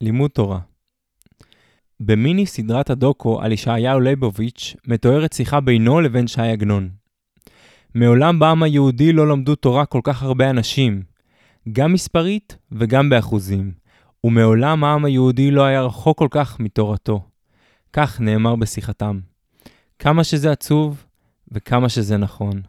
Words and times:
לימוד 0.00 0.30
תורה. 0.30 0.58
במיני 2.00 2.46
סדרת 2.46 2.90
הדוקו 2.90 3.42
על 3.42 3.52
ישעיהו 3.52 4.00
ליבוביץ' 4.00 4.76
מתוארת 4.86 5.32
שיחה 5.32 5.60
בינו 5.60 6.00
לבין 6.00 6.26
ש"י 6.26 6.40
עגנון. 6.42 6.90
מעולם 7.94 8.38
בעם 8.38 8.62
היהודי 8.62 9.12
לא 9.12 9.28
למדו 9.28 9.54
תורה 9.54 9.86
כל 9.86 10.00
כך 10.04 10.22
הרבה 10.22 10.50
אנשים, 10.50 11.02
גם 11.72 11.92
מספרית 11.92 12.56
וגם 12.72 13.10
באחוזים, 13.10 13.72
ומעולם 14.24 14.84
העם 14.84 15.04
היהודי 15.04 15.50
לא 15.50 15.64
היה 15.64 15.82
רחוק 15.82 16.18
כל 16.18 16.28
כך 16.30 16.60
מתורתו. 16.60 17.24
כך 17.92 18.20
נאמר 18.20 18.56
בשיחתם. 18.56 19.20
כמה 19.98 20.24
שזה 20.24 20.52
עצוב 20.52 21.04
וכמה 21.52 21.88
שזה 21.88 22.16
נכון. 22.16 22.62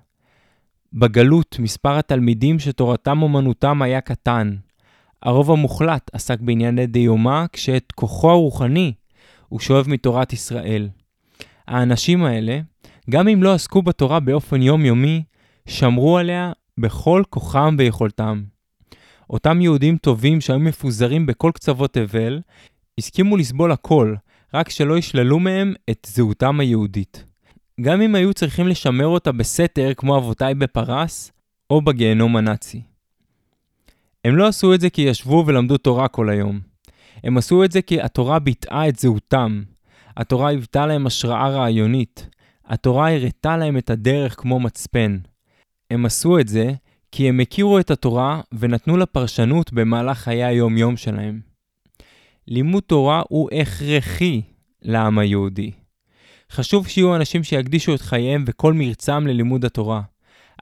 בגלות 0.93 1.55
מספר 1.59 1.97
התלמידים 1.97 2.59
שתורתם 2.59 3.21
אומנותם 3.21 3.81
היה 3.81 4.01
קטן. 4.01 4.55
הרוב 5.23 5.51
המוחלט 5.51 6.09
עסק 6.13 6.39
בענייני 6.39 6.87
דיומא, 6.87 7.45
כשאת 7.53 7.91
כוחו 7.91 8.29
הרוחני 8.29 8.93
הוא 9.49 9.59
שואב 9.59 9.89
מתורת 9.89 10.33
ישראל. 10.33 10.89
האנשים 11.67 12.23
האלה, 12.23 12.59
גם 13.09 13.27
אם 13.27 13.43
לא 13.43 13.53
עסקו 13.53 13.81
בתורה 13.81 14.19
באופן 14.19 14.61
יומיומי, 14.61 15.23
שמרו 15.67 16.17
עליה 16.17 16.51
בכל 16.79 17.23
כוחם 17.29 17.75
ויכולתם. 17.77 18.43
אותם 19.29 19.61
יהודים 19.61 19.97
טובים 19.97 20.41
שהיו 20.41 20.59
מפוזרים 20.59 21.25
בכל 21.25 21.51
קצוות 21.53 21.93
תבל, 21.93 22.41
הסכימו 22.97 23.37
לסבול 23.37 23.71
הכל, 23.71 24.15
רק 24.53 24.69
שלא 24.69 24.97
ישללו 24.97 25.39
מהם 25.39 25.73
את 25.89 26.07
זהותם 26.09 26.59
היהודית. 26.59 27.23
גם 27.81 28.01
אם 28.01 28.15
היו 28.15 28.33
צריכים 28.33 28.67
לשמר 28.67 29.07
אותה 29.07 29.31
בסתר 29.31 29.91
כמו 29.97 30.17
אבותיי 30.17 30.55
בפרס, 30.55 31.31
או 31.69 31.81
בגיהנום 31.81 32.35
הנאצי. 32.35 32.90
הם 34.25 34.35
לא 34.35 34.47
עשו 34.47 34.73
את 34.73 34.81
זה 34.81 34.89
כי 34.89 35.01
ישבו 35.01 35.43
ולמדו 35.47 35.77
תורה 35.77 36.07
כל 36.07 36.29
היום. 36.29 36.59
הם 37.23 37.37
עשו 37.37 37.63
את 37.63 37.71
זה 37.71 37.81
כי 37.81 38.01
התורה 38.01 38.39
ביטאה 38.39 38.89
את 38.89 38.99
זהותם. 38.99 39.63
התורה 40.17 40.47
היוותה 40.47 40.85
להם 40.85 41.07
השראה 41.07 41.49
רעיונית. 41.49 42.27
התורה 42.65 43.13
הראתה 43.13 43.57
להם 43.57 43.77
את 43.77 43.89
הדרך 43.89 44.35
כמו 44.39 44.59
מצפן. 44.59 45.17
הם 45.91 46.05
עשו 46.05 46.39
את 46.39 46.47
זה 46.47 46.73
כי 47.11 47.29
הם 47.29 47.39
הכירו 47.39 47.79
את 47.79 47.91
התורה 47.91 48.41
ונתנו 48.51 48.97
לה 48.97 49.05
פרשנות 49.05 49.73
במהלך 49.73 50.17
חיי 50.17 50.43
היום-יום 50.43 50.97
שלהם. 50.97 51.39
לימוד 52.47 52.83
תורה 52.83 53.21
הוא 53.29 53.49
הכרחי 53.51 54.41
לעם 54.81 55.19
היהודי. 55.19 55.71
חשוב 56.51 56.87
שיהיו 56.87 57.15
אנשים 57.15 57.43
שיקדישו 57.43 57.95
את 57.95 58.01
חייהם 58.01 58.43
וכל 58.47 58.73
מרצם 58.73 59.27
ללימוד 59.27 59.65
התורה. 59.65 60.01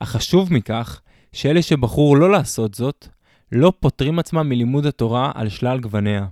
אך 0.01 0.09
חשוב 0.09 0.53
מכך, 0.53 1.01
שאלה 1.33 1.61
שבחרו 1.61 2.15
לא 2.15 2.31
לעשות 2.31 2.73
זאת, 2.73 3.07
לא 3.51 3.73
פוטרים 3.79 4.19
עצמם 4.19 4.49
מלימוד 4.49 4.85
התורה 4.85 5.31
על 5.35 5.49
שלל 5.49 5.79
גווניה. 5.79 6.27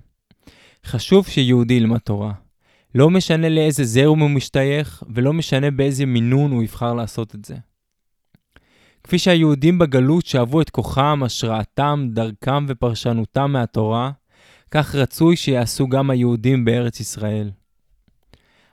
חשוב 0.86 1.26
שיהודי 1.26 1.74
ילמד 1.74 1.98
תורה. 1.98 2.32
לא 2.94 3.10
משנה 3.10 3.48
לאיזה 3.48 3.84
זרם 3.84 4.18
הוא 4.18 4.30
משתייך, 4.30 5.02
ולא 5.14 5.32
משנה 5.32 5.70
באיזה 5.70 6.06
מינון 6.06 6.50
הוא 6.50 6.62
יבחר 6.62 6.94
לעשות 6.94 7.34
את 7.34 7.44
זה. 7.44 7.54
כפי 9.04 9.18
שהיהודים 9.18 9.78
בגלות 9.78 10.26
שאבו 10.26 10.60
את 10.60 10.70
כוחם, 10.70 11.20
השראתם, 11.24 12.08
דרכם 12.12 12.66
ופרשנותם 12.68 13.52
מהתורה, 13.52 14.10
כך 14.70 14.94
רצוי 14.94 15.36
שיעשו 15.36 15.88
גם 15.88 16.10
היהודים 16.10 16.64
בארץ 16.64 17.00
ישראל. 17.00 17.50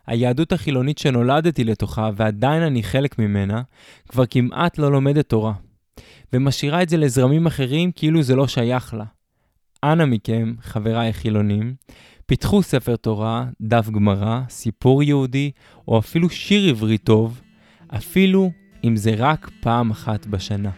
היהדות 0.07 0.51
החילונית 0.51 0.97
שנולדתי 0.97 1.63
לתוכה, 1.63 2.09
ועדיין 2.15 2.63
אני 2.63 2.83
חלק 2.83 3.19
ממנה, 3.19 3.61
כבר 4.09 4.25
כמעט 4.25 4.77
לא 4.77 4.91
לומדת 4.91 5.29
תורה, 5.29 5.53
ומשאירה 6.35 6.83
את 6.83 6.89
זה 6.89 6.97
לזרמים 6.97 7.45
אחרים 7.47 7.91
כאילו 7.91 8.23
זה 8.23 8.35
לא 8.35 8.47
שייך 8.47 8.93
לה. 8.93 9.05
אנא 9.83 10.05
מכם, 10.05 10.53
חבריי 10.61 11.09
החילונים, 11.09 11.75
פיתחו 12.25 12.63
ספר 12.63 12.95
תורה, 12.95 13.45
דף 13.61 13.89
גמרא, 13.89 14.41
סיפור 14.49 15.03
יהודי, 15.03 15.51
או 15.87 15.99
אפילו 15.99 16.29
שיר 16.29 16.69
עברי 16.69 16.97
טוב, 16.97 17.41
אפילו 17.87 18.51
אם 18.83 18.95
זה 18.95 19.13
רק 19.17 19.49
פעם 19.61 19.91
אחת 19.91 20.25
בשנה. 20.25 20.71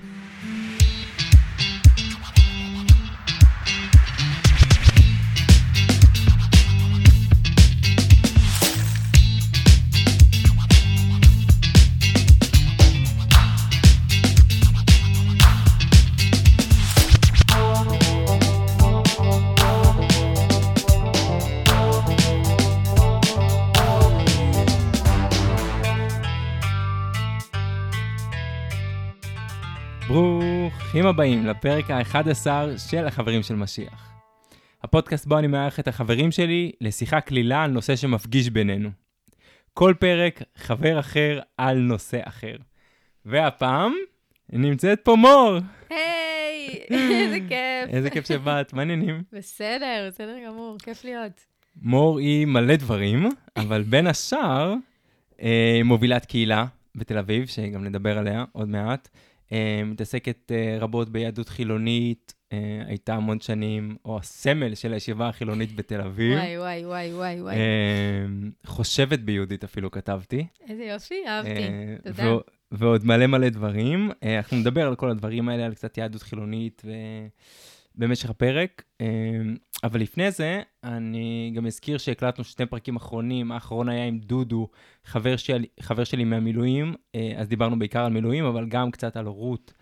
ברוכים 31.07 31.19
הבאים 31.19 31.45
לפרק 31.45 31.91
ה-11 31.91 32.47
של 32.89 33.05
החברים 33.05 33.43
של 33.43 33.55
משיח. 33.55 34.11
הפודקאסט 34.83 35.25
בו 35.25 35.37
אני 35.37 35.47
מארח 35.47 35.79
את 35.79 35.87
החברים 35.87 36.31
שלי 36.31 36.71
לשיחה 36.81 37.21
קלילה 37.21 37.63
על 37.63 37.71
נושא 37.71 37.95
שמפגיש 37.95 38.49
בינינו. 38.49 38.89
כל 39.73 39.93
פרק 39.99 40.41
חבר 40.57 40.99
אחר 40.99 41.39
על 41.57 41.77
נושא 41.77 42.19
אחר. 42.23 42.55
והפעם 43.25 43.93
נמצאת 44.49 44.99
פה 45.03 45.15
מור. 45.15 45.57
היי, 45.89 46.69
איזה 47.23 47.39
כיף. 47.49 47.95
איזה 47.95 48.09
כיף 48.09 48.27
שבאת, 48.27 48.73
מה 48.73 48.81
העניינים? 48.81 49.23
בסדר, 49.31 50.07
בסדר 50.07 50.35
גמור, 50.47 50.77
כיף 50.83 51.03
להיות. 51.03 51.45
מור 51.81 52.19
היא 52.19 52.45
מלא 52.45 52.75
דברים, 52.75 53.29
אבל 53.57 53.81
בין 53.81 54.07
השאר, 54.07 54.73
אה, 55.41 55.81
מובילת 55.83 56.25
קהילה 56.25 56.65
בתל 56.95 57.17
אביב, 57.17 57.47
שגם 57.47 57.83
נדבר 57.83 58.17
עליה 58.17 58.45
עוד 58.51 58.67
מעט. 58.69 59.09
אה, 59.51 59.81
מתעסקת 59.85 60.51
אה, 60.51 60.77
רבות 60.79 61.09
ביהדות 61.09 61.49
חילונית, 61.49 62.33
אה, 62.53 62.81
הייתה 62.85 63.13
המון 63.15 63.39
שנים, 63.39 63.95
או 64.05 64.17
הסמל 64.17 64.75
של 64.75 64.93
הישיבה 64.93 65.29
החילונית 65.29 65.75
בתל 65.75 66.01
אביב. 66.01 66.37
וואי, 66.37 66.57
וואי, 66.57 66.85
וואי, 66.85 67.13
וואי, 67.13 67.41
וואי. 67.41 67.55
חושבת 68.65 69.19
ביהודית 69.19 69.63
אפילו 69.63 69.91
כתבתי. 69.91 70.47
איזה 70.69 70.83
יופי, 70.83 71.27
אהבתי, 71.27 71.61
תודה. 72.03 72.35
ועוד 72.71 73.05
מלא 73.05 73.27
מלא 73.27 73.49
דברים. 73.49 74.11
אנחנו 74.37 74.57
נדבר 74.57 74.87
על 74.87 74.95
כל 74.95 75.09
הדברים 75.09 75.49
האלה, 75.49 75.65
על 75.65 75.73
קצת 75.73 75.97
יהדות 75.97 76.21
חילונית 76.21 76.81
ו... 76.85 76.91
במשך 77.97 78.29
הפרק. 78.29 78.83
אבל 79.83 80.01
לפני 80.01 80.31
זה, 80.31 80.61
אני 80.83 81.51
גם 81.55 81.65
אזכיר 81.65 81.97
שהקלטנו 81.97 82.43
שני 82.43 82.65
פרקים 82.65 82.95
אחרונים, 82.95 83.51
האחרון 83.51 83.89
היה 83.89 84.05
עם 84.05 84.19
דודו, 84.19 84.67
חבר, 85.05 85.37
של, 85.37 85.65
חבר 85.79 86.03
שלי 86.03 86.23
מהמילואים, 86.23 86.93
אה, 87.15 87.33
אז 87.35 87.47
דיברנו 87.47 87.79
בעיקר 87.79 88.05
על 88.05 88.11
מילואים, 88.11 88.45
אבל 88.45 88.65
גם 88.69 88.91
קצת 88.91 89.17
על 89.17 89.25
הורות 89.25 89.73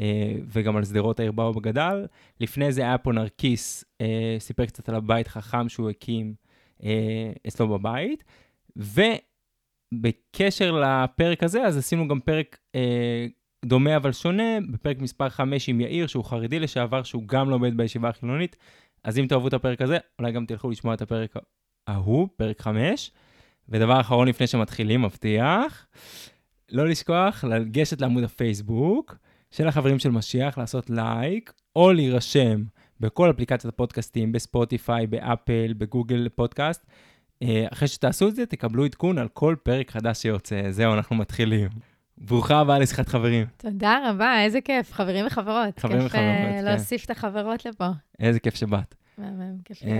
אה, 0.00 0.34
וגם 0.46 0.76
על 0.76 0.84
שדרות 0.84 1.20
העיר 1.20 1.32
בה 1.32 1.42
הוא 1.44 1.62
גדל. 1.62 2.06
לפני 2.40 2.72
זה 2.72 2.82
היה 2.82 2.98
פה 2.98 3.12
נרקיס, 3.12 3.84
אה, 4.00 4.36
סיפר 4.38 4.66
קצת 4.66 4.88
על 4.88 4.94
הבית 4.94 5.28
חכם 5.28 5.68
שהוא 5.68 5.90
הקים 5.90 6.34
אצלו 7.48 7.68
בבית. 7.68 8.24
ובקשר 8.76 10.72
לפרק 10.72 11.42
הזה, 11.42 11.62
אז 11.62 11.76
עשינו 11.76 12.08
גם 12.08 12.20
פרק 12.20 12.58
דומה 13.64 13.96
אבל 13.96 14.12
שונה, 14.12 14.58
בפרק 14.70 14.98
מספר 14.98 15.28
5 15.28 15.68
עם 15.68 15.80
יאיר, 15.80 16.06
שהוא 16.06 16.24
חרדי 16.24 16.60
לשעבר, 16.60 17.02
שהוא 17.02 17.22
גם 17.26 17.50
לומד 17.50 17.76
בישיבה 17.76 18.08
החילונית. 18.08 18.56
אז 19.04 19.18
אם 19.18 19.26
תאהבו 19.28 19.48
את 19.48 19.52
הפרק 19.52 19.82
הזה, 19.82 19.98
אולי 20.18 20.32
גם 20.32 20.46
תלכו 20.46 20.70
לשמוע 20.70 20.94
את 20.94 21.02
הפרק 21.02 21.34
ההוא, 21.86 22.28
פרק 22.36 22.60
5. 22.60 23.10
ודבר 23.68 24.00
אחרון 24.00 24.28
לפני 24.28 24.46
שמתחילים, 24.46 25.02
מבטיח, 25.02 25.86
לא 26.72 26.88
לשכוח 26.88 27.44
לגשת 27.44 28.00
לעמוד 28.00 28.24
הפייסבוק 28.24 29.16
של 29.50 29.68
החברים 29.68 29.98
של 29.98 30.10
משיח, 30.10 30.58
לעשות 30.58 30.90
לייק, 30.90 31.52
או 31.76 31.92
להירשם 31.92 32.62
בכל 33.00 33.30
אפליקציית 33.30 33.74
הפודקאסטים, 33.74 34.32
בספוטיפיי, 34.32 35.06
באפל, 35.06 35.72
בגוגל 35.78 36.28
פודקאסט. 36.28 36.86
אה, 37.42 37.66
אחרי 37.72 37.88
שתעשו 37.88 38.28
את 38.28 38.36
זה, 38.36 38.46
תקבלו 38.46 38.84
עדכון 38.84 39.18
על 39.18 39.28
כל 39.28 39.56
פרק 39.62 39.90
חדש 39.90 40.22
שיוצא. 40.22 40.70
זהו, 40.70 40.94
אנחנו 40.94 41.16
מתחילים. 41.16 41.91
ברוכה 42.18 42.60
הבאה 42.60 42.78
לשיחת 42.78 43.08
חברים. 43.08 43.46
תודה 43.56 43.98
רבה, 44.10 44.42
איזה 44.44 44.60
כיף, 44.60 44.92
חברים 44.92 45.26
וחברות. 45.26 45.78
חברים 45.78 46.00
כיף, 46.00 46.06
וחברות, 46.06 46.24
אה, 46.26 46.58
כן. 46.58 46.64
להוסיף 46.64 47.04
את 47.04 47.10
החברות 47.10 47.64
לפה. 47.66 47.86
איזה 48.20 48.40
כיף 48.40 48.54
שבאת. 48.54 48.94
מהמם, 49.18 49.56
כיף 49.64 49.82
להיות. 49.84 49.98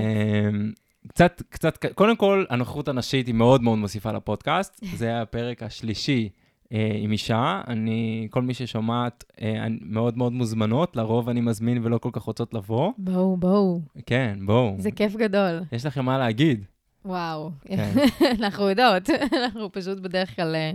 אמ, 0.54 0.72
קצת, 1.08 1.42
קצת, 1.50 1.86
קודם 1.94 2.16
כל, 2.16 2.44
הנוכחות 2.50 2.88
הנשית 2.88 3.26
היא 3.26 3.34
מאוד 3.34 3.62
מאוד 3.62 3.78
מוסיפה 3.78 4.12
לפודקאסט. 4.12 4.84
זה 4.96 5.22
הפרק 5.22 5.62
השלישי 5.62 6.28
אה, 6.72 6.90
עם 6.94 7.12
אישה. 7.12 7.60
אני, 7.68 8.26
כל 8.30 8.42
מי 8.42 8.54
ששומעת, 8.54 9.24
אה, 9.42 9.66
אני- 9.66 9.78
מאוד 9.82 10.18
מאוד 10.18 10.32
מוזמנות, 10.32 10.96
לרוב 10.96 11.28
אני 11.28 11.40
מזמין 11.40 11.84
ולא 11.84 11.98
כל 11.98 12.10
כך 12.12 12.22
רוצות 12.22 12.54
לבוא. 12.54 12.92
בואו, 12.98 13.36
בואו, 13.36 13.80
כן, 14.06 14.38
בואו. 14.46 14.76
זה 14.78 14.90
כיף 14.90 15.16
גדול. 15.16 15.60
יש 15.72 15.86
לכם 15.86 16.04
מה 16.04 16.18
להגיד. 16.18 16.64
וואו, 17.04 17.50
כן. 17.64 17.92
אנחנו 18.40 18.68
יודעות, 18.68 19.10
אנחנו 19.44 19.72
פשוט 19.72 19.98
בדרך 20.00 20.36
כלל 20.36 20.54
אה, 20.54 20.70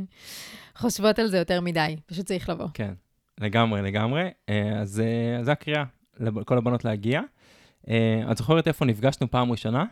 חושבות 0.78 1.20
על 1.20 1.28
זה 1.28 1.38
יותר 1.38 1.62
מדי, 1.62 1.96
פשוט 2.06 2.26
צריך 2.26 2.50
לבוא. 2.50 2.68
כן, 2.74 2.94
לגמרי, 3.40 3.82
לגמרי. 3.82 4.30
אה, 4.50 4.80
אז 4.82 5.00
אה, 5.00 5.44
זו 5.44 5.52
הקריאה 5.52 5.84
לכל 6.20 6.58
הבנות 6.58 6.86
להגיע. 6.86 7.22
אה, 7.90 8.32
את 8.32 8.38
זוכרת 8.38 8.68
איפה 8.68 8.86
נפגשנו 8.86 9.32
פעם 9.32 9.52
ראשונה? 9.52 9.86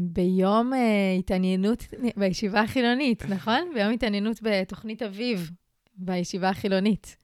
ביום 0.00 0.72
התעניינות 1.18 1.84
בישיבה 2.16 2.60
החילונית, 2.60 3.24
נכון? 3.34 3.70
ביום 3.74 3.92
התעניינות 3.92 4.40
בתוכנית 4.42 5.02
אביב, 5.02 5.50
בישיבה 5.94 6.48
החילונית. 6.48 7.16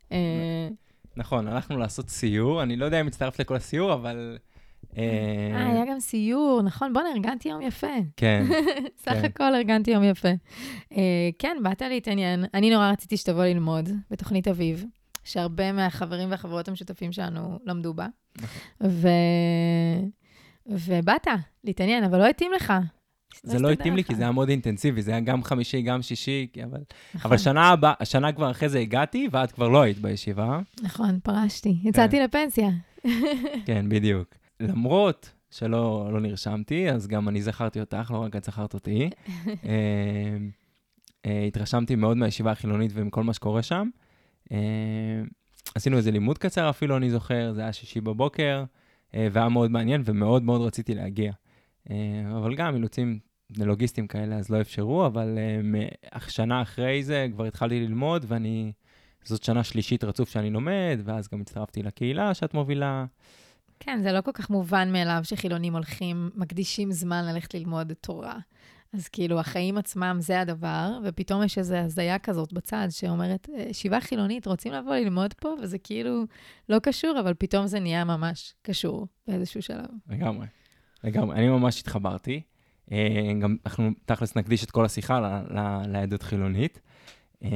נכון, 1.16 1.48
הלכנו 1.48 1.78
לעשות 1.78 2.08
סיור, 2.08 2.62
אני 2.62 2.76
לא 2.76 2.84
יודע 2.84 3.00
אם 3.00 3.06
הצטרפת 3.06 3.38
לכל 3.38 3.56
הסיור, 3.56 3.94
אבל... 3.94 4.38
אה, 4.96 5.70
היה 5.70 5.84
גם 5.86 6.00
סיור, 6.00 6.62
נכון? 6.62 6.92
בוא'נה, 6.92 7.08
ארגנתי 7.08 7.48
יום 7.48 7.62
יפה. 7.62 7.86
כן. 8.16 8.44
סך 9.04 9.12
כן. 9.12 9.24
הכל 9.24 9.54
ארגנתי 9.54 9.90
יום 9.90 10.04
יפה. 10.04 10.28
אה, 10.92 11.30
כן, 11.38 11.56
באת 11.62 11.82
להתעניין. 11.82 12.44
אני 12.54 12.70
נורא 12.70 12.90
רציתי 12.90 13.16
שתבוא 13.16 13.44
ללמוד 13.44 13.88
בתוכנית 14.10 14.48
אביב, 14.48 14.84
שהרבה 15.24 15.72
מהחברים 15.72 16.30
והחברות 16.30 16.68
המשותפים 16.68 17.12
שלנו 17.12 17.58
למדו 17.64 17.94
בה. 17.94 18.06
ו... 18.82 19.08
ובאת 20.66 21.26
להתעניין, 21.64 22.04
אבל 22.04 22.18
לא 22.18 22.26
התאים 22.26 22.52
לך. 22.52 22.72
זה 23.42 23.58
לא 23.58 23.70
התאים 23.70 23.96
לי, 23.96 24.04
כי 24.04 24.14
זה 24.14 24.22
היה 24.22 24.32
מאוד 24.32 24.48
אינטנסיבי, 24.48 25.02
זה 25.02 25.10
היה 25.10 25.20
גם 25.20 25.44
חמישי, 25.44 25.82
גם 25.82 26.02
שישי, 26.02 26.46
אבל... 26.64 26.80
אבל 27.24 27.38
שנה 27.38 27.68
הבאה, 27.68 27.92
השנה 28.00 28.32
כבר 28.32 28.50
אחרי 28.50 28.68
זה 28.68 28.78
הגעתי, 28.78 29.28
ואת 29.32 29.52
כבר 29.52 29.68
לא 29.68 29.82
היית 29.82 29.98
בישיבה. 29.98 30.60
נכון, 30.82 31.18
פרשתי. 31.22 31.76
יצאתי 31.84 32.20
לפנסיה. 32.20 32.70
כן, 33.66 33.88
בדיוק. 33.88 34.41
למרות 34.60 35.32
שלא 35.50 36.08
לא 36.12 36.20
נרשמתי, 36.20 36.90
אז 36.90 37.08
גם 37.08 37.28
אני 37.28 37.42
זכרתי 37.42 37.80
אותך, 37.80 38.10
לא 38.10 38.18
רק 38.18 38.36
את 38.36 38.44
זכרת 38.44 38.74
אותי. 38.74 39.10
אה, 39.48 40.36
אה, 41.26 41.44
התרשמתי 41.44 41.94
מאוד 41.94 42.16
מהישיבה 42.16 42.52
החילונית 42.52 42.90
ומכל 42.94 43.22
מה 43.22 43.34
שקורה 43.34 43.62
שם. 43.62 43.88
אה, 44.52 45.22
עשינו 45.74 45.96
איזה 45.96 46.10
לימוד 46.10 46.38
קצר 46.38 46.70
אפילו, 46.70 46.96
אני 46.96 47.10
זוכר, 47.10 47.52
זה 47.52 47.60
היה 47.60 47.72
שישי 47.72 48.00
בבוקר, 48.00 48.64
אה, 49.14 49.28
והיה 49.32 49.48
מאוד 49.48 49.70
מעניין 49.70 50.02
ומאוד 50.04 50.42
מאוד 50.42 50.60
רציתי 50.60 50.94
להגיע. 50.94 51.32
אה, 51.90 51.96
אבל 52.36 52.54
גם 52.54 52.74
אילוצים 52.74 53.18
לוגיסטיים 53.56 54.06
כאלה, 54.06 54.36
אז 54.36 54.50
לא 54.50 54.60
אפשרו, 54.60 55.06
אבל 55.06 55.38
אה, 56.12 56.20
שנה 56.28 56.62
אחרי 56.62 57.02
זה 57.02 57.26
כבר 57.32 57.44
התחלתי 57.44 57.80
ללמוד, 57.80 58.24
ואני... 58.28 58.72
זאת 59.24 59.42
שנה 59.42 59.64
שלישית 59.64 60.04
רצוף 60.04 60.30
שאני 60.30 60.50
לומד, 60.50 61.00
ואז 61.04 61.28
גם 61.28 61.40
הצטרפתי 61.40 61.82
לקהילה 61.82 62.34
שאת 62.34 62.54
מובילה. 62.54 63.04
כן, 63.84 64.00
זה 64.02 64.12
לא 64.12 64.20
כל 64.20 64.32
כך 64.32 64.50
מובן 64.50 64.92
מאליו 64.92 65.20
שחילונים 65.22 65.72
הולכים, 65.74 66.30
מקדישים 66.34 66.92
זמן 66.92 67.24
ללכת 67.24 67.54
ללמוד 67.54 67.92
תורה. 67.92 68.38
אז 68.92 69.08
כאילו, 69.08 69.40
החיים 69.40 69.78
עצמם 69.78 70.16
זה 70.20 70.40
הדבר, 70.40 70.98
ופתאום 71.04 71.42
יש 71.42 71.58
איזו 71.58 71.76
הזיה 71.76 72.18
כזאת 72.18 72.52
בצד 72.52 72.86
שאומרת, 72.90 73.48
"אה, 73.54 73.62
ישיבה 73.70 74.00
חילונית, 74.00 74.46
רוצים 74.46 74.72
לבוא 74.72 74.94
ללמוד 74.94 75.34
פה? 75.34 75.54
וזה 75.62 75.78
כאילו 75.78 76.24
לא 76.68 76.78
קשור, 76.78 77.20
אבל 77.20 77.34
פתאום 77.38 77.66
זה 77.66 77.80
נהיה 77.80 78.04
ממש 78.04 78.54
קשור 78.62 79.06
באיזשהו 79.28 79.62
שלב. 79.62 79.86
לגמרי, 80.08 80.46
לגמרי. 81.04 81.36
אני 81.36 81.48
ממש 81.48 81.80
התחברתי. 81.80 82.42
אה, 82.92 83.32
גם 83.40 83.56
אנחנו 83.66 83.90
תכלס 84.04 84.36
נקדיש 84.36 84.64
את 84.64 84.70
כל 84.70 84.84
השיחה 84.84 85.20
ל- 85.20 85.58
ל- 85.58 85.82
ליהדות 85.92 86.22
חילונית. 86.22 86.80
אה, 87.44 87.48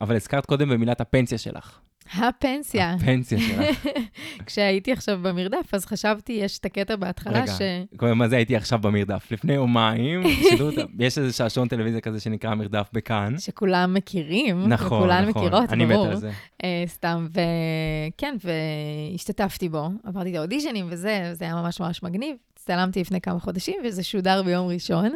אבל 0.00 0.16
הזכרת 0.16 0.46
קודם 0.46 0.68
במילת 0.68 1.00
הפנסיה 1.00 1.38
שלך. 1.38 1.80
הפנסיה. 2.14 2.92
הפנסיה 2.92 3.38
שלך. 3.38 3.86
כשהייתי 4.46 4.92
עכשיו 4.92 5.18
במרדף, 5.22 5.74
אז 5.74 5.84
חשבתי, 5.84 6.32
יש 6.32 6.58
את 6.58 6.64
הקטע 6.64 6.96
בהתחלה 6.96 7.42
רגע, 7.42 7.52
ש... 7.52 7.60
קודם 7.96 8.18
מה 8.18 8.28
זה 8.28 8.36
הייתי 8.36 8.56
עכשיו 8.56 8.78
במרדף? 8.78 9.32
לפני 9.32 9.54
יומיים, 9.54 10.22
יש 10.98 11.18
איזה 11.18 11.32
שעשון 11.32 11.68
טלוויזיה 11.68 12.00
כזה 12.00 12.20
שנקרא 12.20 12.54
מרדף 12.54 12.88
בכאן. 12.92 13.38
שכולם 13.38 13.94
מכירים, 13.94 14.68
נכון, 14.68 14.98
וכולן 14.98 15.28
נכון. 15.28 15.44
מכירות, 15.44 15.72
אני 15.72 15.84
מת 15.84 15.92
ברור. 15.92 16.06
על 16.06 16.16
זה. 16.16 16.30
אה, 16.64 16.84
סתם, 16.86 17.26
וכן, 17.30 18.36
והשתתפתי 19.12 19.68
בו, 19.68 19.88
עברתי 20.04 20.30
את 20.30 20.36
האודישנים 20.36 20.86
וזה, 20.90 21.30
זה 21.32 21.44
היה 21.44 21.54
ממש 21.54 21.80
ממש 21.80 22.02
מגניב. 22.02 22.36
הצטלמתי 22.62 23.00
לפני 23.00 23.20
כמה 23.20 23.40
חודשים, 23.40 23.80
וזה 23.84 24.02
שודר 24.02 24.42
ביום 24.42 24.68
ראשון. 24.68 25.10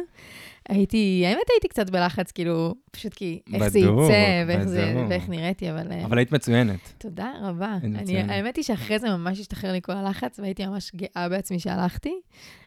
הייתי, 0.69 1.23
האמת 1.25 1.49
הייתי 1.53 1.67
קצת 1.67 1.89
בלחץ, 1.89 2.31
כאילו, 2.31 2.75
פשוט 2.91 3.13
כי 3.13 3.39
איך 3.53 3.67
זה 3.67 3.79
בדוק, 3.79 3.99
יצא, 4.03 4.43
ואיך, 4.47 4.63
זה. 4.63 5.05
ואיך 5.09 5.29
נראיתי, 5.29 5.71
אבל... 5.71 5.91
אה, 5.91 6.05
אבל 6.05 6.17
היית 6.17 6.31
מצוינת. 6.31 6.93
תודה 6.97 7.31
רבה. 7.41 7.77
אני, 7.83 8.01
מצוינת. 8.01 8.29
האמת 8.29 8.55
היא 8.55 8.63
שאחרי 8.63 8.99
זה 8.99 9.09
ממש 9.09 9.39
השתחרר 9.39 9.71
לי 9.71 9.81
כל 9.81 9.91
הלחץ, 9.91 10.39
והייתי 10.39 10.65
ממש 10.65 10.91
גאה 10.95 11.29
בעצמי 11.29 11.59
שהלכתי. 11.59 12.13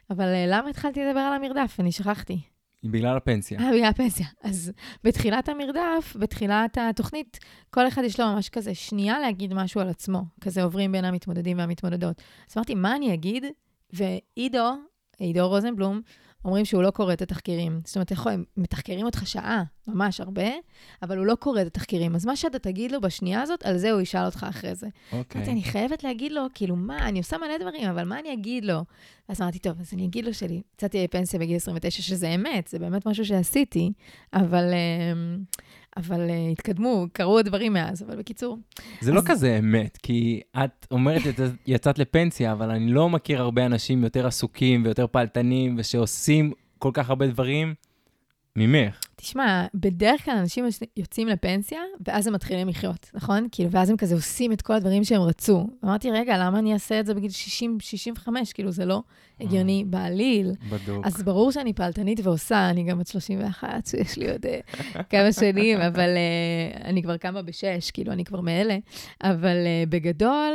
אבל 0.09 0.25
אה, 0.25 0.45
למה 0.47 0.69
התחלתי 0.69 0.99
לדבר 1.05 1.19
על 1.19 1.33
המרדף? 1.33 1.75
אני 1.79 1.91
שכחתי. 1.91 2.39
בגלל 2.83 3.17
הפנסיה. 3.17 3.59
אה, 3.59 3.71
בגלל 3.71 3.85
הפנסיה. 3.85 4.25
אז 4.43 4.71
בתחילת 5.03 5.49
המרדף, 5.49 6.15
בתחילת 6.19 6.77
התוכנית, 6.81 7.39
כל 7.69 7.87
אחד 7.87 8.03
יש 8.03 8.19
לו 8.19 8.25
ממש 8.25 8.49
כזה 8.49 8.75
שנייה 8.75 9.19
להגיד 9.19 9.53
משהו 9.53 9.81
על 9.81 9.89
עצמו. 9.89 10.23
כזה 10.41 10.63
עוברים 10.63 10.91
בין 10.91 11.05
המתמודדים 11.05 11.57
והמתמודדות. 11.57 12.21
אז 12.49 12.57
אמרתי, 12.57 12.75
מה 12.75 12.95
אני 12.95 13.13
אגיד? 13.13 13.45
ועידו, 13.93 14.73
עידו 15.17 15.49
רוזנבלום, 15.49 16.01
אומרים 16.45 16.65
שהוא 16.65 16.83
לא 16.83 16.91
קורא 16.91 17.13
את 17.13 17.21
התחקירים. 17.21 17.81
זאת 17.85 17.95
אומרת, 17.95 18.11
יכול, 18.11 18.31
הם 18.31 18.43
מתחקרים 18.57 19.05
אותך 19.05 19.27
שעה, 19.27 19.63
ממש 19.87 20.21
הרבה, 20.21 20.47
אבל 21.01 21.17
הוא 21.17 21.25
לא 21.25 21.35
קורא 21.35 21.61
את 21.61 21.67
התחקירים. 21.67 22.15
אז 22.15 22.25
מה 22.25 22.35
שאתה 22.35 22.59
תגיד 22.59 22.91
לו 22.91 23.01
בשנייה 23.01 23.41
הזאת, 23.41 23.65
על 23.65 23.77
זה 23.77 23.91
הוא 23.91 24.01
ישאל 24.01 24.25
אותך 24.25 24.45
אחרי 24.49 24.75
זה. 24.75 24.87
אוקיי. 25.11 25.41
אמרתי, 25.41 25.51
אני 25.51 25.63
חייבת 25.63 26.03
להגיד 26.03 26.31
לו, 26.31 26.41
כאילו, 26.53 26.75
מה, 26.75 27.07
אני 27.07 27.19
עושה 27.19 27.37
מלא 27.37 27.57
דברים, 27.57 27.89
אבל 27.89 28.03
מה 28.03 28.19
אני 28.19 28.33
אגיד 28.33 28.65
לו? 28.65 28.83
אז 29.27 29.41
אמרתי, 29.41 29.59
טוב, 29.59 29.79
אז 29.79 29.93
אני 29.93 30.05
אגיד 30.05 30.25
לו 30.25 30.33
שלי, 30.33 30.61
יצאתי 30.75 31.03
לפנסיה 31.03 31.39
בגיל 31.39 31.55
29, 31.55 32.01
שזה 32.01 32.27
אמת, 32.27 32.67
זה 32.67 32.79
באמת 32.79 33.05
משהו 33.05 33.25
שעשיתי, 33.25 33.91
אבל, 34.33 34.63
אמ, 34.73 35.43
אבל 35.97 36.29
אה, 36.29 36.47
התקדמו, 36.51 37.05
קרו 37.13 37.31
עוד 37.31 37.45
דברים 37.45 37.73
מאז, 37.73 38.03
אבל 38.03 38.15
בקיצור, 38.15 38.57
זה 39.01 39.11
לא 39.11 39.19
אז- 39.19 39.25
כזה 39.27 39.57
אמת, 39.59 39.97
כי 40.03 40.41
את 40.63 40.87
אומרת 40.91 41.21
יצאת- 41.25 41.51
יצאת 41.67 41.99
לפנסיה, 41.99 42.51
אבל 42.51 42.71
אני 42.71 42.91
לא 42.91 43.09
מכיר 43.09 43.41
הרבה 43.41 43.65
אנשים 43.65 44.03
יותר 44.03 44.27
עסוקים 44.27 44.85
ויותר 44.85 45.07
פעלתנים 45.07 45.75
ושעושים 45.77 46.51
כל 46.79 46.91
כך 46.93 47.09
הרבה 47.09 47.27
דברים 47.27 47.73
ממך. 48.55 48.99
תשמע, 49.21 49.65
בדרך 49.73 50.25
כלל 50.25 50.37
אנשים 50.37 50.65
יוצאים 50.97 51.27
לפנסיה, 51.27 51.79
ואז 52.07 52.27
הם 52.27 52.33
מתחילים 52.33 52.67
לחיות, 52.67 53.11
נכון? 53.13 53.47
כאילו, 53.51 53.71
ואז 53.71 53.89
הם 53.89 53.97
כזה 53.97 54.15
עושים 54.15 54.51
את 54.51 54.61
כל 54.61 54.73
הדברים 54.73 55.03
שהם 55.03 55.21
רצו. 55.21 55.67
אמרתי, 55.85 56.11
רגע, 56.11 56.37
למה 56.37 56.59
אני 56.59 56.73
אעשה 56.73 56.99
את 56.99 57.05
זה 57.05 57.13
בגיל 57.13 57.29
60, 57.31 57.79
65? 57.79 58.53
כאילו, 58.53 58.71
זה 58.71 58.85
לא 58.85 59.01
הגיוני 59.41 59.83
בעליל. 59.87 60.51
בדוק. 60.69 61.05
אז 61.05 61.23
ברור 61.23 61.51
שאני 61.51 61.73
פעלתנית 61.73 62.19
ועושה, 62.23 62.69
אני 62.69 62.83
גם 62.83 62.99
בת 62.99 63.07
31, 63.07 63.85
שיש 63.85 64.17
לי 64.19 64.31
עוד 64.31 64.45
אה, 64.45 64.59
כמה 65.09 65.33
שנים, 65.33 65.81
אבל 65.81 66.09
אה, 66.09 66.89
אני 66.89 67.03
כבר 67.03 67.17
קמה 67.17 67.41
בשש, 67.41 67.91
כאילו, 67.91 68.11
אני 68.11 68.25
כבר 68.25 68.41
מאלה. 68.41 68.77
אבל 69.23 69.57
אה, 69.65 69.83
בגדול, 69.89 70.53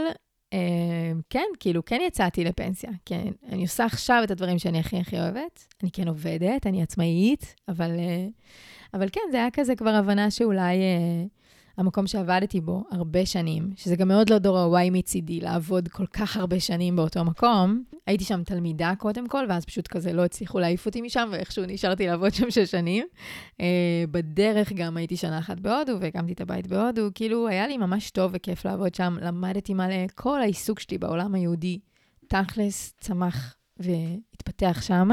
כן, 1.30 1.44
כאילו, 1.60 1.84
כן 1.84 1.98
יצאתי 2.06 2.44
לפנסיה. 2.44 2.90
כן, 3.04 3.24
אני 3.48 3.62
עושה 3.62 3.84
עכשיו 3.84 4.20
את 4.24 4.30
הדברים 4.30 4.58
שאני 4.58 4.78
הכי 4.78 4.96
הכי 4.98 5.20
אוהבת. 5.20 5.74
אני 5.82 5.90
כן 5.90 6.08
עובדת, 6.08 6.66
אני 6.66 6.82
עצמאית, 6.82 7.54
אבל, 7.68 7.90
אה, 7.90 8.26
אבל 8.94 9.08
כן, 9.12 9.20
זה 9.30 9.36
היה 9.36 9.48
כזה 9.52 9.76
כבר 9.76 9.94
הבנה 9.94 10.30
שאולי... 10.30 10.76
אה, 11.78 11.82
המקום 11.82 12.06
שעבדתי 12.06 12.60
בו 12.60 12.84
הרבה 12.90 13.26
שנים, 13.26 13.70
שזה 13.76 13.96
גם 13.96 14.08
מאוד 14.08 14.30
לא 14.30 14.38
דור 14.38 14.58
ה-Y 14.58 14.90
מצידי, 14.90 15.40
לעבוד 15.40 15.88
כל 15.88 16.06
כך 16.06 16.36
הרבה 16.36 16.60
שנים 16.60 16.96
באותו 16.96 17.24
מקום. 17.24 17.82
הייתי 18.06 18.24
שם 18.24 18.42
תלמידה 18.44 18.92
קודם 18.98 19.28
כל, 19.28 19.44
ואז 19.48 19.64
פשוט 19.64 19.86
כזה 19.86 20.12
לא 20.12 20.24
הצליחו 20.24 20.58
להעיף 20.58 20.86
אותי 20.86 21.00
משם, 21.00 21.28
ואיכשהו 21.32 21.64
נשארתי 21.66 22.06
לעבוד 22.06 22.34
שם 22.34 22.50
שש 22.50 22.70
שנים. 22.70 23.06
Uh, 23.52 23.62
בדרך 24.10 24.72
גם 24.72 24.96
הייתי 24.96 25.16
שנה 25.16 25.38
אחת 25.38 25.60
בהודו, 25.60 26.00
והקמתי 26.00 26.32
את 26.32 26.40
הבית 26.40 26.66
בהודו. 26.66 27.08
כאילו, 27.14 27.48
היה 27.48 27.66
לי 27.66 27.76
ממש 27.76 28.10
טוב 28.10 28.30
וכיף 28.34 28.64
לעבוד 28.64 28.94
שם, 28.94 29.16
למדתי 29.20 29.74
מלא. 29.74 30.06
כל 30.14 30.40
העיסוק 30.40 30.80
שלי 30.80 30.98
בעולם 30.98 31.34
היהודי, 31.34 31.78
תכלס, 32.28 32.94
צמח 33.00 33.56
והתפתח 33.76 34.82
שם. 34.82 35.08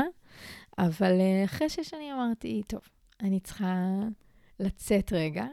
אבל 0.77 1.11
uh, 1.11 1.45
אחרי 1.45 1.69
שש 1.69 1.89
שנים 1.89 2.15
אמרתי, 2.15 2.61
טוב, 2.67 2.81
אני 3.21 3.39
צריכה 3.39 3.85
לצאת 4.59 5.13
רגע. 5.13 5.45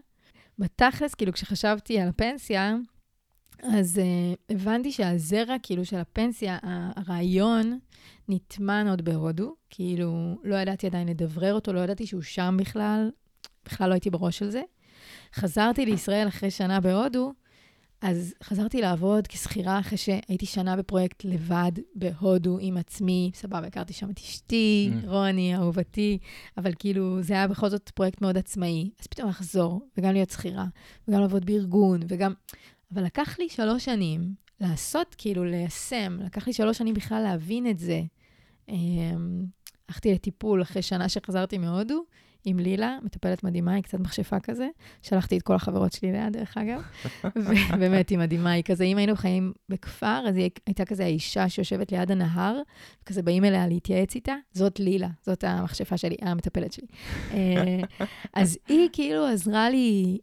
בתכלס, 0.60 1.14
כאילו, 1.14 1.32
כשחשבתי 1.32 2.00
על 2.00 2.08
הפנסיה, 2.08 2.76
אז 3.62 4.00
uh, 4.00 4.54
הבנתי 4.54 4.92
שהזרע, 4.92 5.56
כאילו, 5.62 5.84
של 5.84 5.96
הפנסיה, 5.96 6.58
הרעיון 6.62 7.78
נטמן 8.28 8.88
עוד 8.88 9.02
בהודו. 9.02 9.54
כאילו, 9.70 10.38
לא 10.44 10.56
ידעתי 10.56 10.86
עדיין 10.86 11.08
לדברר 11.08 11.54
אותו, 11.54 11.72
לא 11.72 11.80
ידעתי 11.80 12.06
שהוא 12.06 12.22
שם 12.22 12.56
בכלל, 12.58 13.10
בכלל 13.64 13.88
לא 13.88 13.94
הייתי 13.94 14.10
בראש 14.10 14.38
של 14.38 14.50
זה. 14.50 14.62
חזרתי 15.34 15.86
לישראל 15.86 16.28
אחרי 16.28 16.50
שנה 16.50 16.80
בהודו, 16.80 17.32
אז 18.02 18.34
חזרתי 18.42 18.80
לעבוד 18.80 19.26
כשכירה 19.26 19.80
אחרי 19.80 19.98
שהייתי 19.98 20.46
שנה 20.46 20.76
בפרויקט 20.76 21.24
לבד 21.24 21.72
בהודו 21.94 22.58
עם 22.60 22.76
עצמי. 22.76 23.30
סבבה, 23.34 23.66
הכרתי 23.66 23.92
שם 23.92 24.10
את 24.10 24.18
אשתי, 24.18 24.90
Mm. 24.92 25.08
רוני, 25.08 25.56
אהובתי, 25.56 26.18
אבל 26.58 26.72
כאילו, 26.78 27.22
זה 27.22 27.34
היה 27.34 27.48
בכל 27.48 27.68
זאת 27.68 27.90
פרויקט 27.90 28.20
מאוד 28.20 28.38
עצמאי. 28.38 28.90
אז 29.00 29.06
פתאום 29.06 29.28
לחזור, 29.28 29.80
וגם 29.98 30.12
להיות 30.12 30.30
שכירה, 30.30 30.66
וגם 31.08 31.20
לעבוד 31.20 31.44
בארגון, 31.46 32.00
וגם... 32.08 32.32
אבל 32.94 33.04
לקח 33.04 33.38
לי 33.38 33.48
שלוש 33.48 33.84
שנים 33.84 34.34
לעשות, 34.60 35.14
כאילו, 35.18 35.44
ליישם. 35.44 36.18
לקח 36.24 36.46
לי 36.46 36.52
שלוש 36.52 36.78
שנים 36.78 36.94
בכלל 36.94 37.22
להבין 37.22 37.70
את 37.70 37.78
זה. 37.78 38.02
אמ, 38.68 39.44
הלכתי 39.88 40.14
לטיפול 40.14 40.62
אחרי 40.62 40.82
שנה 40.82 41.08
שחזרתי 41.08 41.58
מהודו, 41.58 42.04
עם 42.44 42.58
לילה, 42.58 42.98
מטפלת 43.02 43.44
מדהימה, 43.44 43.72
היא 43.72 43.82
קצת 43.82 44.00
מכשפה 44.00 44.40
כזה. 44.40 44.68
שלחתי 45.02 45.38
את 45.38 45.42
כל 45.42 45.54
החברות 45.54 45.92
שלי 45.92 46.12
ליד, 46.12 46.32
דרך 46.32 46.56
אגב. 46.56 46.82
ובאמת, 47.74 48.08
היא 48.08 48.18
מדהימה, 48.18 48.50
היא 48.50 48.64
כזה, 48.64 48.84
אם 48.84 48.98
היינו 48.98 49.16
חיים 49.16 49.52
בכפר, 49.68 50.24
אז 50.28 50.36
היא 50.36 50.50
הייתה 50.66 50.84
כזה 50.84 51.04
האישה 51.04 51.48
שיושבת 51.48 51.92
ליד 51.92 52.10
הנהר, 52.10 52.60
וכזה 53.02 53.22
באים 53.22 53.44
אליה 53.44 53.66
להתייעץ 53.66 54.14
איתה, 54.14 54.34
זאת 54.52 54.80
לילה, 54.80 55.08
זאת 55.26 55.44
המכשפה 55.44 55.96
שלי, 55.96 56.16
המטפלת 56.22 56.72
שלי. 56.72 56.86
אה, 57.30 57.80
אז 58.34 58.58
היא 58.68 58.88
כאילו 58.92 59.26
עזרה 59.26 59.70
לי, 59.70 60.18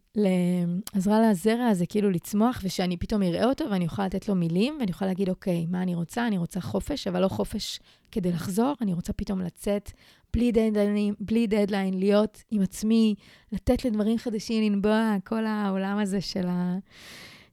עזרה 0.93 1.29
לזרע 1.29 1.65
הזה 1.65 1.85
כאילו 1.85 2.09
לצמוח, 2.09 2.59
ושאני 2.63 2.97
פתאום 2.97 3.23
אראה 3.23 3.45
אותו 3.45 3.65
ואני 3.71 3.85
אוכל 3.85 4.05
לתת 4.05 4.29
לו 4.29 4.35
מילים, 4.35 4.77
ואני 4.79 4.91
אוכל 4.91 5.05
להגיד, 5.05 5.29
אוקיי, 5.29 5.65
מה 5.69 5.81
אני 5.81 5.95
רוצה? 5.95 6.27
אני 6.27 6.37
רוצה 6.37 6.61
חופש, 6.61 7.07
אבל 7.07 7.21
לא 7.21 7.27
חופש 7.27 7.79
כדי 8.11 8.31
לחזור, 8.31 8.73
אני 8.81 8.93
רוצה 8.93 9.13
פתאום 9.13 9.41
לצאת 9.41 9.91
בלי 10.33 10.51
דדליין, 10.51 11.13
בלי 11.19 11.47
דדליין, 11.47 11.93
להיות 11.93 12.43
עם 12.51 12.61
עצמי, 12.61 13.15
לתת 13.51 13.85
לדברים 13.85 14.17
חדשים 14.17 14.73
לנבוע, 14.73 15.15
כל 15.23 15.45
העולם 15.45 15.97
הזה 15.97 16.21
של, 16.21 16.47
ה, 16.47 16.77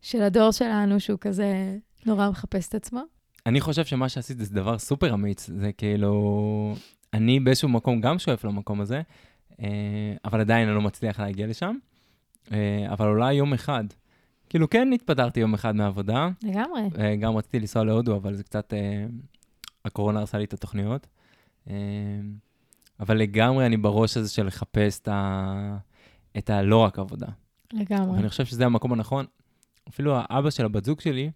של 0.03 0.23
הדור 0.23 0.51
שלנו, 0.51 1.01
שהוא 1.01 1.19
כזה 1.21 1.77
נורא 2.07 2.31
מחפש 2.31 2.69
את 2.69 2.75
עצמו. 2.75 3.03
אני 3.47 3.61
חושב 3.61 3.85
שמה 3.85 4.09
שעשית 4.09 4.39
זה 4.39 4.55
דבר 4.55 4.79
סופר 4.79 5.15
אמיץ, 5.15 5.51
זה 5.51 5.73
כאילו, 5.73 6.75
אני 7.13 7.41
באיזשהו 7.41 7.69
מקום 7.69 8.01
גם 8.01 8.19
שואף 8.19 8.45
למקום 8.45 8.81
הזה, 8.81 9.03
אה, 9.61 10.15
אבל 10.25 10.41
עדיין 10.41 10.69
אני 10.69 10.77
לא 10.77 10.83
מצליח 10.83 11.21
להגיע 11.21 11.47
לשם, 11.47 11.77
אה, 12.53 12.87
אבל 12.89 13.07
אולי 13.07 13.35
יום 13.35 13.53
אחד. 13.53 13.85
כאילו, 14.49 14.71
כן 14.71 14.93
התפטרתי 14.93 15.41
יום 15.41 15.55
אחד 15.55 15.77
מהעבודה. 15.77 16.29
לגמרי. 16.43 16.83
אה, 16.99 17.17
גם 17.17 17.37
רציתי 17.37 17.61
לנסוע 17.61 17.85
להודו, 17.85 18.17
אבל 18.17 18.35
זה 18.35 18.43
קצת, 18.43 18.73
הקורונה 19.85 20.21
הרסה 20.21 20.39
לי 20.39 20.45
את 20.45 20.53
התוכניות. 20.53 21.07
אבל 23.01 23.17
לגמרי 23.17 23.67
אני 23.67 23.77
בראש 23.77 24.17
הזה 24.17 24.33
של 24.33 24.47
לחפש 24.47 25.01
את 25.01 25.09
ה... 25.09 25.77
את 26.39 26.51
הלא 26.51 26.77
רק 26.77 26.99
עבודה. 26.99 27.27
לגמרי. 27.73 28.17
ואני 28.17 28.29
חושב 28.29 28.45
שזה 28.45 28.67
המקום 28.67 28.93
הנכון. 28.93 29.25
אפילו 29.89 30.17
האבא 30.17 30.51
של 30.51 30.65
הבת 30.65 30.85
זוג 30.85 31.01
שלי, 31.01 31.31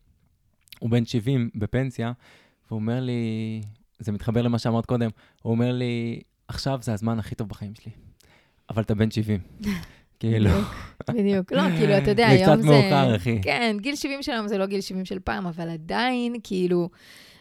הוא 0.79 0.91
בן 0.91 1.05
70 1.05 1.51
בפנסיה, 1.55 2.13
והוא 2.69 2.81
אומר 2.81 3.01
לי, 3.01 3.61
זה 3.99 4.13
מתחבר 4.13 4.43
למה 4.43 4.59
שאמרת 4.59 4.87
קודם, 4.87 5.11
הוא 5.43 5.51
אומר 5.51 5.73
לי, 5.73 6.21
עכשיו 6.49 6.79
זה 6.83 6.93
הזמן 6.93 7.19
הכי 7.19 7.35
טוב 7.35 7.49
בחיים 7.49 7.73
שלי, 7.75 7.93
אבל 8.71 8.83
אתה 8.83 8.95
בן 8.95 9.11
70. 9.11 9.41
כאילו. 10.21 10.51
בדיוק, 11.11 11.53
לא, 11.53 11.63
כאילו, 11.79 11.99
אתה 11.99 12.11
יודע, 12.11 12.27
היום 12.27 12.57
זה... 12.57 12.63
זה 12.63 12.63
קצת 12.63 12.65
מאוחר, 12.65 13.17
אחי. 13.17 13.41
כן, 13.43 13.77
גיל 13.81 13.97
70 13.97 14.23
של 14.23 14.33
היום 14.33 14.49
זה 14.49 14.59
לא 14.59 14.67
גיל 14.67 14.81
70 14.81 15.05
של 15.05 15.19
פעם, 15.19 15.47
אבל 15.47 15.71
עדיין, 15.71 16.37
כאילו, 16.43 16.89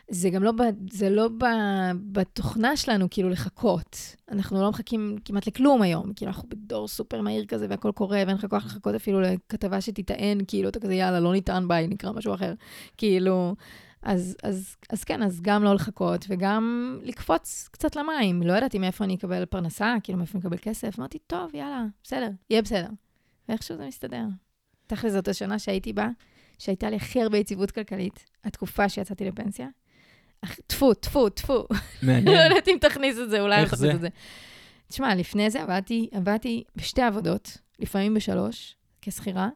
זה 0.10 0.30
גם 0.30 0.44
לא, 0.44 0.52
ב, 0.52 0.62
זה 0.92 1.10
לא 1.10 1.28
ב, 1.28 1.44
בתוכנה 2.12 2.78
שלנו, 2.78 3.08
כאילו, 3.10 3.30
לחכות. 3.30 4.16
אנחנו 4.32 4.62
לא 4.62 4.70
מחכים 4.70 5.16
כמעט 5.26 5.48
לכלום 5.48 5.82
היום. 5.82 6.14
כאילו, 6.14 6.32
אנחנו 6.32 6.50
בדור 6.50 6.88
סופר 6.88 7.22
מהיר 7.22 7.46
כזה, 7.46 7.68
והכל 7.70 7.92
קורה, 7.92 8.24
ואין 8.26 8.38
לך 8.38 8.46
כוח 8.50 8.66
לחכות 8.66 8.96
אפילו 8.96 9.22
לכתבה 9.22 9.82
שתטען, 9.82 10.38
כאילו, 10.48 10.70
אתה 10.70 10.80
כזה, 10.80 10.94
יאללה, 10.94 11.20
לא 11.20 11.36
נטען 11.36 11.68
ביי, 11.68 11.88
נקרא 11.88 12.12
משהו 12.12 12.34
אחר. 12.34 12.54
כאילו, 12.98 13.56
אז, 14.02 14.36
אז, 14.44 14.76
אז 14.90 15.04
כן, 15.04 15.24
אז 15.24 15.42
גם 15.42 15.64
לא 15.64 15.76
לחכות, 15.76 16.26
וגם 16.30 16.96
לקפוץ 17.04 17.70
קצת 17.72 17.96
למים. 17.96 18.44
לא 18.44 18.54
ידעתי 18.54 18.80
מאיפה 18.80 19.04
אני 19.04 19.16
אקבל 19.16 19.46
פרנסה, 19.46 19.96
כאילו, 20.04 20.18
מאיפה 20.18 20.38
אני 20.38 20.42
אקבל 20.42 20.58
כסף. 20.58 21.00
אמרתי, 21.00 21.18
טוב, 21.28 21.56
יאללה, 21.56 21.86
בסדר, 22.04 22.30
יהיה 22.50 22.62
בסדר. 22.62 22.90
ואיכשהו 23.50 23.78
זה 23.78 23.88
מסתדר. 23.88 24.24
תכל'ס 24.88 25.12
זאת 25.12 25.28
השנה 25.28 25.60
שהייתי 25.60 25.94
בה, 25.94 26.10
שהייתה 26.58 26.90
לי 26.90 26.96
הכי 26.96 27.22
הרבה 27.22 27.38
יציבות 27.38 27.72
כלכלית, 27.72 28.26
התקופה 28.44 28.90
שיצאתי 28.90 29.26
לפנסיה. 29.26 29.68
טפו, 30.68 30.94
טפו, 30.94 31.30
טפו. 31.30 31.66
מעניין. 32.02 32.26
לא 32.38 32.42
יודעת 32.42 32.68
אם 32.68 32.78
תכניס 32.82 33.18
את 33.20 33.30
זה, 33.30 33.42
אולי 33.42 33.62
איך 33.62 33.76
זה? 33.76 33.92
את 33.92 34.02
זה. 34.02 34.08
תשמע, 34.88 35.16
לפני 35.16 35.50
זה 35.50 35.62
עבדתי, 35.62 36.10
עבדתי 36.12 36.64
בשתי 36.76 37.02
עבודות, 37.02 37.58
לפעמים 37.80 38.14
בשלוש, 38.14 38.76
כשכירה, 39.02 39.50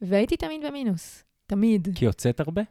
והייתי 0.00 0.36
תמיד 0.36 0.66
במינוס. 0.66 1.24
תמיד. 1.46 1.88
כי 1.94 2.04
יוצאת 2.04 2.40
הרבה? 2.40 2.62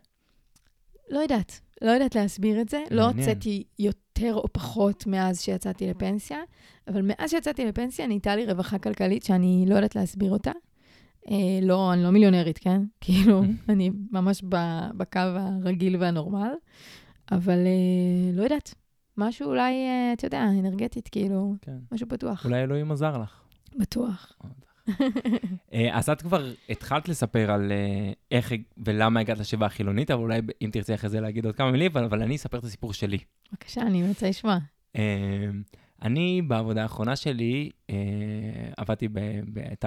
לא 1.10 1.20
יודעת. 1.20 1.60
לא 1.82 1.92
יודעת 1.92 2.16
להסביר 2.16 2.62
את 2.62 2.70
זה. 2.70 2.78
לא 2.78 2.84
מעניין. 2.84 2.98
לא 2.98 3.32
הוצאתי 3.32 3.64
יותר 3.80 4.34
או 4.34 4.54
פחות 4.54 5.08
מאז 5.08 5.42
שיצאתי 5.42 5.88
לפנסיה, 5.88 6.40
אבל 6.88 7.02
מאז 7.02 7.30
שיצאתי 7.30 7.66
לפנסיה 7.66 8.08
נהייתה 8.08 8.36
לי 8.36 8.46
רווחה 8.46 8.78
כלכלית 8.78 9.24
שאני 9.24 9.66
לא 9.68 9.76
יודעת 9.76 9.96
להסביר 9.96 10.32
אותה. 10.32 10.52
אה, 11.32 11.60
לא, 11.62 11.94
אני 11.94 12.04
לא 12.04 12.10
מיליונרית, 12.10 12.58
כן? 12.58 12.82
כאילו, 13.02 13.44
אני 13.70 13.92
ממש 14.12 14.42
בקו 14.98 15.20
הרגיל 15.20 15.96
והנורמל. 16.00 16.54
אבל 17.32 17.60
אה, 17.68 18.32
לא 18.34 18.44
יודעת, 18.44 18.76
משהו 19.18 19.50
אולי, 19.50 19.74
אה, 19.74 20.14
אתה 20.14 20.28
יודע, 20.28 20.44
אנרגטית, 20.60 21.08
כאילו, 21.08 21.56
כן. 21.62 21.78
משהו 21.92 22.08
פתוח. 22.10 22.46
אולי 22.46 22.64
אלוהים 22.64 22.92
עזר 22.92 23.18
לך. 23.18 23.42
בטוח. 23.80 24.38
אה, 25.74 25.98
אז 25.98 26.10
את 26.10 26.22
כבר 26.22 26.52
התחלת 26.70 27.10
לספר 27.10 27.52
על 27.52 27.72
איך 28.32 28.54
ולמה 28.78 29.20
הגעת 29.20 29.40
לשבעה 29.40 29.68
החילונית, 29.68 30.12
אבל 30.12 30.22
אולי 30.22 30.42
אם 30.62 30.70
תרצי 30.72 30.96
אחרי 30.96 31.10
זה 31.10 31.22
להגיד 31.22 31.46
עוד 31.46 31.56
כמה 31.56 31.72
מילים, 31.72 31.98
אבל, 31.98 32.22
אני 32.22 32.36
אספר 32.36 32.58
את 32.58 32.64
הסיפור 32.64 32.94
שלי. 32.94 33.18
בבקשה, 33.52 33.82
אני 33.82 34.08
רוצה 34.08 34.30
לשמוע. 34.30 34.58
אני, 36.02 36.42
בעבודה 36.42 36.84
האחרונה 36.84 37.16
שלי, 37.16 37.70
עבדתי 38.78 39.08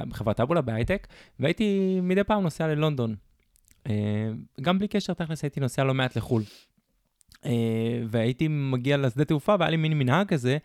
בחברת 0.09 0.37
טאבולה 0.37 0.61
בהייטק, 0.61 1.07
והייתי 1.41 1.99
מדי 2.03 2.25
פעם 2.25 2.43
נוסע 2.43 2.67
ללונדון. 2.67 3.15
גם 4.61 4.79
בלי 4.79 4.89
קשר, 4.89 5.13
תכלס 5.15 5.43
הייתי 5.43 5.61
נוסע 5.61 5.85
לא 5.85 5.95
מעט 5.95 6.17
לחו"ל. 6.17 6.43
אה, 7.47 8.03
והייתי 8.09 8.49
מגיע 8.49 8.97
לשדה 8.97 9.25
תעופה, 9.25 9.55
והיה 9.59 9.71
לי 9.71 9.77
מין 9.77 9.99
מנהג 9.99 10.27
כזה, 10.27 10.59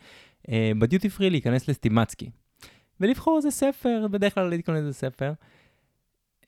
אה, 0.50 0.72
בדיוטי 0.80 1.10
פרי 1.10 1.30
להיכנס 1.30 1.68
לסטימצקי. 1.68 2.30
ולבחור 3.00 3.38
איזה 3.38 3.52
ספר, 3.52 4.06
בדרך 4.12 4.34
כלל 4.36 4.52
הייתי 4.52 4.64
קונה 4.64 4.78
איזה 4.78 4.94
ספר. 4.94 5.34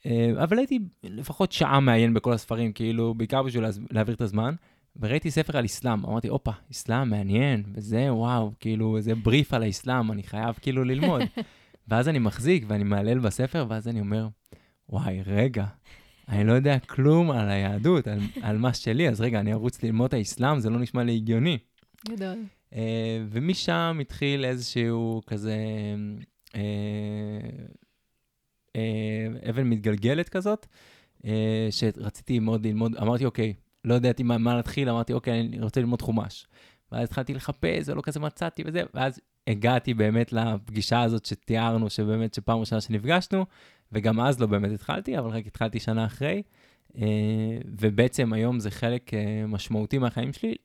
אה, 0.05 0.31
אבל 0.43 0.57
הייתי 0.57 0.79
לפחות 1.03 1.51
שעה 1.51 1.79
מעיין 1.79 2.13
בכל 2.13 2.33
הספרים, 2.33 2.73
כאילו, 2.73 3.13
בעיקר 3.13 3.43
בשביל 3.43 3.65
להעביר 3.91 4.15
את 4.15 4.21
הזמן. 4.21 4.55
וראיתי 4.95 5.31
ספר 5.31 5.57
על 5.57 5.65
אסלאם, 5.65 6.05
אמרתי, 6.05 6.27
הופה, 6.27 6.51
אסלאם, 6.71 7.09
מעניין, 7.09 7.63
וזה, 7.73 8.13
וואו, 8.13 8.51
כאילו, 8.59 8.97
איזה 8.97 9.15
בריף 9.15 9.53
על 9.53 9.63
האסלאם, 9.63 10.11
אני 10.11 10.23
חייב 10.23 10.55
כאילו 10.61 10.83
ללמוד. 10.83 11.21
ואז 11.87 12.09
אני 12.09 12.19
מחזיק 12.19 12.63
ואני 12.67 12.83
מהלל 12.83 13.19
בספר, 13.19 13.65
ואז 13.69 13.87
אני 13.87 13.99
אומר, 13.99 14.27
וואי, 14.89 15.21
רגע, 15.25 15.65
אני 16.31 16.43
לא 16.43 16.53
יודע 16.53 16.79
כלום 16.79 17.31
על 17.31 17.49
היהדות, 17.49 18.07
על, 18.07 18.19
על 18.41 18.57
מה 18.57 18.73
שלי, 18.73 19.09
אז 19.09 19.21
רגע, 19.21 19.39
אני 19.39 19.53
ארוץ 19.53 19.83
ללמוד 19.83 20.07
את 20.07 20.13
האסלאם, 20.13 20.59
זה 20.59 20.69
לא 20.69 20.79
נשמע 20.79 21.03
לי 21.03 21.15
הגיוני. 21.15 21.57
גדול. 22.09 22.43
Uh, 22.71 22.75
ומשם 23.29 23.97
התחיל 24.01 24.45
איזשהו 24.45 25.21
כזה 25.27 25.55
uh, 26.47 26.53
uh, 28.67 29.49
אבן 29.49 29.69
מתגלגלת 29.69 30.29
כזאת, 30.29 30.67
uh, 31.17 31.25
שרציתי 31.69 32.39
מאוד 32.39 32.65
ללמוד, 32.65 32.95
אמרתי, 32.95 33.25
אוקיי, 33.25 33.53
לא 33.85 33.93
ידעתי 33.93 34.23
מה, 34.23 34.37
מה 34.37 34.55
להתחיל, 34.55 34.89
אמרתי, 34.89 35.13
אוקיי, 35.13 35.41
אני 35.41 35.59
רוצה 35.59 35.79
ללמוד 35.79 36.01
חומש. 36.01 36.47
ואז 36.91 37.03
התחלתי 37.03 37.33
לחפש, 37.33 37.89
ולא 37.89 38.01
כזה 38.01 38.19
מצאתי 38.19 38.63
וזה, 38.65 38.83
ואז 38.93 39.19
הגעתי 39.47 39.93
באמת 39.93 40.33
לפגישה 40.33 41.01
הזאת 41.01 41.25
שתיארנו, 41.25 41.89
שבאמת, 41.89 42.33
שפעם 42.33 42.59
ראשונה 42.59 42.81
שנפגשנו, 42.81 43.45
וגם 43.91 44.19
אז 44.19 44.39
לא 44.39 44.47
באמת 44.47 44.71
התחלתי, 44.71 45.17
אבל 45.17 45.29
רק 45.29 45.47
התחלתי 45.47 45.79
שנה 45.79 46.05
אחרי. 46.05 46.41
Uh, 46.91 46.93
ובעצם 47.65 48.33
היום 48.33 48.59
זה 48.59 48.71
חלק 48.71 49.11
uh, 49.13 49.47
משמעותי 49.47 49.97
מהחיים 49.97 50.33
שלי, 50.33 50.55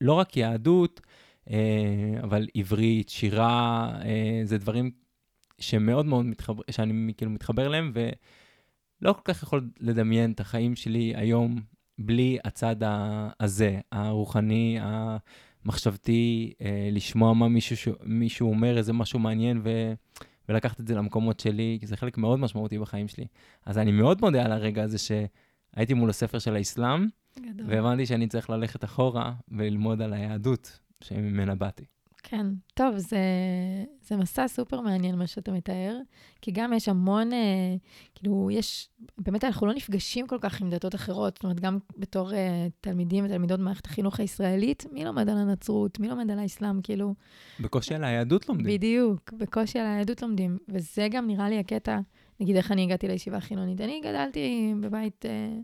לא, 0.00 0.14
רק 0.14 0.36
יהדות, 0.36 1.00
uh, 1.44 1.50
אבל 2.22 2.46
עברית, 2.54 3.08
שירה, 3.08 3.92
זה 4.44 4.58
דברים 4.58 4.90
שמאוד 5.58 6.06
מאוד 6.06 6.24
מתחבר, 6.24 6.62
שאני 6.70 7.12
כאילו 7.16 7.30
מתחבר 7.30 7.66
אליהם, 7.66 7.92
ולא 7.94 9.12
כל 9.12 9.20
כך 9.24 9.42
יכול 9.42 9.68
לדמיין 9.80 10.32
את 10.32 10.40
החיים 10.40 10.76
שלי 10.76 11.12
היום 11.16 11.60
בלי 11.98 12.38
הצד 12.44 12.76
הזה, 13.40 13.80
הרוחני, 13.92 14.78
המחשבתי, 14.80 16.52
לשמוע 16.92 17.34
מה 17.34 17.48
מישהו, 17.48 17.92
מישהו 18.04 18.48
אומר, 18.48 18.78
איזה 18.78 18.92
משהו 18.92 19.18
מעניין, 19.18 19.60
ו... 19.64 19.94
ולקחת 20.48 20.80
את 20.80 20.86
זה 20.86 20.94
למקומות 20.94 21.40
שלי, 21.40 21.76
כי 21.80 21.86
זה 21.86 21.96
חלק 21.96 22.18
מאוד 22.18 22.38
משמעותי 22.38 22.78
בחיים 22.78 23.08
שלי. 23.08 23.26
אז 23.66 23.78
אני 23.78 23.92
מאוד 23.92 24.20
מודה 24.20 24.44
על 24.44 24.52
הרגע 24.52 24.82
הזה 24.82 24.98
שהייתי 24.98 25.94
מול 25.94 26.10
הספר 26.10 26.38
של 26.38 26.56
האסלאם, 26.56 27.06
והבנתי 27.66 28.06
שאני 28.06 28.26
צריך 28.26 28.50
ללכת 28.50 28.84
אחורה 28.84 29.34
וללמוד 29.48 30.02
על 30.02 30.12
היהדות 30.12 30.78
שממנה 31.00 31.54
באתי. 31.54 31.84
כן, 32.28 32.46
טוב, 32.74 32.98
זה, 32.98 33.18
זה 34.02 34.16
מסע 34.16 34.48
סופר 34.48 34.80
מעניין 34.80 35.14
מה 35.14 35.26
שאתה 35.26 35.52
מתאר, 35.52 35.96
כי 36.42 36.50
גם 36.50 36.72
יש 36.72 36.88
המון, 36.88 37.32
אה, 37.32 37.76
כאילו, 38.14 38.50
יש, 38.50 38.88
באמת 39.18 39.44
אנחנו 39.44 39.66
לא 39.66 39.74
נפגשים 39.74 40.26
כל 40.26 40.38
כך 40.40 40.60
עם 40.60 40.70
דתות 40.70 40.94
אחרות, 40.94 41.36
זאת 41.36 41.44
אומרת, 41.44 41.60
גם 41.60 41.78
בתור 41.96 42.34
אה, 42.34 42.66
תלמידים 42.80 43.24
ותלמידות 43.24 43.60
במערכת 43.60 43.86
החינוך 43.86 44.20
הישראלית, 44.20 44.86
מי 44.92 45.04
לומד 45.04 45.28
על 45.28 45.38
הנצרות, 45.38 46.00
מי 46.00 46.08
לומד 46.08 46.30
על 46.30 46.38
האסלאם, 46.38 46.82
כאילו... 46.82 47.14
בקושי 47.60 47.94
על 47.94 48.04
היהדות 48.04 48.48
לומדים. 48.48 48.66
בדיוק, 48.66 49.32
בקושי 49.32 49.78
על 49.78 49.86
היהדות 49.86 50.22
לומדים, 50.22 50.58
וזה 50.68 51.08
גם 51.10 51.26
נראה 51.26 51.48
לי 51.48 51.58
הקטע, 51.58 51.98
נגיד 52.40 52.56
איך 52.56 52.72
אני 52.72 52.82
הגעתי 52.82 53.08
לישיבה 53.08 53.36
החילונית. 53.36 53.80
אני 53.80 54.00
גדלתי 54.00 54.74
בבית... 54.80 55.26
אה, 55.26 55.58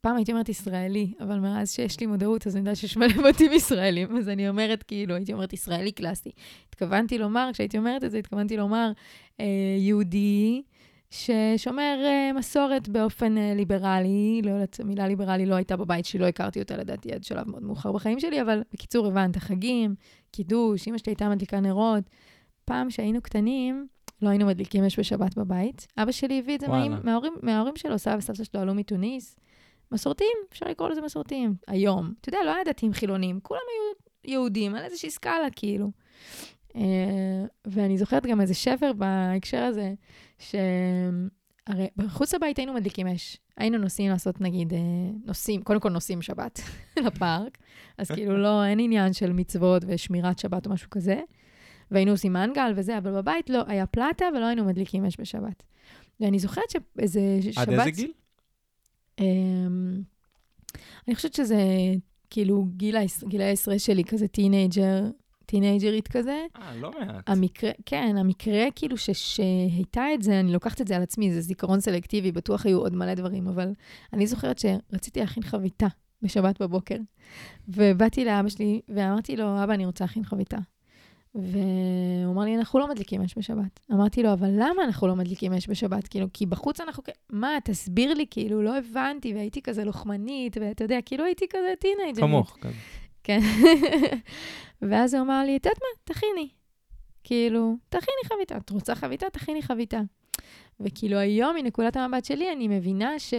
פעם 0.00 0.16
הייתי 0.16 0.32
אומרת 0.32 0.48
ישראלי, 0.48 1.12
אבל 1.20 1.38
מאז 1.38 1.72
שיש 1.72 2.00
לי 2.00 2.06
מודעות, 2.06 2.46
אז 2.46 2.56
אני 2.56 2.60
יודעת 2.60 2.76
שיש 2.76 2.96
מלא 2.96 3.22
בתים 3.28 3.52
ישראלים, 3.52 4.16
אז 4.16 4.28
אני 4.28 4.48
אומרת 4.48 4.82
כאילו, 4.82 5.14
הייתי 5.14 5.32
אומרת 5.32 5.52
ישראלי 5.52 5.92
קלאסי. 5.92 6.30
התכוונתי 6.68 7.18
לומר, 7.18 7.50
כשהייתי 7.52 7.78
אומרת 7.78 8.04
את 8.04 8.10
זה, 8.10 8.18
התכוונתי 8.18 8.56
לומר 8.56 8.92
אה, 9.40 9.46
יהודי 9.78 10.62
ששומר 11.10 11.98
אה, 12.04 12.32
מסורת 12.32 12.88
באופן 12.88 13.38
אה, 13.38 13.54
ליברלי, 13.54 14.40
לא 14.44 14.50
יודעת, 14.50 14.80
המילה 14.80 15.08
ליברלי 15.08 15.46
לא 15.46 15.54
הייתה 15.54 15.76
בבית 15.76 16.04
שלי, 16.04 16.20
לא 16.20 16.26
הכרתי 16.26 16.60
אותה 16.60 16.76
לדעתי 16.76 17.12
עד 17.12 17.24
שלב 17.24 17.50
מאוד 17.50 17.62
מאוחר 17.62 17.92
בחיים 17.92 18.20
שלי, 18.20 18.42
אבל 18.42 18.62
בקיצור, 18.72 19.06
הבנת, 19.06 19.36
חגים, 19.36 19.94
קידוש, 20.30 20.88
אמא 20.88 20.98
שלי 20.98 21.10
הייתה 21.10 21.28
מדליקה 21.28 21.60
נרות. 21.60 22.04
פעם 22.64 22.90
שהיינו 22.90 23.20
קטנים, 23.22 23.86
לא 24.22 24.28
היינו 24.28 24.46
מדליקים 24.46 24.84
אש 24.84 24.98
בשבת 24.98 25.38
בבית. 25.38 25.86
אבא 25.98 26.12
שלי 26.12 26.38
הביא 26.38 26.54
את 26.54 26.60
זה. 26.60 26.68
מההורים, 27.04 27.32
מההורים 27.42 27.76
שלו, 27.76 27.98
סבא 27.98 28.16
וסבתא 28.16 28.44
שלו 28.44 28.60
עלו 28.60 28.74
מתוניס. 28.74 29.36
מסורתיים, 29.92 30.36
אפשר 30.52 30.66
לקרוא 30.66 30.88
לזה 30.88 31.00
מסורתיים. 31.00 31.54
היום. 31.66 32.12
אתה 32.20 32.28
יודע, 32.28 32.38
לא 32.44 32.54
היה 32.54 32.64
דתיים 32.64 32.92
חילונים, 32.92 33.40
כולם 33.42 33.60
היו 33.72 34.06
יהודים, 34.32 34.74
על 34.74 34.84
איזושהי 34.84 35.10
סקאלה, 35.10 35.50
כאילו. 35.56 35.90
אה, 36.76 37.44
ואני 37.66 37.98
זוכרת 37.98 38.26
גם 38.26 38.40
איזה 38.40 38.54
שבר 38.54 38.92
בהקשר 38.92 39.62
הזה, 39.62 39.94
שהרי 40.38 41.88
בחוץ 41.96 42.34
לבית 42.34 42.56
היינו 42.56 42.72
מדליקים 42.72 43.06
אש. 43.06 43.36
היינו 43.56 43.78
נוסעים 43.78 44.10
לעשות, 44.10 44.40
נגיד, 44.40 44.72
אה, 44.72 44.78
נוסעים, 45.24 45.62
קודם 45.62 45.80
כל 45.80 45.90
נוסעים 45.90 46.22
שבת 46.22 46.60
לפארק, 47.06 47.58
אז 47.98 48.10
כאילו 48.10 48.36
לא, 48.38 48.64
אין 48.64 48.80
עניין 48.80 49.12
של 49.12 49.32
מצוות 49.32 49.82
ושמירת 49.86 50.38
שבת 50.38 50.66
או 50.66 50.72
משהו 50.72 50.90
כזה. 50.90 51.20
והיינו 51.90 52.10
עושים 52.10 52.32
מנגל 52.32 52.72
וזה, 52.76 52.98
אבל 52.98 53.12
בבית 53.12 53.50
לא, 53.50 53.62
היה 53.66 53.86
פלטה 53.86 54.24
ולא 54.36 54.44
היינו 54.44 54.64
מדליקים 54.64 55.04
אש 55.04 55.20
בשבת. 55.20 55.62
ואני 56.20 56.38
זוכרת 56.38 56.70
שאיזה 56.70 57.20
שבת... 57.40 57.68
עד 57.68 57.72
איזה 57.72 57.90
גיל? 57.90 58.12
אמ, 59.20 60.02
אני 61.08 61.14
חושבת 61.14 61.34
שזה 61.34 61.56
כאילו 62.30 62.66
גיל, 62.76 62.96
העש- 62.96 63.24
גיל 63.28 63.40
העשרה 63.40 63.78
שלי, 63.78 64.04
כזה 64.04 64.28
טינאייג'ר, 64.28 65.02
טינאייג'רית 65.46 66.08
כזה. 66.08 66.44
אה, 66.56 66.76
לא 66.76 66.90
מעט. 67.00 67.28
המקרה, 67.28 67.70
כן, 67.86 68.14
המקרה 68.18 68.64
כאילו 68.76 68.96
ש, 68.96 69.10
שהייתה 69.10 70.04
את 70.14 70.22
זה, 70.22 70.40
אני 70.40 70.52
לוקחת 70.52 70.80
את 70.80 70.88
זה 70.88 70.96
על 70.96 71.02
עצמי, 71.02 71.32
זה 71.32 71.40
זיכרון 71.40 71.80
סלקטיבי, 71.80 72.32
בטוח 72.32 72.66
היו 72.66 72.78
עוד 72.78 72.96
מלא 72.96 73.14
דברים, 73.14 73.48
אבל 73.48 73.72
אני 74.12 74.26
זוכרת 74.26 74.58
שרציתי 74.58 75.20
להכין 75.20 75.42
חביתה 75.42 75.86
בשבת 76.22 76.62
בבוקר, 76.62 76.96
ובאתי 77.68 78.24
לאבא 78.24 78.48
שלי 78.48 78.80
ואמרתי 78.88 79.36
לו, 79.36 79.64
אבא, 79.64 79.74
אני 79.74 79.86
רוצה 79.86 80.04
להכין 80.04 80.24
חביתה. 80.24 80.58
והוא 81.36 82.32
אמר 82.32 82.44
לי, 82.44 82.56
אנחנו 82.56 82.78
לא 82.78 82.88
מדליקים 82.88 83.22
אש 83.22 83.38
בשבת. 83.38 83.80
אמרתי 83.92 84.22
לו, 84.22 84.32
אבל 84.32 84.50
למה 84.52 84.84
אנחנו 84.84 85.06
לא 85.06 85.16
מדליקים 85.16 85.52
אש 85.52 85.68
בשבת? 85.68 86.08
כאילו, 86.08 86.26
כי 86.32 86.46
בחוץ 86.46 86.80
אנחנו. 86.80 87.02
מה, 87.30 87.58
תסביר 87.64 88.14
לי, 88.14 88.26
כאילו, 88.30 88.62
לא 88.62 88.76
הבנתי, 88.76 89.34
והייתי 89.34 89.62
כזה 89.62 89.84
לוחמנית, 89.84 90.56
ואתה 90.60 90.84
יודע, 90.84 90.98
כאילו 91.06 91.24
הייתי 91.24 91.46
כזה 91.50 91.74
טינג'רית. 91.80 92.16
כמוך. 92.16 92.56
כזה. 92.60 92.74
כן. 93.24 93.40
ואז 94.88 95.14
הוא 95.14 95.22
אמר 95.22 95.42
לי, 95.46 95.56
את 95.56 95.66
יודעת 95.66 95.78
מה, 95.82 96.14
תכיני. 96.14 96.48
כאילו, 97.24 97.76
תכיני 97.88 98.24
חביתה. 98.24 98.56
את 98.56 98.70
רוצה 98.70 98.94
חביתה? 98.94 99.26
תכיני 99.30 99.62
חביתה. 99.62 100.00
וכאילו 100.80 101.18
היום, 101.18 101.56
מנקודת 101.56 101.96
המבט 101.96 102.24
שלי, 102.24 102.52
אני 102.52 102.68
מבינה 102.68 103.18
ש... 103.18 103.34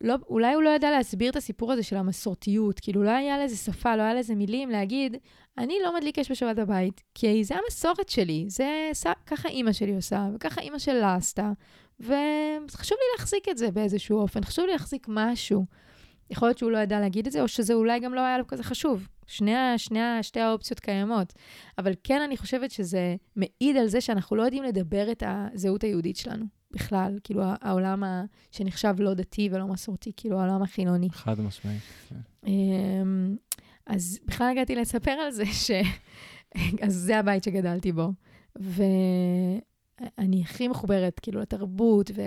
לא, 0.00 0.14
אולי 0.28 0.54
הוא 0.54 0.62
לא 0.62 0.70
ידע 0.70 0.90
להסביר 0.90 1.30
את 1.30 1.36
הסיפור 1.36 1.72
הזה 1.72 1.82
של 1.82 1.96
המסורתיות, 1.96 2.80
כאילו 2.80 3.02
לא 3.02 3.10
היה 3.10 3.44
לזה 3.44 3.56
שפה, 3.56 3.96
לא 3.96 4.02
היה 4.02 4.14
לזה 4.14 4.34
מילים 4.34 4.70
להגיד, 4.70 5.16
אני 5.58 5.78
לא 5.84 5.96
מדליק 5.96 6.18
אש 6.18 6.30
בשבת 6.30 6.56
בבית, 6.56 7.02
כי 7.14 7.44
זה 7.44 7.54
המסורת 7.64 8.08
שלי, 8.08 8.44
זה 8.48 8.90
ככה 9.26 9.48
אימא 9.48 9.72
שלי 9.72 9.94
עושה, 9.96 10.28
וככה 10.34 10.60
אימא 10.60 10.78
שלה 10.78 11.14
עשתה, 11.14 11.52
וחשוב 12.00 12.98
לי 13.00 13.18
להחזיק 13.18 13.48
את 13.48 13.58
זה 13.58 13.70
באיזשהו 13.70 14.18
אופן, 14.18 14.44
חשוב 14.44 14.64
לי 14.66 14.72
להחזיק 14.72 15.06
משהו. 15.08 15.64
יכול 16.30 16.48
להיות 16.48 16.58
שהוא 16.58 16.70
לא 16.70 16.78
ידע 16.78 17.00
להגיד 17.00 17.26
את 17.26 17.32
זה, 17.32 17.42
או 17.42 17.48
שזה 17.48 17.74
אולי 17.74 18.00
גם 18.00 18.14
לא 18.14 18.20
היה 18.20 18.38
לו 18.38 18.46
כזה 18.46 18.62
חשוב. 18.62 19.08
שני, 19.26 19.52
שני, 19.76 19.98
שתי 20.22 20.40
האופציות 20.40 20.80
קיימות. 20.80 21.32
אבל 21.78 21.92
כן, 22.04 22.20
אני 22.22 22.36
חושבת 22.36 22.70
שזה 22.70 23.16
מעיד 23.36 23.76
על 23.76 23.86
זה 23.86 24.00
שאנחנו 24.00 24.36
לא 24.36 24.42
יודעים 24.42 24.62
לדבר 24.62 25.12
את 25.12 25.22
הזהות 25.26 25.84
היהודית 25.84 26.16
שלנו 26.16 26.44
בכלל. 26.70 27.18
כאילו, 27.24 27.42
העולם 27.60 28.04
ה- 28.04 28.24
שנחשב 28.50 28.94
לא 28.98 29.14
דתי 29.14 29.48
ולא 29.52 29.66
מסורתי, 29.66 30.12
כאילו, 30.16 30.40
העולם 30.40 30.62
החילוני. 30.62 31.10
חד 31.10 31.40
משמעית. 31.40 31.82
אז 33.86 34.20
בכלל 34.24 34.50
הגעתי 34.50 34.74
לספר 34.74 35.10
על 35.10 35.30
זה 35.30 35.46
ש... 35.46 35.70
אז 36.84 36.94
זה 36.94 37.18
הבית 37.18 37.44
שגדלתי 37.44 37.92
בו. 37.92 38.12
ואני 38.56 40.42
הכי 40.42 40.68
מחוברת, 40.68 41.20
כאילו, 41.20 41.40
לתרבות, 41.40 42.10
ו... 42.14 42.20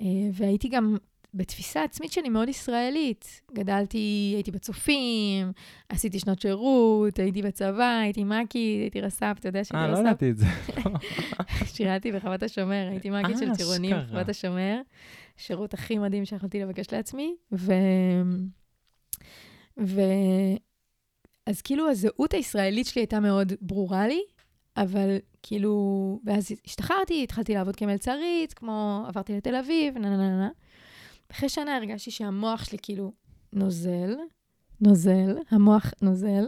אה, 0.00 0.06
והייתי 0.32 0.68
גם 0.68 0.96
בתפיסה 1.34 1.84
עצמית 1.84 2.12
שלי 2.12 2.28
מאוד 2.28 2.48
ישראלית. 2.48 3.40
גדלתי, 3.54 4.32
הייתי 4.34 4.50
בצופים, 4.50 5.52
עשיתי 5.88 6.18
שנות 6.18 6.40
שירות, 6.40 7.18
הייתי 7.18 7.42
בצבא, 7.42 7.98
הייתי 8.02 8.24
מ"כית, 8.24 8.78
הייתי 8.80 9.00
רס"פ, 9.00 9.36
אתה 9.38 9.48
יודע 9.48 9.64
שהייתי 9.64 9.86
אה, 9.86 9.92
לא 9.92 9.92
רס"פ? 9.92 10.06
ידעתי 10.06 10.30
את 10.30 10.38
זה. 10.38 10.46
שירתי 11.74 12.12
בחוות 12.12 12.42
השומר, 12.42 12.88
הייתי 12.90 13.10
מ"כית 13.10 13.38
של 13.38 13.50
אה, 13.50 13.56
טירונים. 13.56 13.96
בחוות 14.06 14.28
השומר. 14.28 14.80
שירות 15.36 15.74
הכי 15.74 15.98
מדהים 15.98 16.24
שיכולתי 16.24 16.60
לבקש 16.60 16.92
לעצמי. 16.92 17.34
ו... 17.52 17.72
ו... 19.80 20.00
אז 21.50 21.62
כאילו 21.62 21.90
הזהות 21.90 22.34
הישראלית 22.34 22.86
שלי 22.86 23.02
הייתה 23.02 23.20
מאוד 23.20 23.52
ברורה 23.60 24.06
לי, 24.06 24.20
אבל 24.76 25.16
כאילו, 25.42 26.20
ואז 26.24 26.52
השתחררתי, 26.66 27.22
התחלתי 27.22 27.54
לעבוד 27.54 27.76
כמלצרית, 27.76 28.52
כמו 28.52 29.04
עברתי 29.08 29.36
לתל 29.36 29.56
אביב, 29.56 29.98
נה 29.98 30.10
נה 30.10 30.16
נה 30.16 30.38
נה. 30.38 30.48
אחרי 31.30 31.48
שנה 31.48 31.76
הרגשתי 31.76 32.10
שהמוח 32.10 32.64
שלי 32.64 32.78
כאילו 32.82 33.12
נוזל, 33.52 34.16
נוזל, 34.80 35.36
המוח 35.50 35.92
נוזל, 36.02 36.46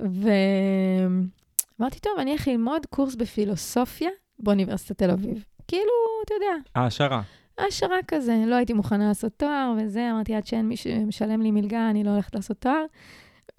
ואמרתי, 0.00 2.00
טוב, 2.00 2.12
אני 2.18 2.32
אלך 2.32 2.48
ללמוד 2.48 2.86
קורס 2.86 3.14
בפילוסופיה 3.14 4.10
באוניברסיטת 4.38 4.98
תל 4.98 5.10
אביב. 5.10 5.44
כאילו, 5.68 5.92
אתה 6.24 6.34
יודע, 6.34 6.54
העשרה. 6.74 7.22
העשרה 7.58 7.96
כזה, 8.08 8.44
לא 8.46 8.54
הייתי 8.54 8.72
מוכנה 8.72 9.08
לעשות 9.08 9.32
תואר 9.36 9.74
וזה, 9.78 10.10
אמרתי, 10.10 10.34
עד 10.34 10.46
שאין 10.46 10.68
מי 10.68 10.76
שמשלם 10.76 11.42
לי 11.42 11.50
מלגה, 11.50 11.90
אני 11.90 12.04
לא 12.04 12.10
הולכת 12.10 12.34
לעשות 12.34 12.58
תואר. 12.58 12.84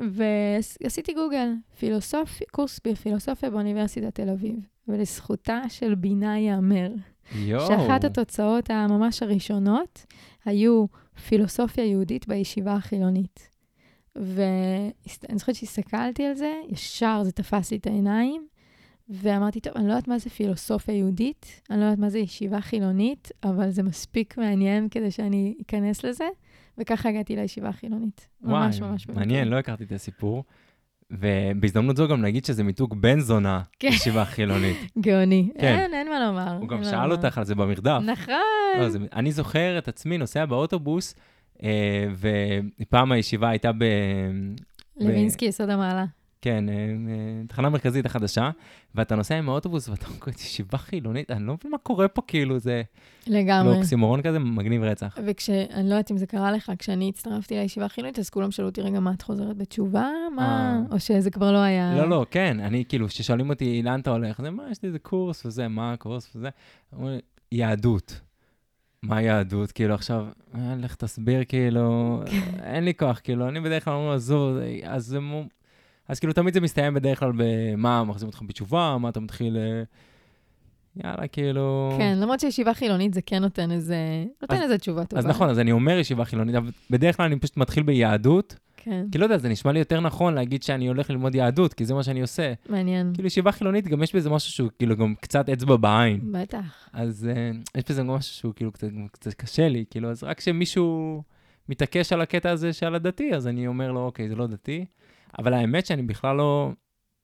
ועשיתי 0.09 1.13
גוגל, 1.13 1.49
פילוסופיה, 1.79 2.47
קורס 2.51 2.79
בפילוסופיה 2.87 3.49
באוניברסיטת 3.49 4.15
תל 4.15 4.29
אביב. 4.29 4.55
ולזכותה 4.87 5.61
של 5.69 5.95
בינה 5.95 6.37
ייאמר. 6.37 6.91
שאחת 7.67 8.03
התוצאות 8.03 8.69
הממש 8.69 9.23
הראשונות 9.23 10.05
היו 10.45 10.85
פילוסופיה 11.27 11.85
יהודית 11.85 12.27
בישיבה 12.27 12.73
החילונית. 12.73 13.49
ואני 14.15 15.37
זוכרת 15.37 15.55
שהסתכלתי 15.55 16.25
על 16.25 16.35
זה, 16.35 16.53
ישר 16.69 17.21
זה 17.23 17.31
תפס 17.31 17.71
לי 17.71 17.77
את 17.77 17.87
העיניים, 17.87 18.47
ואמרתי, 19.09 19.59
טוב, 19.59 19.73
אני 19.75 19.87
לא 19.87 19.91
יודעת 19.91 20.07
מה 20.07 20.19
זה 20.19 20.29
פילוסופיה 20.29 20.95
יהודית, 20.95 21.61
אני 21.69 21.79
לא 21.79 21.85
יודעת 21.85 21.99
מה 21.99 22.09
זה 22.09 22.19
ישיבה 22.19 22.61
חילונית, 22.61 23.31
אבל 23.43 23.69
זה 23.69 23.83
מספיק 23.83 24.37
מעניין 24.37 24.89
כדי 24.89 25.11
שאני 25.11 25.55
אכנס 25.61 26.03
לזה, 26.03 26.27
וככה 26.81 27.09
הגעתי 27.09 27.35
לישיבה 27.35 27.69
החילונית. 27.69 28.27
ממש 28.41 28.79
וואי, 28.79 28.89
ממש 28.91 29.07
מעניין, 29.07 29.47
לא 29.47 29.55
הכרתי 29.55 29.83
את 29.83 29.91
הסיפור. 29.91 30.43
ובהזדמנות 31.11 31.97
זו 31.97 32.07
גם 32.07 32.21
נגיד 32.21 32.45
שזה 32.45 32.63
מיתוג 32.63 33.01
בן 33.01 33.19
זונה, 33.19 33.61
כן. 33.79 33.87
ישיבה 33.87 34.25
חילונית. 34.25 34.77
גאוני. 35.05 35.49
כן. 35.59 35.79
אין, 35.79 35.93
אין 35.93 36.09
מה 36.09 36.25
לומר. 36.25 36.57
הוא 36.59 36.67
גם 36.67 36.83
שאל. 36.83 37.11
אותך 37.11 37.37
על 37.37 37.45
זה 37.45 37.55
במרדף. 37.55 38.01
נכון. 38.05 38.35
לא, 38.79 38.89
זה, 38.89 38.99
אני 39.13 39.31
זוכר 39.31 39.77
את 39.77 39.87
עצמי 39.87 40.17
נוסע 40.17 40.45
באוטובוס, 40.45 41.15
אה, 41.63 42.07
ופעם 42.81 43.11
הישיבה 43.11 43.49
הייתה 43.49 43.71
ב... 43.71 43.83
לוינסקי, 44.99 45.45
יסוד 45.45 45.69
המעלה. 45.69 46.05
כן, 46.41 46.69
אה, 46.69 46.73
אה, 46.73 47.47
תחנה 47.47 47.69
מרכזית 47.69 48.05
החדשה, 48.05 48.49
ואתה 48.95 49.15
נוסע 49.15 49.37
עם 49.37 49.49
האוטובוס 49.49 49.89
ואתה 49.89 50.05
אומר, 50.07 50.35
ישיבה 50.35 50.77
חילונית, 50.77 51.31
אני 51.31 51.47
לא 51.47 51.53
מבין 51.53 51.71
מה 51.71 51.77
קורה 51.77 52.07
פה, 52.07 52.21
כאילו, 52.27 52.59
זה 52.59 52.81
לגמרי. 53.27 53.71
לא 53.73 53.77
אוקסימורון 53.77 54.21
כזה, 54.21 54.39
מגניב 54.39 54.83
רצח. 54.83 55.17
וכשאני 55.25 55.89
לא 55.89 55.93
יודעת 55.93 56.11
אם 56.11 56.17
זה 56.17 56.25
קרה 56.25 56.51
לך, 56.51 56.71
כשאני 56.79 57.09
הצטרפתי 57.09 57.55
לישיבה 57.55 57.85
החילונית, 57.85 58.19
אז 58.19 58.29
כולם 58.29 58.51
שאלו 58.51 58.67
אותי, 58.67 58.81
רגע, 58.81 58.99
מה, 58.99 59.11
את 59.11 59.21
חוזרת 59.21 59.57
בתשובה? 59.57 60.09
מה? 60.35 60.75
אה. 60.89 60.93
או 60.93 60.99
שזה 60.99 61.31
כבר 61.31 61.51
לא 61.51 61.57
היה... 61.57 61.95
לא, 61.97 62.09
לא, 62.09 62.25
כן, 62.31 62.59
אני 62.59 62.83
כאילו, 62.89 63.07
כששואלים 63.07 63.49
אותי 63.49 63.81
לאן 63.83 63.99
אתה 63.99 64.09
הולך, 64.09 64.41
זה 64.41 64.49
מה, 64.49 64.63
יש 64.71 64.83
לי 64.83 64.87
איזה 64.87 64.99
קורס 64.99 65.45
וזה, 65.45 65.67
מה 65.67 65.93
הקורס 65.93 66.35
וזה, 66.35 66.49
אומרים 66.93 67.19
יהדות. 67.51 68.21
מה 69.03 69.21
יהדות? 69.21 69.71
כאילו 69.71 69.93
עכשיו, 69.93 70.27
לך 70.77 70.95
תסביר, 70.95 71.43
כאילו, 71.47 72.19
אין 72.63 72.83
לי 72.83 72.93
כוח, 72.93 73.19
כאילו, 73.23 73.47
אני 73.47 73.59
בדרך 73.59 73.85
כלל 73.85 73.93
אומר, 73.93 74.13
עזוב, 74.13 74.57
אז 74.83 75.05
זה 75.05 75.19
מו... 75.19 75.43
אז 76.11 76.19
כאילו, 76.19 76.33
תמיד 76.33 76.53
זה 76.53 76.61
מסתיים 76.61 76.93
בדרך 76.93 77.19
כלל 77.19 77.31
במה, 77.35 78.03
מחזירים 78.03 78.27
אותך 78.27 78.41
בתשובה, 78.45 78.97
מה 78.99 79.09
אתה 79.09 79.19
מתחיל... 79.19 79.57
אה, 79.57 79.83
יאללה, 81.03 81.27
כאילו... 81.27 81.95
כן, 81.97 82.17
למרות 82.21 82.39
שישיבה 82.39 82.73
חילונית 82.73 83.13
זה 83.13 83.21
כן 83.21 83.41
נותן 83.41 83.71
איזה... 83.71 83.95
נותן 84.41 84.55
אז- 84.55 84.61
איזה 84.61 84.77
תשובה 84.77 85.05
טובה. 85.05 85.19
אז 85.19 85.25
נכון, 85.25 85.49
אז 85.49 85.59
אני 85.59 85.71
אומר 85.71 85.97
ישיבה 85.97 86.25
חילונית, 86.25 86.55
אבל 86.55 86.71
בדרך 86.89 87.17
כלל 87.17 87.25
אני 87.25 87.39
פשוט 87.39 87.57
מתחיל 87.57 87.83
ביהדות, 87.83 88.55
כן, 88.77 89.05
כי 89.11 89.17
לא 89.17 89.23
יודע, 89.23 89.37
זה 89.37 89.49
נשמע 89.49 89.71
לי 89.71 89.79
יותר 89.79 89.99
נכון 89.99 90.33
להגיד 90.33 90.63
שאני 90.63 90.87
הולך 90.87 91.09
ללמוד 91.09 91.35
יהדות, 91.35 91.73
כי 91.73 91.85
זה 91.85 91.93
מה 91.93 92.03
שאני 92.03 92.21
עושה. 92.21 92.53
מעניין. 92.69 93.11
כאילו 93.13 93.27
ישיבה 93.27 93.51
חילונית, 93.51 93.87
גם 93.87 94.03
יש 94.03 94.15
בזה 94.15 94.29
משהו 94.29 94.51
שהוא 94.51 94.69
כאילו 94.79 94.97
גם 94.97 95.15
קצת 95.21 95.49
אצבע 95.49 95.75
בעין. 95.75 96.19
בטח. 96.31 96.89
אז 96.93 97.29
uh, 97.33 97.77
יש 97.77 97.83
בזה 97.89 98.01
גם 98.01 98.07
משהו 98.07 98.33
שהוא 98.33 98.53
כאילו 98.53 98.71
קצת, 98.71 98.87
קצת 99.11 99.33
קשה 99.33 99.69
לי, 99.69 99.85
כאילו, 99.89 100.09
אז 100.09 100.23
רק 100.23 100.39
שמישהו 100.39 101.21
מתעקש 101.69 102.13
על 102.13 102.21
הקטע 102.21 102.49
הזה 102.49 102.73
שעל 102.73 102.95
הדתי, 102.95 103.35
אז 103.35 103.47
אני 103.47 103.67
אומר 103.67 103.91
לו, 103.91 104.05
אוקיי, 104.05 104.29
זה 104.29 104.35
לא 104.35 104.47
דתי. 104.47 104.85
אבל 105.39 105.53
האמת 105.53 105.85
שאני 105.85 106.01
בכלל 106.01 106.35
לא 106.35 106.71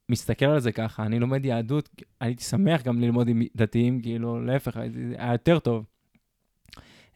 מסתכל 0.09 0.45
על 0.45 0.59
זה 0.59 0.71
ככה, 0.71 1.05
אני 1.05 1.19
לומד 1.19 1.45
יהדות, 1.45 1.89
הייתי 2.21 2.43
שמח 2.43 2.81
גם 2.83 3.01
ללמוד 3.01 3.27
עם 3.27 3.41
דתיים, 3.55 4.01
כאילו, 4.01 4.45
להפך, 4.45 4.77
היה 5.17 5.31
יותר 5.31 5.59
טוב. 5.59 5.85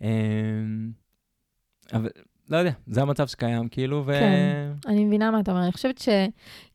אמ, 0.01 0.91
אבל 1.93 2.09
לא 2.49 2.57
יודע, 2.57 2.71
זה 2.87 3.01
המצב 3.01 3.27
שקיים, 3.27 3.69
כאילו, 3.69 4.03
ו... 4.05 4.11
כן, 4.13 4.71
אני 4.87 5.05
מבינה 5.05 5.31
מה 5.31 5.39
אתה 5.39 5.51
אומר. 5.51 5.63
אני 5.63 5.71
חושבת 5.71 5.97
ש... 5.97 6.09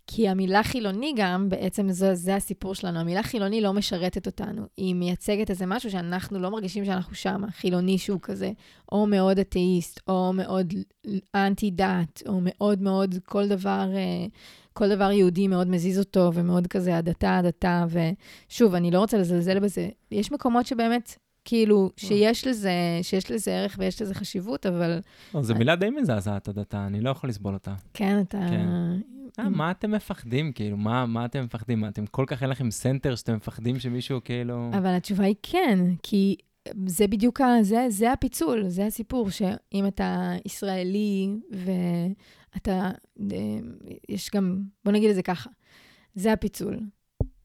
כי 0.06 0.28
המילה 0.28 0.62
חילוני 0.62 1.12
גם, 1.16 1.48
בעצם 1.48 1.90
זה, 1.90 2.14
זה 2.14 2.34
הסיפור 2.34 2.74
שלנו. 2.74 2.98
המילה 2.98 3.22
חילוני 3.22 3.60
לא 3.60 3.72
משרתת 3.72 4.26
אותנו. 4.26 4.62
היא 4.76 4.94
מייצגת 4.94 5.50
איזה 5.50 5.66
משהו 5.66 5.90
שאנחנו 5.90 6.38
לא 6.38 6.50
מרגישים 6.50 6.84
שאנחנו 6.84 7.14
שם. 7.14 7.42
חילוני 7.50 7.98
שהוא 7.98 8.20
כזה, 8.22 8.52
או 8.92 9.06
מאוד 9.06 9.38
אתאיסט, 9.38 10.00
או 10.08 10.32
מאוד 10.32 10.74
אנטי-דת, 11.34 12.22
או 12.28 12.40
מאוד 12.42 12.82
מאוד 12.82 13.14
כל 13.24 13.48
דבר, 13.48 13.88
אה, 13.94 14.26
כל 14.72 14.88
דבר 14.88 15.10
יהודי 15.10 15.48
מאוד 15.48 15.68
מזיז 15.68 15.98
אותו, 15.98 16.30
ומאוד 16.34 16.66
כזה 16.66 16.96
הדתה, 16.96 17.36
הדתה. 17.36 17.84
ושוב, 18.48 18.74
אני 18.74 18.90
לא 18.90 18.98
רוצה 18.98 19.18
לזלזל 19.18 19.58
בזה. 19.58 19.88
יש 20.10 20.32
מקומות 20.32 20.66
שבאמת 20.66 21.16
כאילו, 21.46 21.90
שיש 21.96 22.46
לזה, 22.46 22.72
שיש 23.02 23.30
לזה 23.30 23.50
ערך 23.50 23.76
ויש 23.78 24.02
לזה 24.02 24.14
חשיבות, 24.14 24.66
אבל... 24.66 24.98
לא, 25.34 25.42
זו 25.42 25.54
מילה 25.54 25.76
די 25.76 25.90
מזעזעת, 25.90 26.48
הדתה, 26.48 26.86
אני 26.86 27.00
לא 27.00 27.10
יכול 27.10 27.30
לסבול 27.30 27.54
אותה. 27.54 27.74
כן, 27.94 28.20
אתה... 28.20 28.38
כן. 28.50 28.68
אה, 29.38 29.48
מה 29.48 29.70
אתם 29.70 29.90
מפחדים, 29.90 30.52
כאילו? 30.52 30.76
מה, 30.76 31.06
מה 31.06 31.24
אתם 31.24 31.44
מפחדים? 31.44 31.80
מה, 31.80 31.88
אתם 31.88 32.06
כל 32.06 32.24
כך 32.26 32.42
אין 32.42 32.50
לכם 32.50 32.70
center 32.70 33.14
שאתם 33.14 33.34
מפחדים 33.36 33.78
שמישהו 33.78 34.20
כאילו... 34.24 34.70
אבל 34.72 34.94
התשובה 34.94 35.24
היא 35.24 35.34
כן, 35.42 35.78
כי 36.02 36.36
זה 36.86 37.06
בדיוק, 37.06 37.40
ה, 37.40 37.46
זה, 37.62 37.86
זה 37.88 38.12
הפיצול, 38.12 38.68
זה 38.68 38.86
הסיפור, 38.86 39.30
שאם 39.30 39.86
אתה 39.86 40.32
ישראלי 40.44 41.28
ואתה, 41.50 42.90
אה, 43.32 43.58
יש 44.08 44.30
גם, 44.34 44.62
בוא 44.84 44.92
נגיד 44.92 45.08
את 45.08 45.14
זה 45.14 45.22
ככה, 45.22 45.50
זה 46.14 46.32
הפיצול. 46.32 46.80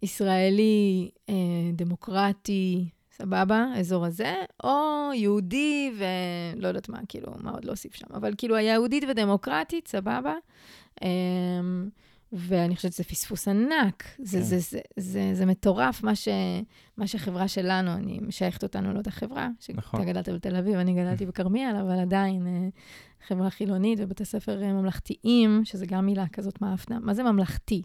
ישראלי, 0.04 1.10
אה, 1.30 1.36
דמוקרטי, 1.74 2.90
סבבה, 3.12 3.65
האזור 3.76 4.06
הזה, 4.06 4.36
או 4.63 5.10
יהודי 5.13 5.91
ולא 5.97 6.67
יודעת 6.67 6.89
מה, 6.89 7.00
כאילו, 7.08 7.34
מה 7.39 7.52
עוד 7.52 7.65
להוסיף 7.65 7.95
שם, 7.95 8.08
אבל 8.13 8.34
כאילו 8.38 8.56
היהודית 8.56 9.04
ודמוקרטית, 9.10 9.88
סבבה. 9.88 10.36
Um, 11.00 11.04
ואני 12.34 12.76
חושבת 12.76 12.93
שזה 12.93 13.04
פספוס 13.04 13.47
ענק, 13.47 14.04
זה, 14.19 14.38
כן. 14.38 14.43
זה, 14.43 14.60
זה, 14.60 14.80
זה, 14.97 15.32
זה 15.34 15.45
מטורף 15.45 16.04
מה, 16.04 16.15
ש, 16.15 16.28
מה 16.97 17.08
שהחברה 17.08 17.47
שלנו, 17.47 17.93
אני 17.93 18.19
משייכת 18.21 18.63
אותנו 18.63 18.93
לאותה 18.93 19.12
חברה, 19.12 19.50
שאתה 19.60 19.78
נכון. 19.78 20.06
גדלת 20.06 20.30
בתל 20.30 20.56
אביב, 20.56 20.76
אני 20.76 20.93
גדלתי 20.93 21.26
בכרמיאל, 21.30 21.76
אבל 21.76 22.00
עדיין 22.00 22.47
אה, 22.47 22.69
חברה 23.28 23.50
חילונית 23.50 24.00
ובתי 24.02 24.26
ספר 24.26 24.63
אה, 24.63 24.74
ממלכתיים, 24.74 25.62
שזה 25.65 25.86
גם 25.86 26.06
מילה 26.06 26.28
כזאת 26.28 26.62
מאפנה. 26.62 27.00
מה 27.00 27.13
זה 27.13 27.24
ממלכתי? 27.24 27.82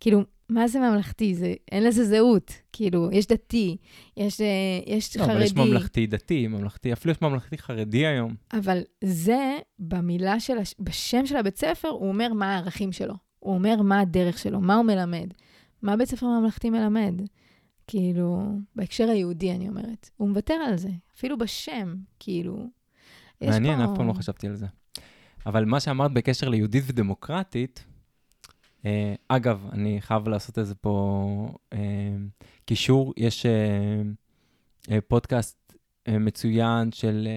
כאילו, 0.00 0.22
מה 0.48 0.68
זה 0.68 0.80
ממלכתי? 0.80 1.34
זה, 1.34 1.54
אין 1.72 1.84
לזה 1.84 2.04
זהות. 2.04 2.52
כאילו, 2.72 3.08
יש 3.12 3.26
דתי, 3.26 3.76
יש, 4.16 4.40
אה, 4.40 4.46
יש 4.86 5.16
לא, 5.16 5.22
חרדי. 5.22 5.36
אבל 5.36 5.42
יש 5.42 5.54
ממלכתי-דתי, 5.54 6.46
ממלכתי, 6.46 6.92
אפילו 6.92 7.12
יש 7.12 7.22
ממלכתי-חרדי 7.22 8.06
היום. 8.06 8.34
אבל 8.52 8.82
זה, 9.04 9.58
במילה 9.78 10.40
של, 10.40 10.58
הש... 10.58 10.74
בשם 10.80 11.26
של 11.26 11.36
הבית 11.36 11.56
ספר, 11.56 11.88
הוא 11.88 12.08
אומר 12.08 12.32
מה 12.32 12.54
הערכים 12.54 12.92
שלו. 12.92 13.14
הוא 13.38 13.54
אומר 13.54 13.82
מה 13.82 14.00
הדרך 14.00 14.38
שלו, 14.38 14.60
מה 14.60 14.74
הוא 14.74 14.84
מלמד. 14.84 15.26
מה 15.82 15.96
בית 15.96 16.08
ספר 16.08 16.26
ממלכתי 16.26 16.70
מלמד? 16.70 17.14
כאילו, 17.86 18.42
בהקשר 18.76 19.08
היהודי, 19.08 19.52
אני 19.52 19.68
אומרת. 19.68 20.10
הוא 20.16 20.28
מוותר 20.28 20.54
על 20.54 20.76
זה, 20.76 20.88
אפילו 21.16 21.38
בשם, 21.38 21.94
כאילו. 22.18 22.66
מעניין, 23.40 23.78
פה... 23.78 23.84
אף 23.84 23.90
פעם 23.96 24.08
לא 24.08 24.12
חשבתי 24.12 24.46
על 24.46 24.54
זה. 24.54 24.66
אבל 25.46 25.64
מה 25.64 25.80
שאמרת 25.80 26.12
בקשר 26.12 26.48
ליהודית 26.48 26.84
ודמוקרטית, 26.86 27.84
אגב, 29.28 29.66
אני 29.72 30.00
חייב 30.00 30.28
לעשות 30.28 30.58
איזה 30.58 30.74
פה 30.74 31.48
אה, 31.72 31.78
קישור, 32.64 33.14
יש 33.16 33.46
אה, 33.46 35.00
פודקאסט 35.08 35.74
מצוין 36.08 36.92
של, 36.92 37.28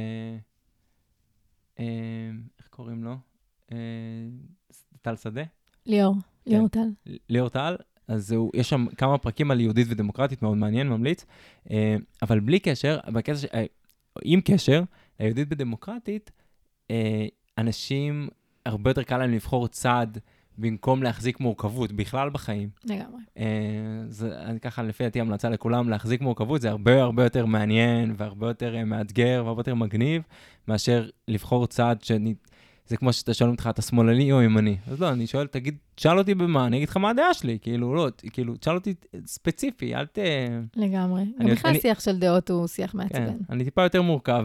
איך 1.79 2.67
קוראים 2.69 3.03
לו? 3.03 3.15
טל 5.01 5.15
שדה? 5.15 5.41
ליאור, 5.85 6.15
כן. 6.45 6.51
ליאור 6.51 6.67
טל. 6.67 6.89
ליאור 7.29 7.49
טל, 7.49 7.75
אז 8.07 8.31
הוא, 8.31 8.51
יש 8.55 8.69
שם 8.69 8.85
כמה 8.97 9.17
פרקים 9.17 9.51
על 9.51 9.59
יהודית 9.59 9.87
ודמוקרטית, 9.89 10.41
מאוד 10.41 10.57
מעניין, 10.57 10.89
ממליץ. 10.89 11.25
אבל 12.21 12.39
בלי 12.39 12.59
קשר, 12.59 12.99
בקשר, 13.13 13.47
עם 14.23 14.41
קשר, 14.41 14.83
ליהודית 15.19 15.47
ודמוקרטית, 15.51 16.31
אנשים, 17.57 18.29
הרבה 18.65 18.89
יותר 18.89 19.03
קל 19.03 19.17
להם 19.17 19.31
לבחור 19.31 19.67
צעד 19.67 20.19
במקום 20.59 21.03
להחזיק 21.03 21.39
מורכבות 21.39 21.91
בכלל 21.91 22.29
בחיים. 22.29 22.69
לגמרי. 22.85 23.21
אה, 23.37 23.45
זה 24.07 24.39
אני 24.39 24.59
ככה, 24.59 24.83
לפי 24.83 25.03
דעתי, 25.03 25.21
המלצה 25.21 25.49
לכולם, 25.49 25.89
להחזיק 25.89 26.21
מורכבות 26.21 26.61
זה 26.61 26.69
הרבה 26.69 27.01
הרבה 27.01 27.23
יותר 27.23 27.45
מעניין 27.45 28.13
והרבה 28.17 28.47
יותר 28.47 28.75
אה, 28.75 28.85
מאתגר 28.85 29.41
והרבה 29.45 29.59
יותר 29.59 29.75
מגניב, 29.75 30.21
מאשר 30.67 31.09
לבחור 31.27 31.67
צעד 31.67 32.03
שאני... 32.03 32.33
זה 32.87 32.97
כמו 32.97 33.13
שאתה 33.13 33.33
שואל 33.33 33.49
אותך, 33.49 33.69
אתה 33.69 33.81
שמאלני 33.81 34.31
או 34.31 34.41
ימני. 34.41 34.77
אז 34.87 35.01
לא, 35.01 35.09
אני 35.11 35.27
שואל, 35.27 35.47
תגיד, 35.47 35.77
תשאל 35.95 36.17
אותי 36.17 36.35
במה, 36.35 36.67
אני 36.67 36.77
אגיד 36.77 36.89
לך 36.89 36.97
מה 36.97 37.09
הדעה 37.09 37.33
שלי, 37.33 37.57
כאילו, 37.61 37.95
לא, 37.95 38.07
כאילו, 38.33 38.55
תשאל 38.55 38.75
אותי 38.75 38.93
ספציפי, 39.25 39.95
אל 39.95 40.05
ת... 40.05 40.19
לגמרי. 40.75 41.23
גם 41.39 41.49
בכלל 41.49 41.71
אני... 41.71 41.79
שיח 41.79 41.99
של 41.99 42.19
דעות 42.19 42.49
הוא 42.49 42.67
שיח 42.67 42.95
מעצבן. 42.95 43.25
כן, 43.25 43.37
אני 43.49 43.63
טיפה 43.63 43.83
יותר 43.83 44.01
מורכב 44.01 44.43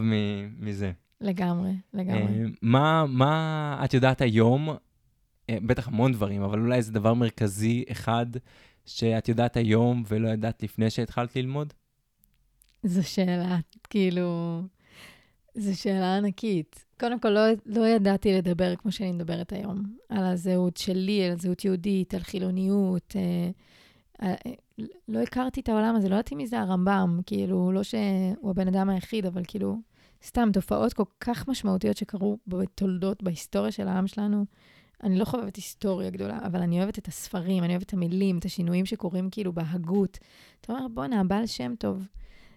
מזה. 0.59 0.91
לגמרי, 1.21 1.71
לגמרי. 1.93 2.21
אה, 2.21 2.45
מה, 2.61 3.05
מה 3.07 3.81
את 3.83 3.93
יודעת 3.93 4.21
היום 4.21 4.69
אה, 4.69 4.75
בטח 5.51 5.87
המון 5.87 6.13
דברים, 6.13 6.41
אבל 6.41 6.59
אולי 6.59 6.75
איזה 6.75 6.91
דבר 6.91 7.13
מרכזי 7.13 7.83
אחד 7.91 8.25
שאת 8.85 9.29
יודעת 9.29 9.57
היום 9.57 10.03
ולא 10.07 10.29
ידעת 10.29 10.63
לפני 10.63 10.89
שהתחלת 10.89 11.35
ללמוד? 11.35 11.73
זו 12.83 13.09
שאלה, 13.09 13.57
כאילו, 13.89 14.61
זו 15.55 15.81
שאלה 15.81 16.17
ענקית. 16.17 16.85
קודם 16.99 17.19
כל, 17.19 17.29
לא, 17.29 17.41
לא 17.65 17.87
ידעתי 17.87 18.33
לדבר 18.33 18.75
כמו 18.75 18.91
שאני 18.91 19.11
מדברת 19.11 19.53
היום, 19.53 19.83
על 20.09 20.25
הזהות 20.25 20.77
שלי, 20.77 21.25
על 21.25 21.31
הזהות 21.31 21.65
יהודית, 21.65 22.13
על 22.13 22.19
חילוניות. 22.19 23.15
אה, 23.15 23.51
אה, 24.21 24.53
לא 25.07 25.19
הכרתי 25.19 25.61
את 25.61 25.69
העולם 25.69 25.95
הזה, 25.95 26.09
לא 26.09 26.15
ידעתי 26.15 26.35
מי 26.35 26.47
זה 26.47 26.59
הרמב"ם, 26.59 27.19
כאילו, 27.25 27.71
לא 27.71 27.83
שהוא 27.83 28.49
הבן 28.49 28.67
אדם 28.67 28.89
היחיד, 28.89 29.25
אבל 29.25 29.41
כאילו, 29.47 29.77
סתם 30.25 30.49
תופעות 30.53 30.93
כל 30.93 31.03
כך 31.19 31.47
משמעותיות 31.47 31.97
שקרו 31.97 32.37
בתולדות, 32.47 33.23
בהיסטוריה 33.23 33.71
של 33.71 33.87
העם 33.87 34.07
שלנו, 34.07 34.45
אני 35.03 35.19
לא 35.19 35.25
חובבת 35.25 35.55
היסטוריה 35.55 36.09
גדולה, 36.09 36.39
אבל 36.45 36.61
אני 36.61 36.79
אוהבת 36.79 36.99
את 36.99 37.07
הספרים, 37.07 37.63
אני 37.63 37.73
אוהבת 37.73 37.87
את 37.87 37.93
המילים, 37.93 38.37
את 38.37 38.45
השינויים 38.45 38.85
שקורים 38.85 39.29
כאילו 39.29 39.53
בהגות. 39.53 40.17
אתה 40.61 40.73
אומר, 40.73 40.87
בואנה, 40.87 41.19
הבעל 41.19 41.45
שם 41.45 41.75
טוב. 41.79 42.03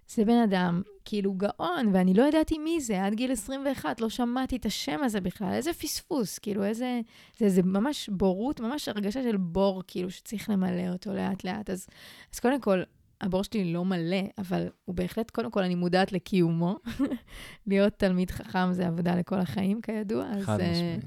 זה 0.09 0.25
בן 0.25 0.43
אדם 0.43 0.83
כאילו 1.05 1.35
גאון, 1.35 1.91
ואני 1.93 2.15
לא 2.15 2.23
ידעתי 2.23 2.59
מי 2.59 2.81
זה, 2.81 3.05
עד 3.05 3.15
גיל 3.15 3.33
21 3.33 4.01
לא 4.01 4.09
שמעתי 4.09 4.57
את 4.57 4.67
השם 4.67 5.01
הזה 5.05 5.21
בכלל, 5.21 5.53
איזה 5.53 5.73
פספוס, 5.73 6.39
כאילו 6.39 6.65
איזה, 6.65 7.01
זה, 7.39 7.49
זה 7.49 7.63
ממש 7.63 8.09
בורות, 8.13 8.61
ממש 8.61 8.89
הרגשה 8.89 9.23
של 9.23 9.37
בור, 9.37 9.83
כאילו 9.87 10.11
שצריך 10.11 10.51
למלא 10.51 10.93
אותו 10.93 11.15
לאט-לאט. 11.15 11.71
אז, 11.71 11.87
אז 12.35 12.41
קודם 12.41 12.61
כל, 12.61 12.83
הבור 13.21 13.43
שלי 13.43 13.73
לא 13.73 13.85
מלא, 13.85 14.23
אבל 14.39 14.69
הוא 14.85 14.95
בהחלט, 14.95 15.31
קודם 15.31 15.51
כל, 15.51 15.63
אני 15.63 15.75
מודעת 15.75 16.13
לקיומו. 16.13 16.77
להיות 17.67 17.93
תלמיד 17.97 18.31
חכם 18.31 18.73
זה 18.73 18.87
עבודה 18.87 19.15
לכל 19.15 19.39
החיים, 19.39 19.81
כידוע. 19.81 20.25
חד 20.43 20.61
אז, 20.61 20.71
משמעית. 20.71 21.05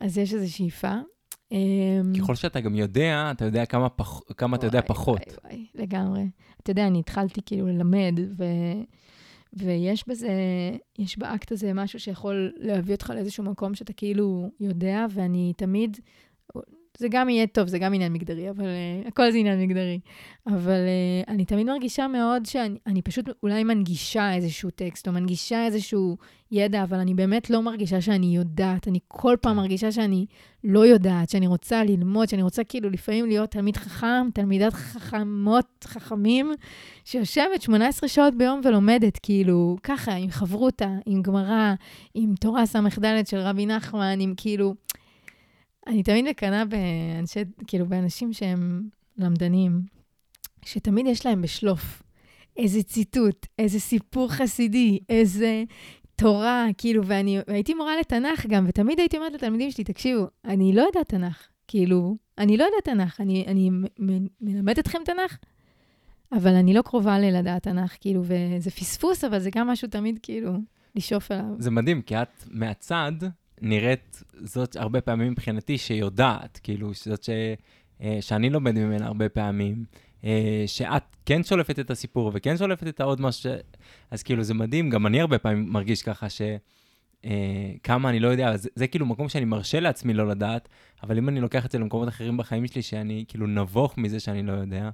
אז 0.00 0.18
יש 0.18 0.34
איזו 0.34 0.54
שאיפה. 0.54 0.94
אמ, 1.52 2.12
ככל 2.18 2.34
שאתה 2.34 2.60
גם 2.60 2.74
יודע, 2.74 3.30
אתה 3.30 3.44
יודע 3.44 3.66
כמה, 3.66 3.88
פח, 3.88 4.20
כמה 4.36 4.48
וואי, 4.48 4.58
אתה 4.58 4.66
יודע 4.66 4.80
פחות. 4.86 5.20
וואי, 5.20 5.36
וואי, 5.44 5.66
לגמרי. 5.74 6.30
אתה 6.62 6.70
יודע, 6.70 6.86
אני 6.86 6.98
התחלתי 7.00 7.40
כאילו 7.46 7.66
ללמד, 7.66 8.14
ו... 8.38 8.44
ויש 9.52 10.08
בזה, 10.08 10.30
יש 10.98 11.18
באקט 11.18 11.52
הזה 11.52 11.72
משהו 11.74 12.00
שיכול 12.00 12.52
להביא 12.56 12.94
אותך 12.94 13.10
לאיזשהו 13.14 13.44
מקום 13.44 13.74
שאתה 13.74 13.92
כאילו 13.92 14.50
יודע, 14.60 15.06
ואני 15.10 15.52
תמיד 15.56 15.96
זה 16.98 17.08
גם 17.10 17.28
יהיה 17.28 17.46
טוב, 17.46 17.68
זה 17.68 17.78
גם 17.78 17.94
עניין 17.94 18.12
מגדרי, 18.12 18.50
אבל 18.50 18.64
uh, 18.64 19.08
הכל 19.08 19.32
זה 19.32 19.38
עניין 19.38 19.62
מגדרי. 19.62 20.00
אבל 20.46 20.80
uh, 21.26 21.30
אני 21.30 21.44
תמיד 21.44 21.66
מרגישה 21.66 22.06
מאוד 22.08 22.46
שאני 22.46 23.02
פשוט 23.02 23.28
אולי 23.42 23.64
מנגישה 23.64 24.34
איזשהו 24.34 24.70
טקסט, 24.70 25.08
או 25.08 25.12
מנגישה 25.12 25.66
איזשהו 25.66 26.16
ידע, 26.52 26.82
אבל 26.82 26.98
אני 26.98 27.14
באמת 27.14 27.50
לא 27.50 27.62
מרגישה 27.62 28.00
שאני 28.00 28.36
יודעת. 28.36 28.88
אני 28.88 28.98
כל 29.08 29.36
פעם 29.40 29.56
מרגישה 29.56 29.92
שאני 29.92 30.26
לא 30.64 30.86
יודעת, 30.86 31.30
שאני 31.30 31.46
רוצה 31.46 31.84
ללמוד, 31.84 32.28
שאני 32.28 32.42
רוצה 32.42 32.64
כאילו 32.64 32.90
לפעמים 32.90 33.26
להיות 33.26 33.50
תלמיד 33.50 33.76
חכם, 33.76 34.30
תלמידת 34.34 34.72
חכמות, 34.72 35.84
חכמים, 35.84 36.52
שיושבת 37.04 37.62
18 37.62 38.08
שעות 38.08 38.34
ביום 38.34 38.60
ולומדת, 38.64 39.18
כאילו, 39.22 39.76
ככה, 39.82 40.14
עם 40.14 40.30
חברותה, 40.30 40.88
עם 41.06 41.22
גמרא, 41.22 41.74
עם 42.14 42.34
תורה 42.40 42.66
ס"ד 42.66 43.26
של 43.26 43.38
רבי 43.38 43.66
נחמן, 43.66 44.20
עם 44.20 44.34
כאילו... 44.36 44.74
אני 45.86 46.02
תמיד 46.02 46.24
מקנאה 46.28 46.64
באנשי, 46.64 47.40
כאילו, 47.66 47.86
באנשים 47.86 48.32
שהם 48.32 48.88
למדנים, 49.18 49.82
שתמיד 50.64 51.06
יש 51.06 51.26
להם 51.26 51.42
בשלוף 51.42 52.02
איזה 52.56 52.82
ציטוט, 52.82 53.46
איזה 53.58 53.80
סיפור 53.80 54.32
חסידי, 54.32 54.98
איזה 55.08 55.64
תורה, 56.16 56.66
כאילו, 56.78 57.06
ואני 57.06 57.38
הייתי 57.46 57.74
מורה 57.74 57.96
לתנ"ך 58.00 58.46
גם, 58.46 58.64
ותמיד 58.68 58.98
הייתי 58.98 59.16
אומרת 59.16 59.32
לתלמידים 59.32 59.70
שלי, 59.70 59.84
תקשיבו, 59.84 60.26
אני 60.44 60.72
לא 60.72 60.82
יודעת 60.82 61.08
תנ"ך, 61.08 61.48
כאילו, 61.68 62.16
אני 62.38 62.56
לא 62.56 62.64
יודעת 62.64 62.84
תנ"ך, 62.84 63.20
אני, 63.20 63.44
אני 63.46 63.70
מלמדת 64.40 64.78
אתכם 64.78 64.98
תנ"ך, 65.04 65.38
אבל 66.32 66.54
אני 66.54 66.74
לא 66.74 66.82
קרובה 66.82 67.18
ללדעת 67.18 67.62
תנ"ך, 67.62 67.96
כאילו, 68.00 68.22
וזה 68.24 68.70
פספוס, 68.70 69.24
אבל 69.24 69.38
זה 69.38 69.50
גם 69.54 69.66
משהו 69.68 69.88
תמיד, 69.88 70.18
כאילו, 70.22 70.52
לשאוף 70.94 71.32
אליו. 71.32 71.44
זה 71.58 71.70
מדהים, 71.70 72.02
כי 72.02 72.16
את 72.16 72.44
מהצד 72.50 73.12
נראית 73.62 74.22
זאת 74.44 74.76
הרבה 74.76 75.00
פעמים 75.00 75.32
מבחינתי 75.32 75.78
שיודעת, 75.78 76.60
כאילו, 76.62 76.92
זאת 76.94 77.22
ש... 77.22 77.30
אה, 78.02 78.18
שאני 78.20 78.50
לומד 78.50 78.78
ממנה 78.78 79.06
הרבה 79.06 79.28
פעמים, 79.28 79.84
אה, 80.24 80.64
שאת 80.66 81.02
כן 81.26 81.44
שולפת 81.44 81.78
את 81.78 81.90
הסיפור 81.90 82.30
וכן 82.34 82.56
שולפת 82.56 82.88
את 82.88 83.00
העוד 83.00 83.20
משהו, 83.20 83.50
אז 84.10 84.22
כאילו 84.22 84.42
זה 84.42 84.54
מדהים, 84.54 84.90
גם 84.90 85.06
אני 85.06 85.20
הרבה 85.20 85.38
פעמים 85.38 85.72
מרגיש 85.72 86.02
ככה 86.02 86.28
ש... 86.28 86.42
אה, 87.24 87.72
כמה 87.82 88.08
אני 88.08 88.20
לא 88.20 88.28
יודע, 88.28 88.56
זה, 88.56 88.68
זה 88.74 88.86
כאילו 88.86 89.06
מקום 89.06 89.28
שאני 89.28 89.44
מרשה 89.44 89.80
לעצמי 89.80 90.14
לא 90.14 90.28
לדעת, 90.28 90.68
אבל 91.02 91.18
אם 91.18 91.28
אני 91.28 91.40
לוקח 91.40 91.66
את 91.66 91.70
זה 91.70 91.78
למקומות 91.78 92.08
אחרים 92.08 92.36
בחיים 92.36 92.66
שלי, 92.66 92.82
שאני 92.82 93.24
כאילו 93.28 93.46
נבוך 93.46 93.98
מזה 93.98 94.20
שאני 94.20 94.42
לא 94.42 94.52
יודע. 94.52 94.90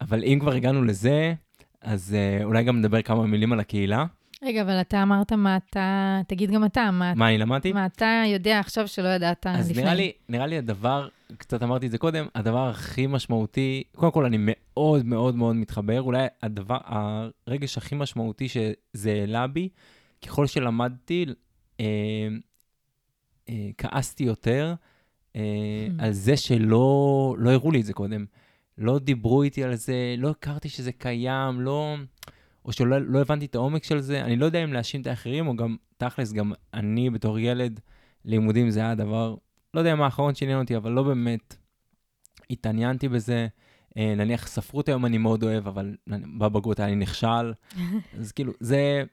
אבל 0.00 0.24
אם 0.24 0.38
כבר 0.40 0.52
הגענו 0.52 0.84
לזה, 0.84 1.34
אז 1.80 2.16
אולי 2.44 2.64
גם 2.64 2.78
נדבר 2.78 3.02
כמה 3.02 3.26
מילים 3.26 3.52
על 3.52 3.60
הקהילה. 3.60 4.04
רגע, 4.44 4.62
אבל 4.62 4.80
אתה 4.80 5.02
אמרת 5.02 5.32
מה 5.32 5.56
אתה, 5.56 6.20
תגיד 6.26 6.50
גם 6.50 6.64
אתה, 6.64 6.90
מה, 6.90 7.14
מה 7.14 7.28
אני 7.28 7.38
למדתי? 7.38 7.72
מה 7.72 7.86
אתה 7.86 8.22
יודע 8.26 8.58
עכשיו 8.58 8.88
שלא 8.88 9.08
ידעת 9.08 9.46
אז 9.46 9.70
לפני. 9.70 9.82
נראה 9.82 9.94
לי, 9.94 10.12
נראה 10.28 10.46
לי 10.46 10.58
הדבר, 10.58 11.08
קצת 11.38 11.62
אמרתי 11.62 11.86
את 11.86 11.90
זה 11.90 11.98
קודם, 11.98 12.26
הדבר 12.34 12.68
הכי 12.68 13.06
משמעותי, 13.06 13.82
קודם 13.96 14.12
כל 14.12 14.24
אני 14.24 14.36
מאוד 14.40 15.06
מאוד 15.06 15.34
מאוד 15.34 15.56
מתחבר, 15.56 16.02
אולי 16.02 16.26
הדבר, 16.42 16.78
הרגש 16.84 17.78
הכי 17.78 17.94
משמעותי 17.94 18.48
שזה 18.48 19.10
העלה 19.10 19.46
בי, 19.46 19.68
ככל 20.22 20.46
שלמדתי, 20.46 21.26
אה, 21.80 21.84
אה, 23.48 23.68
כעסתי 23.78 24.24
יותר 24.24 24.74
אה, 25.36 25.40
hmm. 25.40 26.02
על 26.04 26.12
זה 26.12 26.36
שלא 26.36 27.34
לא 27.38 27.50
הראו 27.50 27.70
לי 27.70 27.80
את 27.80 27.84
זה 27.84 27.92
קודם. 27.92 28.24
לא 28.78 28.98
דיברו 28.98 29.42
איתי 29.42 29.64
על 29.64 29.74
זה, 29.74 30.14
לא 30.18 30.30
הכרתי 30.30 30.68
שזה 30.68 30.92
קיים, 30.92 31.60
לא... 31.60 31.96
או 32.64 32.72
שלא 32.72 32.98
לא 32.98 33.20
הבנתי 33.20 33.46
את 33.46 33.54
העומק 33.54 33.84
של 33.84 34.00
זה. 34.00 34.20
אני 34.20 34.36
לא 34.36 34.44
יודע 34.44 34.64
אם 34.64 34.72
להאשים 34.72 35.00
את 35.00 35.06
האחרים, 35.06 35.46
או 35.48 35.56
גם, 35.56 35.76
תכלס, 35.96 36.32
גם 36.32 36.52
אני 36.74 37.10
בתור 37.10 37.38
ילד, 37.38 37.80
לימודים 38.24 38.70
זה 38.70 38.80
היה 38.80 38.90
הדבר, 38.90 39.34
לא 39.74 39.80
יודע 39.80 39.94
מה 39.94 40.04
האחרון 40.04 40.34
שעניין 40.34 40.58
אותי, 40.58 40.76
אבל 40.76 40.92
לא 40.92 41.02
באמת 41.02 41.56
התעניינתי 42.50 43.08
בזה. 43.08 43.46
אה, 43.96 44.14
נניח 44.16 44.46
ספרות 44.46 44.88
היום 44.88 45.06
אני 45.06 45.18
מאוד 45.18 45.42
אוהב, 45.42 45.66
אבל 45.66 45.96
בבגרות 46.38 46.80
היה 46.80 46.88
לי 46.88 46.96
נכשל. 46.96 47.52
אז 48.18 48.32
כאילו, 48.32 48.52
זה... 48.60 49.04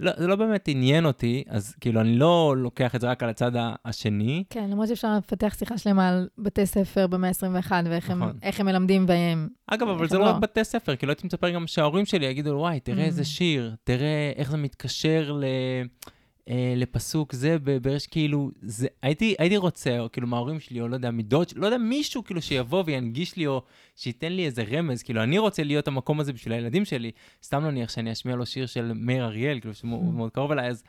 לא, 0.00 0.12
זה 0.16 0.26
לא 0.26 0.36
באמת 0.36 0.68
עניין 0.68 1.06
אותי, 1.06 1.44
אז 1.48 1.74
כאילו, 1.80 2.00
אני 2.00 2.18
לא 2.18 2.54
לוקח 2.56 2.94
את 2.94 3.00
זה 3.00 3.10
רק 3.10 3.22
על 3.22 3.28
הצד 3.28 3.52
השני. 3.84 4.44
כן, 4.50 4.70
למרות 4.70 4.88
שאפשר 4.88 5.16
לפתח 5.18 5.54
שיחה 5.58 5.78
שלמה 5.78 6.08
על 6.08 6.28
בתי 6.38 6.66
ספר 6.66 7.06
במאה 7.06 7.30
ה-21, 7.30 7.72
ואיך 7.84 8.10
נכון. 8.10 8.38
הם, 8.42 8.52
הם 8.58 8.66
מלמדים 8.66 9.06
בהם. 9.06 9.48
אגב, 9.66 9.88
אבל 9.88 10.08
זה 10.08 10.18
לא 10.18 10.24
לא 10.24 10.32
בתי 10.32 10.64
ספר, 10.64 10.96
כאילו 10.96 11.12
הייתי 11.12 11.26
מצפה 11.26 11.50
גם 11.50 11.66
שההורים 11.66 12.06
שלי 12.06 12.26
יגידו, 12.26 12.50
וואי, 12.50 12.80
תראה 12.80 13.04
mm. 13.04 13.06
איזה 13.06 13.24
שיר, 13.24 13.74
תראה 13.84 14.32
איך 14.36 14.50
זה 14.50 14.56
מתקשר 14.56 15.32
ל... 15.32 15.44
אה, 16.48 16.74
לפסוק 16.76 17.32
זה 17.32 17.56
ברש, 17.82 18.06
כאילו, 18.06 18.50
זה, 18.62 18.86
הייתי, 19.02 19.34
הייתי 19.38 19.56
רוצה, 19.56 20.00
או 20.00 20.12
כאילו 20.12 20.26
מההורים 20.26 20.60
שלי, 20.60 20.80
או 20.80 20.88
לא 20.88 20.94
יודע, 20.94 21.10
מדוד, 21.10 21.46
לא 21.56 21.66
יודע, 21.66 21.78
מישהו 21.78 22.24
כאילו 22.24 22.42
שיבוא 22.42 22.82
וינגיש 22.86 23.36
לי, 23.36 23.46
או 23.46 23.62
שייתן 23.96 24.32
לי 24.32 24.46
איזה 24.46 24.64
רמז, 24.70 25.02
כאילו, 25.02 25.22
אני 25.22 25.38
רוצה 25.38 25.62
להיות 25.62 25.88
המקום 25.88 26.20
הזה 26.20 26.32
בשביל 26.32 26.54
הילדים 26.54 26.84
שלי, 26.84 27.10
סתם 27.42 27.64
נניח 27.64 27.90
שאני 27.90 28.12
אשמיע 28.12 28.36
לו 28.36 28.46
שיר 28.46 28.66
של 28.66 28.92
מאיר 28.94 29.24
אריאל, 29.24 29.60
כאילו, 29.60 29.74
שהוא 29.74 30.12
mm. 30.12 30.16
מאוד 30.16 30.30
קרוב 30.30 30.52
אליי, 30.52 30.68
אז 30.68 30.82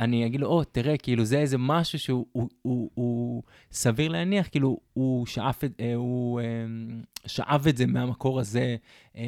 אני 0.00 0.26
אגיד 0.26 0.40
לו, 0.40 0.46
או, 0.46 0.64
תראה, 0.64 0.96
כאילו, 0.96 1.24
זה 1.24 1.38
איזה 1.38 1.58
משהו 1.58 1.98
שהוא 1.98 2.26
הוא, 2.32 2.48
הוא, 2.62 2.90
הוא, 2.94 3.42
סביר 3.72 4.08
להניח, 4.08 4.48
כאילו, 4.48 4.78
הוא 4.92 5.26
שאף 5.26 5.64
את, 5.64 5.72
אה, 5.80 5.94
הוא 5.94 6.40
אה, 6.40 6.44
שאב 7.26 7.66
את 7.68 7.76
זה 7.76 7.86
מהמקור 7.86 8.40
הזה. 8.40 8.76
אה, 9.16 9.22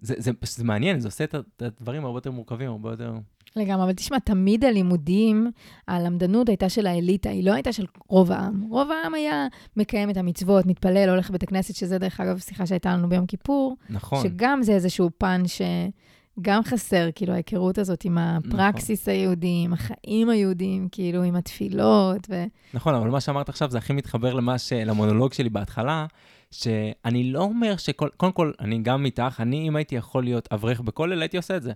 זה, 0.00 0.14
זה, 0.18 0.32
זה, 0.42 0.56
זה 0.56 0.64
מעניין, 0.64 1.00
זה 1.00 1.08
עושה 1.08 1.24
את 1.24 1.62
הדברים 1.62 2.04
הרבה 2.04 2.16
יותר 2.16 2.30
מורכבים, 2.30 2.70
הרבה 2.70 2.90
יותר... 2.90 3.12
לגמרי, 3.56 3.84
אבל 3.84 3.92
תשמע, 3.92 4.18
תמיד 4.18 4.64
הלימודים, 4.64 5.50
הלמדנות 5.88 6.48
הייתה 6.48 6.68
של 6.68 6.86
האליטה, 6.86 7.30
היא 7.30 7.44
לא 7.44 7.52
הייתה 7.52 7.72
של 7.72 7.86
רוב 8.08 8.32
העם. 8.32 8.62
רוב 8.70 8.88
העם 8.90 9.14
היה 9.14 9.46
מקיים 9.76 10.10
את 10.10 10.16
המצוות, 10.16 10.66
מתפלל, 10.66 11.08
הולך 11.08 11.30
לבית 11.30 11.42
הכנסת, 11.42 11.76
שזה 11.76 11.98
דרך 11.98 12.20
אגב 12.20 12.38
שיחה 12.38 12.66
שהייתה 12.66 12.92
לנו 12.92 13.08
ביום 13.08 13.26
כיפור. 13.26 13.76
נכון. 13.90 14.22
שגם 14.22 14.62
זה 14.62 14.72
איזשהו 14.72 15.10
פן 15.18 15.42
שגם 15.46 16.62
חסר, 16.64 17.08
כאילו, 17.14 17.32
ההיכרות 17.32 17.78
הזאת 17.78 18.04
עם 18.04 18.18
הפרקסיס 18.18 19.02
נכון. 19.02 19.14
היהודי, 19.14 19.62
עם 19.64 19.72
החיים 19.72 20.30
היהודיים, 20.30 20.88
כאילו, 20.92 21.22
עם 21.22 21.36
התפילות. 21.36 22.26
ו... 22.30 22.44
נכון, 22.74 22.94
אבל 22.94 23.10
מה 23.10 23.20
שאמרת 23.20 23.48
עכשיו 23.48 23.70
זה 23.70 23.78
הכי 23.78 23.92
מתחבר 23.92 24.34
למה 24.34 24.58
ש... 24.58 24.72
למונולוג 24.72 25.32
שלי 25.32 25.48
בהתחלה, 25.48 26.06
שאני 26.50 27.32
לא 27.32 27.40
אומר 27.40 27.76
שכל, 27.76 28.08
קודם 28.16 28.32
כל, 28.32 28.52
אני 28.60 28.78
גם 28.78 29.04
איתך, 29.04 29.40
אני, 29.40 29.68
אם 29.68 29.76
הייתי 29.76 29.94
יכול 29.94 30.24
להיות 30.24 30.48
אברך 30.52 30.80
בכולל, 30.80 31.22
הייתי 31.22 31.36
עושה 31.36 31.56
את 31.56 31.62
זה. 31.62 31.72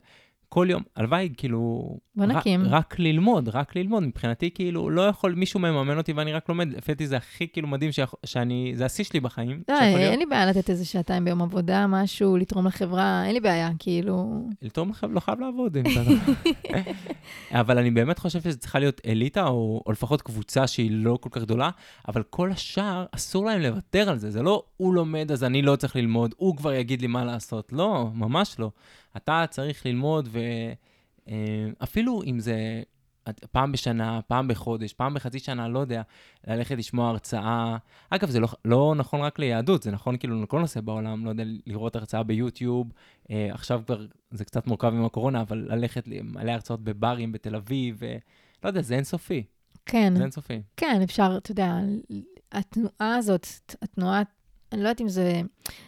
כל 0.48 0.66
יום, 0.70 0.82
הלוואי, 0.96 1.28
כאילו... 1.36 1.96
בוא 2.16 2.26
נקים. 2.26 2.64
רק, 2.64 2.70
רק 2.70 2.98
ללמוד, 2.98 3.48
רק 3.48 3.76
ללמוד. 3.76 4.02
מבחינתי, 4.02 4.50
כאילו, 4.50 4.90
לא 4.90 5.02
יכול, 5.02 5.34
מישהו 5.34 5.60
מממן 5.60 5.98
אותי 5.98 6.12
ואני 6.12 6.32
רק 6.32 6.48
לומד. 6.48 6.68
לפי 6.76 6.92
דעתי 6.92 7.06
זה 7.06 7.16
הכי 7.16 7.48
כאילו 7.48 7.68
מדהים 7.68 7.92
ש... 7.92 8.00
שאני, 8.26 8.72
זה 8.74 8.84
השיא 8.84 9.04
שלי 9.04 9.20
בחיים. 9.20 9.62
לא, 9.68 9.80
אין 9.80 9.98
להיות... 9.98 10.18
לי 10.18 10.26
בעיה 10.26 10.46
לתת 10.46 10.70
איזה 10.70 10.84
שעתיים 10.84 11.24
ביום 11.24 11.42
עבודה, 11.42 11.86
משהו, 11.86 12.36
לתרום 12.36 12.66
לחברה, 12.66 13.24
אין 13.26 13.34
לי 13.34 13.40
בעיה, 13.40 13.70
כאילו... 13.78 14.46
לתרום 14.62 14.90
לחברה, 14.90 15.14
לא 15.14 15.20
חייב 15.20 15.40
לעבוד, 15.40 15.76
אם 15.76 15.82
אתה... 15.82 16.00
אבל 17.60 17.78
אני 17.78 17.90
באמת 17.90 18.18
חושב 18.18 18.40
שזה 18.40 18.56
צריכה 18.56 18.78
להיות 18.78 19.00
אליטה, 19.06 19.46
או, 19.46 19.82
או 19.86 19.92
לפחות 19.92 20.22
קבוצה 20.22 20.66
שהיא 20.66 20.90
לא 20.90 21.18
כל 21.20 21.28
כך 21.32 21.42
גדולה, 21.42 21.70
אבל 22.08 22.22
כל 22.22 22.50
השאר, 22.50 23.04
אסור 23.12 23.44
להם 23.44 23.60
לוותר 23.60 24.10
על 24.10 24.18
זה. 24.18 24.30
זה 24.30 24.42
לא, 24.42 24.62
הוא 24.76 24.94
לומד, 24.94 25.32
אז 25.32 25.44
אני 25.44 25.62
לא 25.62 25.76
צריך 25.76 25.96
ללמוד, 25.96 26.34
הוא 26.36 26.56
כבר 26.56 26.72
יגיד 26.72 27.00
לי 27.00 27.06
מה 27.06 27.24
לעשות. 27.24 27.72
לא, 27.72 28.10
ממש 28.14 28.56
לא. 28.58 28.70
אתה 29.16 29.44
צריך 29.50 29.86
ללמוד, 29.86 30.28
ואפילו 31.28 32.22
אם 32.22 32.40
זה 32.40 32.82
פעם 33.52 33.72
בשנה, 33.72 34.20
פעם 34.26 34.48
בחודש, 34.48 34.92
פעם 34.92 35.14
בחצי 35.14 35.38
שנה, 35.38 35.68
לא 35.68 35.78
יודע, 35.78 36.02
ללכת 36.46 36.78
לשמוע 36.78 37.08
הרצאה. 37.08 37.76
אגב, 38.10 38.30
זה 38.30 38.40
לא, 38.40 38.48
לא 38.64 38.94
נכון 38.96 39.20
רק 39.20 39.38
ליהדות, 39.38 39.82
זה 39.82 39.90
נכון 39.90 40.16
כאילו 40.16 40.42
לכל 40.42 40.60
נושא 40.60 40.80
בעולם, 40.80 41.24
לא 41.24 41.30
יודע, 41.30 41.44
לראות 41.66 41.96
הרצאה 41.96 42.22
ביוטיוב. 42.22 42.92
אה, 43.30 43.48
עכשיו 43.52 43.82
כבר 43.86 44.06
זה 44.30 44.44
קצת 44.44 44.66
מורכב 44.66 44.88
עם 44.88 45.04
הקורונה, 45.04 45.40
אבל 45.40 45.66
ללכת 45.70 46.08
למלא 46.08 46.50
הרצאות 46.50 46.84
בברים 46.84 47.32
בתל 47.32 47.56
אביב, 47.56 47.96
ו... 47.98 48.16
לא 48.64 48.68
יודע, 48.68 48.82
זה 48.82 48.94
אינסופי. 48.94 49.42
כן. 49.86 50.12
זה 50.16 50.22
אינסופי. 50.22 50.62
כן, 50.76 51.00
אפשר, 51.04 51.34
אתה 51.36 51.50
יודע, 51.50 51.78
התנועה 52.52 53.16
הזאת, 53.16 53.46
התנועת 53.82 54.28
אני 54.72 54.82
לא 54.82 54.88
יודעת 54.88 55.00
אם 55.00 55.08
זה, 55.08 55.40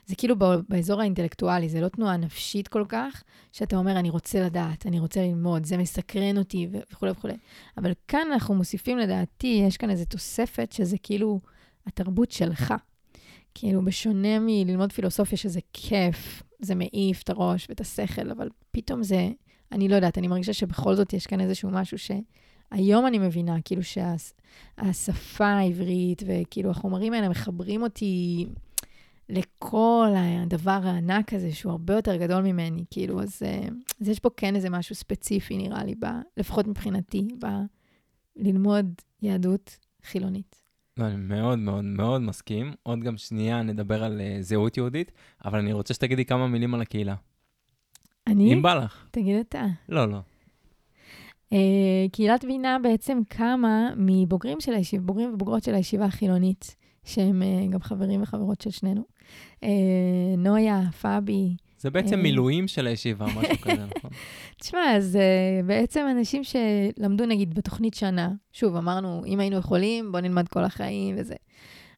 זה 0.06 0.14
כאילו 0.16 0.36
באזור 0.68 1.00
האינטלקטואלי, 1.00 1.68
זה 1.68 1.80
לא 1.80 1.88
תנועה 1.88 2.16
נפשית 2.16 2.68
כל 2.68 2.84
כך, 2.88 3.22
שאתה 3.52 3.76
אומר, 3.76 3.98
אני 3.98 4.10
רוצה 4.10 4.40
לדעת, 4.40 4.86
אני 4.86 5.00
רוצה 5.00 5.22
ללמוד, 5.22 5.66
זה 5.66 5.76
מסקרן 5.76 6.38
אותי 6.38 6.68
וכולי 6.72 7.12
וכולי. 7.12 7.34
אבל 7.76 7.92
כאן 8.08 8.28
אנחנו 8.32 8.54
מוסיפים, 8.54 8.98
לדעתי, 8.98 9.62
יש 9.66 9.76
כאן 9.76 9.90
איזו 9.90 10.04
תוספת 10.04 10.72
שזה 10.72 10.96
כאילו 11.02 11.40
התרבות 11.86 12.30
שלך. 12.30 12.74
כאילו, 13.54 13.84
בשונה 13.84 14.38
מללמוד 14.40 14.92
פילוסופיה, 14.92 15.38
שזה 15.38 15.60
כיף, 15.72 16.42
זה 16.60 16.74
מעיף 16.74 17.22
את 17.22 17.30
הראש 17.30 17.66
ואת 17.68 17.80
השכל, 17.80 18.30
אבל 18.30 18.48
פתאום 18.70 19.02
זה, 19.02 19.28
אני 19.72 19.88
לא 19.88 19.94
יודעת, 19.94 20.18
אני 20.18 20.28
מרגישה 20.28 20.52
שבכל 20.52 20.94
זאת 20.94 21.12
יש 21.12 21.26
כאן 21.26 21.40
איזשהו 21.40 21.70
משהו 21.70 21.98
שהיום 21.98 23.06
אני 23.06 23.18
מבינה, 23.18 23.56
כאילו 23.64 23.82
שהשפה 23.82 25.46
העברית 25.46 26.22
וכאילו 26.26 26.70
החומרים 26.70 27.12
האלה 27.12 27.28
מחברים 27.28 27.82
אותי 27.82 28.46
לכל 29.28 30.08
הדבר 30.16 30.80
הענק 30.82 31.32
הזה, 31.32 31.52
שהוא 31.52 31.72
הרבה 31.72 31.94
יותר 31.94 32.16
גדול 32.16 32.42
ממני, 32.42 32.84
כאילו, 32.90 33.22
אז, 33.22 33.42
אה, 33.42 33.68
אז 34.00 34.08
יש 34.08 34.18
פה 34.18 34.30
כן 34.36 34.56
איזה 34.56 34.70
משהו 34.70 34.94
ספציפי, 34.94 35.56
נראה 35.56 35.84
לי, 35.84 35.94
ב, 35.94 36.06
לפחות 36.36 36.66
מבחינתי, 36.66 37.28
בללמוד 38.36 38.94
יהדות 39.22 39.78
חילונית. 40.04 40.62
לא, 40.98 41.06
אני 41.06 41.16
מאוד 41.16 41.58
מאוד 41.58 41.84
מאוד 41.84 42.20
מסכים. 42.20 42.72
עוד 42.82 43.00
גם 43.00 43.16
שנייה 43.16 43.62
נדבר 43.62 44.04
על 44.04 44.20
uh, 44.20 44.42
זהות 44.42 44.76
יהודית, 44.76 45.12
אבל 45.44 45.58
אני 45.58 45.72
רוצה 45.72 45.94
שתגידי 45.94 46.24
כמה 46.24 46.48
מילים 46.48 46.74
על 46.74 46.80
הקהילה. 46.80 47.14
אני? 48.26 48.52
אם 48.52 48.62
בא 48.62 48.74
לך. 48.74 49.06
תגיד 49.10 49.36
אתה. 49.36 49.66
לא, 49.88 50.08
לא. 50.08 50.18
Uh, 51.50 51.56
קהילת 52.12 52.44
בינה 52.44 52.78
בעצם 52.82 53.20
קמה 53.28 53.90
מבוגרים 53.96 54.60
של 54.60 54.72
הישיבה, 54.72 55.02
בוגרים 55.02 55.34
ובוגרות 55.34 55.64
של 55.64 55.74
הישיבה 55.74 56.04
החילונית. 56.04 56.76
שהם 57.08 57.42
uh, 57.42 57.72
גם 57.72 57.80
חברים 57.80 58.22
וחברות 58.22 58.60
של 58.60 58.70
שנינו. 58.70 59.02
Uh, 59.56 59.66
נויה, 60.38 60.82
פאבי. 61.00 61.56
זה 61.78 61.90
בעצם 61.90 62.18
uh, 62.18 62.22
מילואים 62.22 62.68
של 62.68 62.86
הישיבה, 62.86 63.26
משהו 63.26 63.56
כזה, 63.62 63.84
נכון? 63.96 64.10
תשמע, 64.60 64.80
uh, 65.12 65.16
בעצם 65.66 66.06
אנשים 66.10 66.42
שלמדו 66.44 67.26
נגיד 67.26 67.54
בתוכנית 67.54 67.94
שנה, 67.94 68.32
שוב, 68.52 68.76
אמרנו, 68.76 69.22
אם 69.26 69.40
היינו 69.40 69.56
יכולים, 69.56 70.12
בוא 70.12 70.20
נלמד 70.20 70.48
כל 70.48 70.64
החיים 70.64 71.14
וזה. 71.18 71.34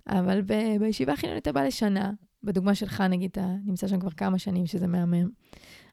אבל 0.09 0.42
ב- 0.42 0.77
בישיבה 0.81 1.12
החילונית 1.12 1.42
אתה 1.42 1.53
בא 1.53 1.62
לשנה, 1.62 2.11
בדוגמה 2.42 2.75
שלך, 2.75 3.01
נגיד, 3.01 3.31
אתה 3.33 3.46
נמצא 3.64 3.88
שם 3.88 4.01
כבר 4.01 4.11
כמה 4.11 4.38
שנים, 4.38 4.66
שזה 4.66 4.87
מהמם. 4.87 5.29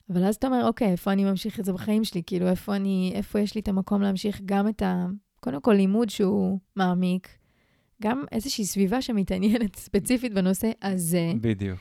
אבל 0.09 0.23
אז 0.23 0.35
אתה 0.35 0.47
אומר, 0.47 0.67
אוקיי, 0.67 0.91
איפה 0.91 1.11
אני 1.11 1.23
ממשיך 1.23 1.59
את 1.59 1.65
זה 1.65 1.73
בחיים 1.73 2.03
שלי? 2.03 2.21
כאילו, 2.25 2.47
איפה 2.47 2.75
אני, 2.75 3.11
איפה 3.15 3.39
יש 3.39 3.55
לי 3.55 3.61
את 3.61 3.67
המקום 3.67 4.01
להמשיך 4.01 4.41
גם 4.45 4.67
את 4.67 4.81
ה... 4.81 5.05
קודם 5.39 5.61
כל, 5.61 5.73
לימוד 5.73 6.09
שהוא 6.09 6.59
מעמיק, 6.75 7.36
גם 8.01 8.23
איזושהי 8.31 8.65
סביבה 8.65 9.01
שמתעניינת 9.01 9.75
ספציפית 9.85 10.33
בנושא 10.33 10.71
הזה. 10.81 11.31
בדיוק. 11.41 11.79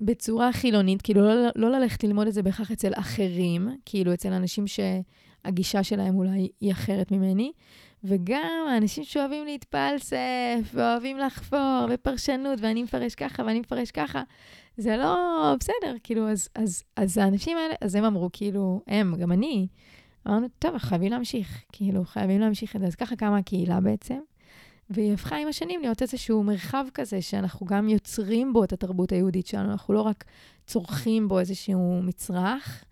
בצורה 0.00 0.52
חילונית, 0.52 1.02
כאילו 1.02 1.20
לא, 1.20 1.48
לא 1.56 1.70
ללכת 1.70 2.04
ללמוד 2.04 2.26
את 2.26 2.32
זה 2.32 2.42
בהכרח 2.42 2.70
אצל 2.70 2.92
אחרים, 2.94 3.68
כאילו 3.84 4.14
אצל 4.14 4.32
אנשים 4.32 4.64
שהגישה 4.66 5.82
שלהם 5.82 6.14
אולי 6.14 6.48
היא 6.60 6.72
אחרת 6.72 7.12
ממני, 7.12 7.52
וגם 8.04 8.66
האנשים 8.68 9.04
שאוהבים 9.04 9.44
להתפלסף, 9.44 10.70
ואוהבים 10.74 11.18
לחפור, 11.18 11.86
ופרשנות, 11.90 12.58
ואני 12.62 12.82
מפרש 12.82 13.14
ככה, 13.14 13.42
ואני 13.42 13.60
מפרש 13.60 13.90
ככה, 13.90 14.22
זה 14.76 14.96
לא 14.96 15.54
בסדר, 15.60 15.96
כאילו, 16.02 16.28
אז, 16.28 16.48
אז, 16.54 16.82
אז 16.96 17.18
האנשים 17.18 17.56
האלה, 17.56 17.74
אז 17.80 17.94
הם 17.94 18.04
אמרו, 18.04 18.30
כאילו, 18.32 18.80
הם, 18.86 19.14
גם 19.16 19.32
אני, 19.32 19.66
אמרנו, 20.28 20.46
טוב, 20.58 20.78
חייבים 20.78 21.10
להמשיך, 21.10 21.64
כאילו, 21.72 22.04
חייבים 22.04 22.40
להמשיך 22.40 22.76
את 22.76 22.80
זה. 22.80 22.86
אז 22.86 22.94
ככה 22.94 23.16
קמה 23.16 23.38
הקהילה 23.38 23.80
בעצם. 23.80 24.18
והיא 24.90 25.12
הפכה 25.12 25.36
עם 25.36 25.48
השנים 25.48 25.80
להיות 25.80 26.02
איזשהו 26.02 26.42
מרחב 26.42 26.84
כזה, 26.94 27.22
שאנחנו 27.22 27.66
גם 27.66 27.88
יוצרים 27.88 28.52
בו 28.52 28.64
את 28.64 28.72
התרבות 28.72 29.12
היהודית 29.12 29.46
שלנו, 29.46 29.72
אנחנו 29.72 29.94
לא 29.94 30.00
רק 30.00 30.24
צורכים 30.66 31.28
בו 31.28 31.38
איזשהו 31.38 32.02
מצרך, 32.02 32.84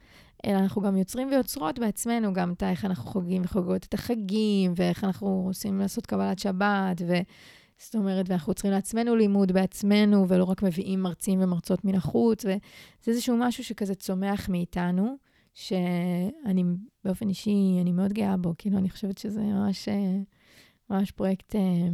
אלא 0.46 0.59
אנחנו 0.59 0.83
גם 0.83 0.96
יוצרים 0.96 1.28
ויוצרות 1.28 1.78
בעצמנו 1.78 2.33
גם 2.33 2.52
את 2.52 2.62
איך 2.62 2.85
אנחנו 2.85 3.11
חוגגים 3.11 3.42
וחוגגות 3.44 3.85
את 3.85 3.94
החגים, 3.94 4.72
ואיך 4.76 5.04
אנחנו 5.04 5.44
עושים 5.48 5.78
לעשות 5.78 6.07
קבלת 6.07 6.38
שבת, 6.38 7.02
ו... 7.07 7.14
זאת 7.78 7.94
אומרת, 7.94 8.28
ואנחנו 8.28 8.50
יוצרים 8.50 8.72
לעצמנו 8.72 9.16
לימוד 9.16 9.52
בעצמנו, 9.52 10.28
ולא 10.28 10.44
רק 10.44 10.62
מביאים 10.62 11.02
מרצים 11.02 11.42
ומרצות 11.42 11.85
מן 11.85 11.94
החוץ, 11.94 12.44
וזה 12.44 12.59
איזשהו 13.07 13.37
משהו 13.37 13.64
שכזה 13.64 13.94
צומח 13.94 14.48
מאיתנו, 14.48 15.16
שאני 15.54 16.64
באופן 17.04 17.28
אישי, 17.28 17.78
אני 17.80 17.92
מאוד 17.92 18.12
גאה 18.12 18.37
בו, 18.37 18.54
כאילו, 18.59 18.78
אני 18.78 18.90
חושבת 18.90 19.18
שזה 19.18 19.40
ממש... 19.40 19.88
ממש 20.90 21.11
פרויקט 21.11 21.57
אה, 21.57 21.88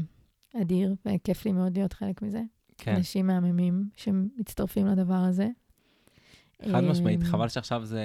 אדיר, 0.60 0.94
וכיף 1.06 1.44
לי 1.44 1.52
מאוד 1.52 1.76
להיות 1.76 1.92
חלק 1.92 2.22
מזה. 2.22 2.42
כן. 2.78 2.94
אנשים 2.94 3.26
מהממים 3.26 3.88
שמצטרפים 3.96 4.86
לדבר 4.86 5.14
הזה. 5.14 5.48
חד 6.72 6.84
משמעית, 6.84 7.22
אה, 7.22 7.26
חבל 7.26 7.48
שעכשיו 7.48 7.84
זה, 7.84 8.02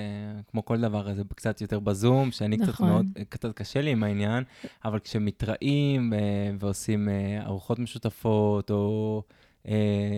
כמו 0.47 0.65
כל 0.65 0.81
דבר, 0.81 1.13
זה 1.13 1.23
קצת 1.35 1.61
יותר 1.61 1.79
בזום, 1.79 2.31
שאני 2.31 2.57
נכון. 2.57 2.73
קצת 2.73 2.81
מאוד, 2.83 3.05
קצת 3.29 3.55
קשה 3.55 3.81
לי 3.81 3.91
עם 3.91 4.03
העניין, 4.03 4.43
אבל 4.85 4.99
כשמתראים 4.99 6.13
אה, 6.13 6.19
ועושים 6.59 7.09
אה, 7.09 7.45
ארוחות 7.45 7.79
משותפות, 7.79 8.71
או 8.71 9.23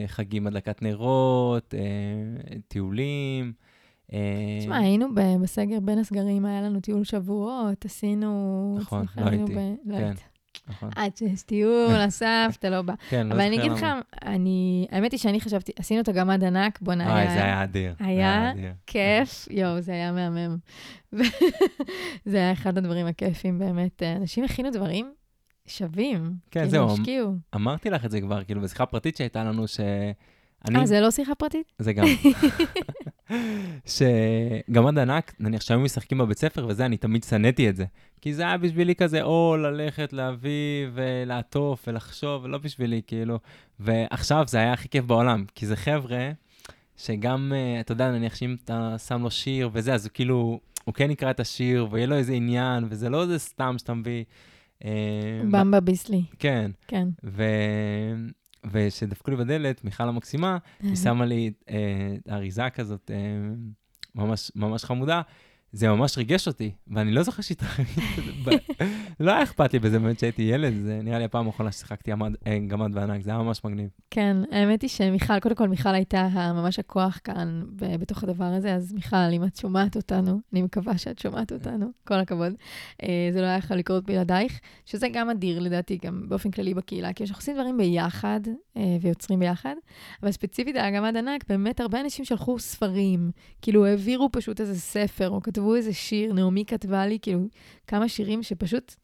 חגים 0.07 0.47
הדלקת 0.47 0.81
נרות, 0.81 1.73
טיולים, 2.67 3.53
תשמע, 4.59 4.77
היינו 4.77 5.07
בסגר 5.41 5.79
בין 5.79 5.99
הסגרים, 5.99 6.45
היה 6.45 6.61
לנו 6.61 6.79
טיול 6.79 7.03
שבועות, 7.03 7.85
עשינו... 7.85 8.77
נכון, 8.79 9.05
לא 9.17 9.25
הייתי. 9.25 9.55
ב... 9.55 9.59
לא 9.85 9.97
כן. 9.97 10.13
נכון. 10.67 10.89
עד 10.95 11.17
שיש 11.17 11.41
טיול, 11.41 12.07
אסף, 12.07 12.55
אתה 12.59 12.69
לא 12.69 12.81
בא. 12.81 12.93
כן, 13.09 13.27
לא. 13.27 13.33
אבל 13.33 13.41
אני 13.41 13.59
אגיד 13.59 13.71
לך, 13.71 13.85
אני, 14.25 14.87
האמת 14.91 15.11
היא 15.11 15.19
שאני 15.19 15.41
חשבתי, 15.41 15.71
עשינו 15.79 16.01
את 16.01 16.07
הגמד 16.07 16.43
ענק, 16.43 16.79
בוא 16.81 16.93
נהיה... 16.93 17.13
אוי, 17.13 17.33
זה 17.33 17.43
היה 17.43 17.63
אדיר. 17.63 17.95
היה 17.99 18.51
כיף, 18.87 19.47
יואו, 19.51 19.81
זה 19.81 19.91
היה 19.91 20.11
מהמם. 20.11 20.57
זה 22.25 22.37
היה 22.37 22.51
אחד 22.51 22.77
הדברים 22.77 23.07
הכיפים 23.07 23.59
באמת. 23.59 24.03
אנשים 24.03 24.43
הכינו 24.43 24.71
דברים 24.71 25.13
שווים. 25.67 26.33
כן, 26.51 26.69
כאילו. 26.69 26.93
השקיעו. 26.93 27.33
אמרתי 27.55 27.89
לך 27.89 28.05
את 28.05 28.11
זה 28.11 28.21
כבר, 28.21 28.43
כאילו, 28.43 28.61
בשיחה 28.61 28.85
פרטית 28.85 29.17
שהייתה 29.17 29.43
לנו, 29.43 29.67
ש... 29.67 29.79
אה, 30.75 30.85
זה 30.85 31.01
לא 31.01 31.11
שיחה 31.11 31.35
פרטית? 31.35 31.73
זה 31.79 31.93
גם. 31.93 32.05
שגמד 33.95 34.97
ענק, 34.99 35.33
נניח 35.39 35.61
שהיו 35.61 35.79
משחקים 35.79 36.17
בבית 36.17 36.37
ספר 36.37 36.65
וזה, 36.69 36.85
אני 36.85 36.97
תמיד 36.97 37.23
שנאתי 37.23 37.69
את 37.69 37.75
זה. 37.75 37.85
כי 38.21 38.33
זה 38.33 38.43
היה 38.43 38.57
בשבילי 38.57 38.95
כזה, 38.95 39.23
או 39.23 39.57
ללכת, 39.57 40.13
להביא 40.13 40.87
ולעטוף 40.93 41.87
ולחשוב, 41.87 42.43
ולא 42.43 42.57
בשבילי, 42.57 43.01
כאילו. 43.07 43.39
ועכשיו 43.79 44.45
זה 44.47 44.57
היה 44.57 44.73
הכי 44.73 44.89
כיף 44.89 45.05
בעולם, 45.05 45.45
כי 45.55 45.65
זה 45.65 45.75
חבר'ה 45.75 46.31
שגם, 46.97 47.53
אה, 47.55 47.79
אתה 47.79 47.91
יודע, 47.91 48.11
נניח 48.11 48.35
שאם 48.35 48.55
אתה 48.63 48.95
שם 49.07 49.23
לו 49.23 49.31
שיר 49.31 49.69
וזה, 49.73 49.93
אז 49.93 50.05
הוא 50.05 50.11
כאילו, 50.13 50.59
הוא 50.83 50.93
כן 50.93 51.11
יקרא 51.11 51.31
את 51.31 51.39
השיר, 51.39 51.87
ויהיה 51.91 52.07
לו 52.07 52.15
איזה 52.15 52.33
עניין, 52.33 52.85
וזה 52.89 53.09
לא 53.09 53.21
איזה 53.21 53.39
סתם 53.39 53.75
שאתה 53.77 53.93
מביא... 53.93 54.23
אה, 54.85 55.41
במבה 55.51 55.79
ביסלי. 55.79 56.23
כן. 56.39 56.71
כן. 56.87 57.07
וכשדפקו 58.71 59.31
לי 59.31 59.37
בדלת, 59.37 59.83
מיכל 59.83 60.03
המקסימה, 60.03 60.57
היא 60.83 60.95
שמה 60.95 61.25
לי 61.25 61.51
אה, 61.69 62.15
אריזה 62.29 62.69
כזאת 62.69 63.11
אה, 63.13 63.17
ממש, 64.15 64.51
ממש 64.55 64.85
חמודה, 64.85 65.21
זה 65.71 65.89
ממש 65.89 66.17
ריגש 66.17 66.47
אותי, 66.47 66.71
ואני 66.87 67.11
לא 67.11 67.23
זוכר 67.23 67.41
שהתרחקתי, 67.41 68.01
לא 69.19 69.31
היה 69.31 69.43
אכפת 69.43 69.73
לי 69.73 69.79
בזה 69.79 69.99
באמת 69.99 70.19
שהייתי 70.19 70.41
ילד, 70.41 70.73
זה 70.83 70.99
נראה 71.03 71.17
לי 71.17 71.23
הפעם 71.23 71.47
האחרונה 71.47 71.71
ששיחקתי 71.71 72.11
אה, 72.11 72.59
גמד 72.67 72.91
וענק, 72.93 73.21
זה 73.21 73.31
היה 73.31 73.39
ממש 73.39 73.61
מגניב. 73.63 73.89
כן, 74.11 74.37
האמת 74.51 74.81
היא 74.81 74.89
שמיכל, 74.89 75.39
קודם 75.39 75.55
כל 75.55 75.67
מיכל 75.67 75.89
הייתה 75.89 76.27
ממש 76.53 76.79
הכוח 76.79 77.19
כאן 77.23 77.63
בתוך 77.75 78.23
הדבר 78.23 78.45
הזה, 78.45 78.75
אז 78.75 78.93
מיכל, 78.93 79.15
אם 79.33 79.43
את 79.43 79.55
שומעת 79.55 79.95
אותנו, 79.95 80.39
אני 80.53 80.61
מקווה 80.61 80.97
שאת 80.97 81.19
שומעת 81.19 81.51
אותנו, 81.51 81.87
כל 82.07 82.15
הכבוד. 82.15 82.53
אה, 83.03 83.29
זה 83.33 83.41
לא 83.41 83.45
היה 83.45 83.57
יכול 83.57 83.77
לקרות 83.77 84.03
בלעדייך, 84.03 84.59
שזה 84.85 85.07
גם 85.13 85.29
אדיר 85.29 85.59
לדעתי, 85.59 85.97
גם 86.05 86.23
באופן 86.29 86.51
כללי 86.51 86.73
בקהילה, 86.73 87.13
כי 87.13 87.23
אנחנו 87.23 87.39
עושים 87.39 87.53
דברים 87.53 87.77
ביחד 87.77 88.41
אה, 88.77 88.97
ויוצרים 89.01 89.39
ביחד, 89.39 89.75
אבל 90.23 90.31
ספציפית 90.31 90.75
על 90.75 90.85
הגמד 90.85 91.17
ענק, 91.17 91.43
באמת 91.49 91.79
הרבה 91.79 92.01
אנשים 92.01 92.25
שלחו 92.25 92.59
ספרים, 92.59 93.31
כאילו 93.61 93.85
העבירו 93.85 94.29
פשוט 94.31 94.61
איזה 94.61 94.79
ספר, 94.79 95.29
או 95.29 95.41
כתבו 95.57 95.75
איזה 95.75 95.93
שיר, 95.93 96.33
נעמי 96.33 96.65
כתבה 96.65 97.07
לי, 97.07 97.17
כאילו, 97.21 97.39
כמה 97.87 98.09
שירים 98.09 98.43
שפשוט... 98.43 98.95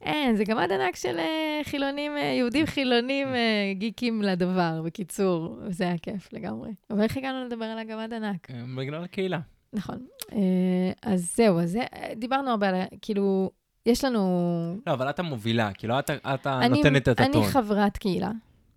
אין, 0.00 0.36
זה 0.36 0.44
גמד 0.44 0.72
ענק 0.72 0.96
של 0.96 1.16
uh, 1.18 1.68
חילונים, 1.68 2.12
uh, 2.16 2.20
יהודים 2.20 2.66
חילונים 2.66 3.28
uh, 3.28 3.78
גיקים 3.78 4.22
לדבר, 4.22 4.82
בקיצור, 4.84 5.58
זה 5.68 5.84
היה 5.84 5.98
כיף 5.98 6.32
לגמרי. 6.32 6.70
אבל 6.90 7.02
איך 7.02 7.16
הגענו 7.16 7.44
לדבר 7.44 7.64
על 7.64 7.78
הגמד 7.78 8.12
ענק? 8.12 8.48
בגלל 8.78 9.04
הקהילה. 9.04 9.38
נכון. 9.72 10.06
Uh, 10.22 10.34
אז 11.02 11.32
זהו, 11.36 11.60
אז 11.60 11.70
זה, 11.70 11.80
דיברנו 12.16 12.50
הרבה 12.50 12.68
על, 12.68 12.74
כאילו, 13.02 13.50
יש 13.86 14.04
לנו... 14.04 14.20
לא, 14.86 14.92
אבל 14.92 15.10
את 15.10 15.18
המובילה, 15.18 15.72
כאילו, 15.72 15.98
את, 15.98 16.10
את 16.10 16.46
נותנת 16.46 17.08
את 17.08 17.20
הטון. 17.20 17.42
אני 17.42 17.52
חברת 17.52 17.96
קהילה. 17.96 18.30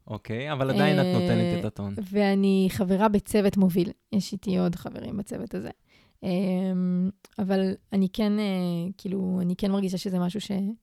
אוקיי, 0.07 0.51
אבל 0.51 0.69
עדיין 0.69 0.99
את 0.99 1.05
נותנת 1.21 1.59
את 1.59 1.65
הטון. 1.65 1.93
ואני 2.11 2.67
חברה 2.71 3.07
בצוות 3.07 3.57
מוביל. 3.57 3.89
יש 4.11 4.33
איתי 4.33 4.57
עוד 4.57 4.75
חברים 4.75 5.17
בצוות 5.17 5.55
הזה. 5.55 5.69
אמ, 6.23 7.09
אבל 7.39 7.73
אני 7.93 8.07
כן, 8.13 8.39
אה, 8.39 8.91
כאילו, 8.97 9.39
אני 9.41 9.55
כן 9.55 9.71
מרגישה 9.71 9.97
שזה 9.97 10.19
משהו 10.19 10.41
שאני 10.41 10.73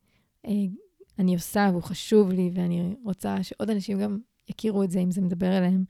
אה, 1.18 1.34
עושה 1.34 1.68
והוא 1.70 1.82
חשוב 1.82 2.32
לי, 2.32 2.50
ואני 2.54 2.94
רוצה 3.04 3.42
שעוד 3.42 3.70
אנשים 3.70 3.98
גם 3.98 4.18
יכירו 4.48 4.82
את 4.82 4.90
זה, 4.90 5.00
אם 5.00 5.10
זה 5.10 5.20
מדבר 5.20 5.58
אליהם. 5.58 5.84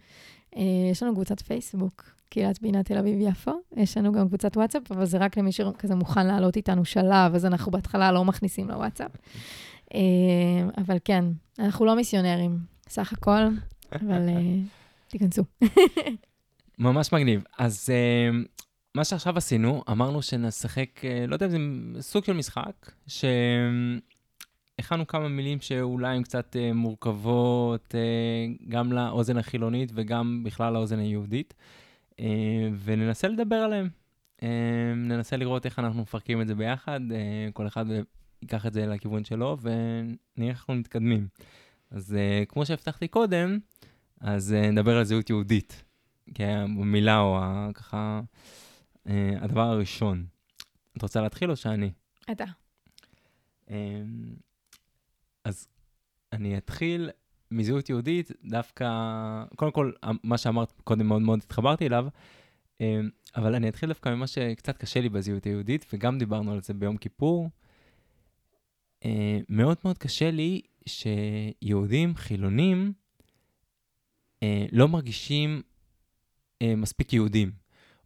אה, 0.56 0.62
יש 0.90 1.02
לנו 1.02 1.14
קבוצת 1.14 1.40
פייסבוק, 1.40 2.04
קהילת 2.28 2.62
בינה 2.62 2.82
תל 2.82 2.98
אביב-יפו. 2.98 3.52
יש 3.76 3.96
לנו 3.96 4.12
גם 4.12 4.28
קבוצת 4.28 4.56
וואטסאפ, 4.56 4.92
אבל 4.92 5.04
זה 5.04 5.18
רק 5.18 5.36
למי 5.36 5.52
שכזה 5.52 5.94
מוכן 5.94 6.26
לעלות 6.26 6.56
איתנו 6.56 6.84
שלב, 6.84 7.34
אז 7.34 7.46
אנחנו 7.46 7.72
בהתחלה 7.72 8.12
לא 8.12 8.24
מכניסים 8.24 8.68
לוואטסאפ. 8.68 9.10
אבל 10.78 10.96
כן, 11.04 11.24
אנחנו 11.58 11.84
לא 11.84 11.96
מיסיונרים, 11.96 12.58
סך 12.88 13.12
הכל, 13.12 13.42
אבל 13.92 14.28
תיכנסו. 15.08 15.42
ממש 16.78 17.12
מגניב. 17.12 17.42
אז 17.58 17.88
מה 18.94 19.04
שעכשיו 19.04 19.36
עשינו, 19.36 19.82
אמרנו 19.90 20.22
שנשחק, 20.22 21.04
אה, 21.04 21.24
לא 21.28 21.34
יודע 21.34 21.46
אם 21.46 21.92
זה 21.96 22.02
סוג 22.02 22.24
של 22.24 22.32
משחק, 22.32 22.92
שהכנו 23.06 25.06
כמה 25.06 25.28
מילים 25.28 25.60
שאולי 25.60 26.16
הן 26.16 26.22
קצת 26.22 26.56
אה, 26.56 26.72
מורכבות, 26.72 27.94
אה, 27.94 28.00
גם 28.68 28.92
לאוזן 28.92 29.36
החילונית 29.36 29.92
וגם 29.94 30.42
בכלל 30.44 30.72
לאוזן 30.72 30.98
היהודית, 30.98 31.54
וננסה 32.84 33.28
לדבר 33.28 33.56
עליהן. 33.56 33.88
ננסה 34.96 35.36
לראות 35.36 35.66
איך 35.66 35.78
אנחנו 35.78 36.02
מפרקים 36.02 36.40
את 36.40 36.46
זה 36.46 36.54
ביחד, 36.54 37.00
כל 37.52 37.66
אחד 37.66 37.84
ייקח 38.42 38.66
את 38.66 38.72
זה 38.72 38.86
לכיוון 38.86 39.24
שלו, 39.24 39.56
ונראה 39.60 40.50
איך 40.50 40.58
אנחנו 40.58 40.74
מתקדמים. 40.74 41.28
אז 41.90 42.16
כמו 42.48 42.66
שהבטחתי 42.66 43.08
קודם, 43.08 43.58
אז 44.20 44.52
נדבר 44.52 44.96
על 44.96 45.04
זהות 45.04 45.30
יהודית. 45.30 45.84
כי 46.34 46.44
המילה 46.44 47.20
או 47.20 47.40
ככה... 47.74 48.20
Uh, 49.06 49.10
הדבר 49.40 49.62
הראשון, 49.62 50.26
את 50.96 51.02
רוצה 51.02 51.20
להתחיל 51.20 51.50
או 51.50 51.56
שאני? 51.56 51.90
אתה. 52.30 52.44
Um, 53.68 53.72
אז 55.44 55.68
אני 56.32 56.58
אתחיל 56.58 57.10
מזהות 57.50 57.88
יהודית, 57.88 58.30
דווקא, 58.44 58.86
קודם 59.56 59.72
כל, 59.72 59.92
מה 60.24 60.38
שאמרת 60.38 60.72
קודם 60.84 61.06
מאוד 61.06 61.22
מאוד 61.22 61.38
התחברתי 61.38 61.86
אליו, 61.86 62.06
um, 62.78 62.82
אבל 63.36 63.54
אני 63.54 63.68
אתחיל 63.68 63.88
דווקא 63.88 64.08
ממה 64.08 64.26
שקצת 64.26 64.76
קשה 64.76 65.00
לי 65.00 65.08
בזהות 65.08 65.44
היהודית, 65.44 65.86
וגם 65.92 66.18
דיברנו 66.18 66.52
על 66.52 66.62
זה 66.62 66.74
ביום 66.74 66.96
כיפור. 66.96 67.50
Uh, 69.04 69.06
מאוד 69.48 69.76
מאוד 69.84 69.98
קשה 69.98 70.30
לי 70.30 70.60
שיהודים 70.86 72.16
חילונים 72.16 72.92
uh, 74.40 74.44
לא 74.72 74.88
מרגישים 74.88 75.62
uh, 76.62 76.66
מספיק 76.76 77.12
יהודים. 77.12 77.59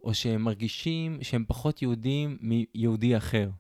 או 0.05 0.15
שהם 0.15 0.43
מרגישים 0.43 1.19
שהם 1.23 1.45
פחות 1.49 1.83
יהודים 1.83 2.39
מיהודי 2.41 3.17
אחר. 3.17 3.51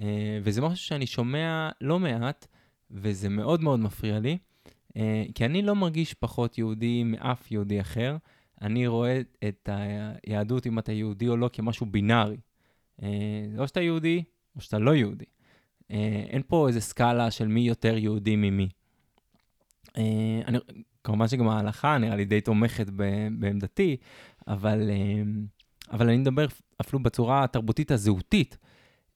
אה, 0.00 0.38
וזה 0.42 0.60
משהו 0.60 0.86
שאני 0.86 1.06
שומע 1.06 1.70
לא 1.80 1.98
מעט, 1.98 2.46
וזה 2.90 3.28
מאוד 3.28 3.62
מאוד 3.62 3.80
מפריע 3.80 4.18
לי, 4.18 4.38
אה, 4.96 5.24
כי 5.34 5.44
אני 5.44 5.62
לא 5.62 5.74
מרגיש 5.74 6.14
פחות 6.14 6.58
יהודי 6.58 7.04
מאף 7.04 7.50
יהודי 7.50 7.80
אחר. 7.80 8.16
אני 8.62 8.86
רואה 8.86 9.20
את 9.48 9.68
היהדות, 9.72 10.66
אם 10.66 10.78
אתה 10.78 10.92
יהודי 10.92 11.28
או 11.28 11.36
לא, 11.36 11.50
כמשהו 11.52 11.86
בינארי. 11.86 12.36
או 12.98 13.06
אה, 13.60 13.66
שאתה 13.66 13.80
יהודי, 13.80 14.22
או 14.56 14.60
שאתה 14.60 14.78
לא 14.78 14.94
יהודי. 14.94 15.24
אין 16.30 16.42
פה 16.46 16.68
איזה 16.68 16.80
סקאלה 16.80 17.30
של 17.30 17.48
מי 17.48 17.60
יותר 17.60 17.96
יהודי 17.96 18.36
ממי. 18.36 18.68
אני, 20.46 20.58
כמובן 21.04 21.28
שגם 21.28 21.48
ההלכה 21.48 21.98
נראה 21.98 22.16
לי 22.16 22.24
די 22.24 22.40
תומכת 22.40 22.90
בעמדתי, 23.38 23.96
אבל, 24.48 24.90
אבל 25.92 26.08
אני 26.08 26.16
מדבר 26.16 26.46
אפילו 26.80 27.02
בצורה 27.02 27.44
התרבותית 27.44 27.90
הזהותית. 27.90 28.56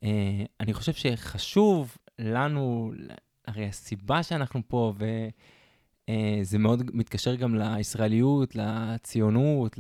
אה, 0.03 0.45
אני 0.61 0.75
חושב 0.75 0.93
שחשוב 0.93 1.97
לנו, 2.19 2.93
הרי 3.47 3.67
הסיבה 3.67 4.23
שאנחנו 4.23 4.61
פה, 4.69 4.93
וזה 4.97 6.57
אה, 6.57 6.63
מאוד 6.63 6.83
מתקשר 6.93 7.35
גם 7.35 7.55
לישראליות, 7.55 8.57
לציונות, 8.57 9.79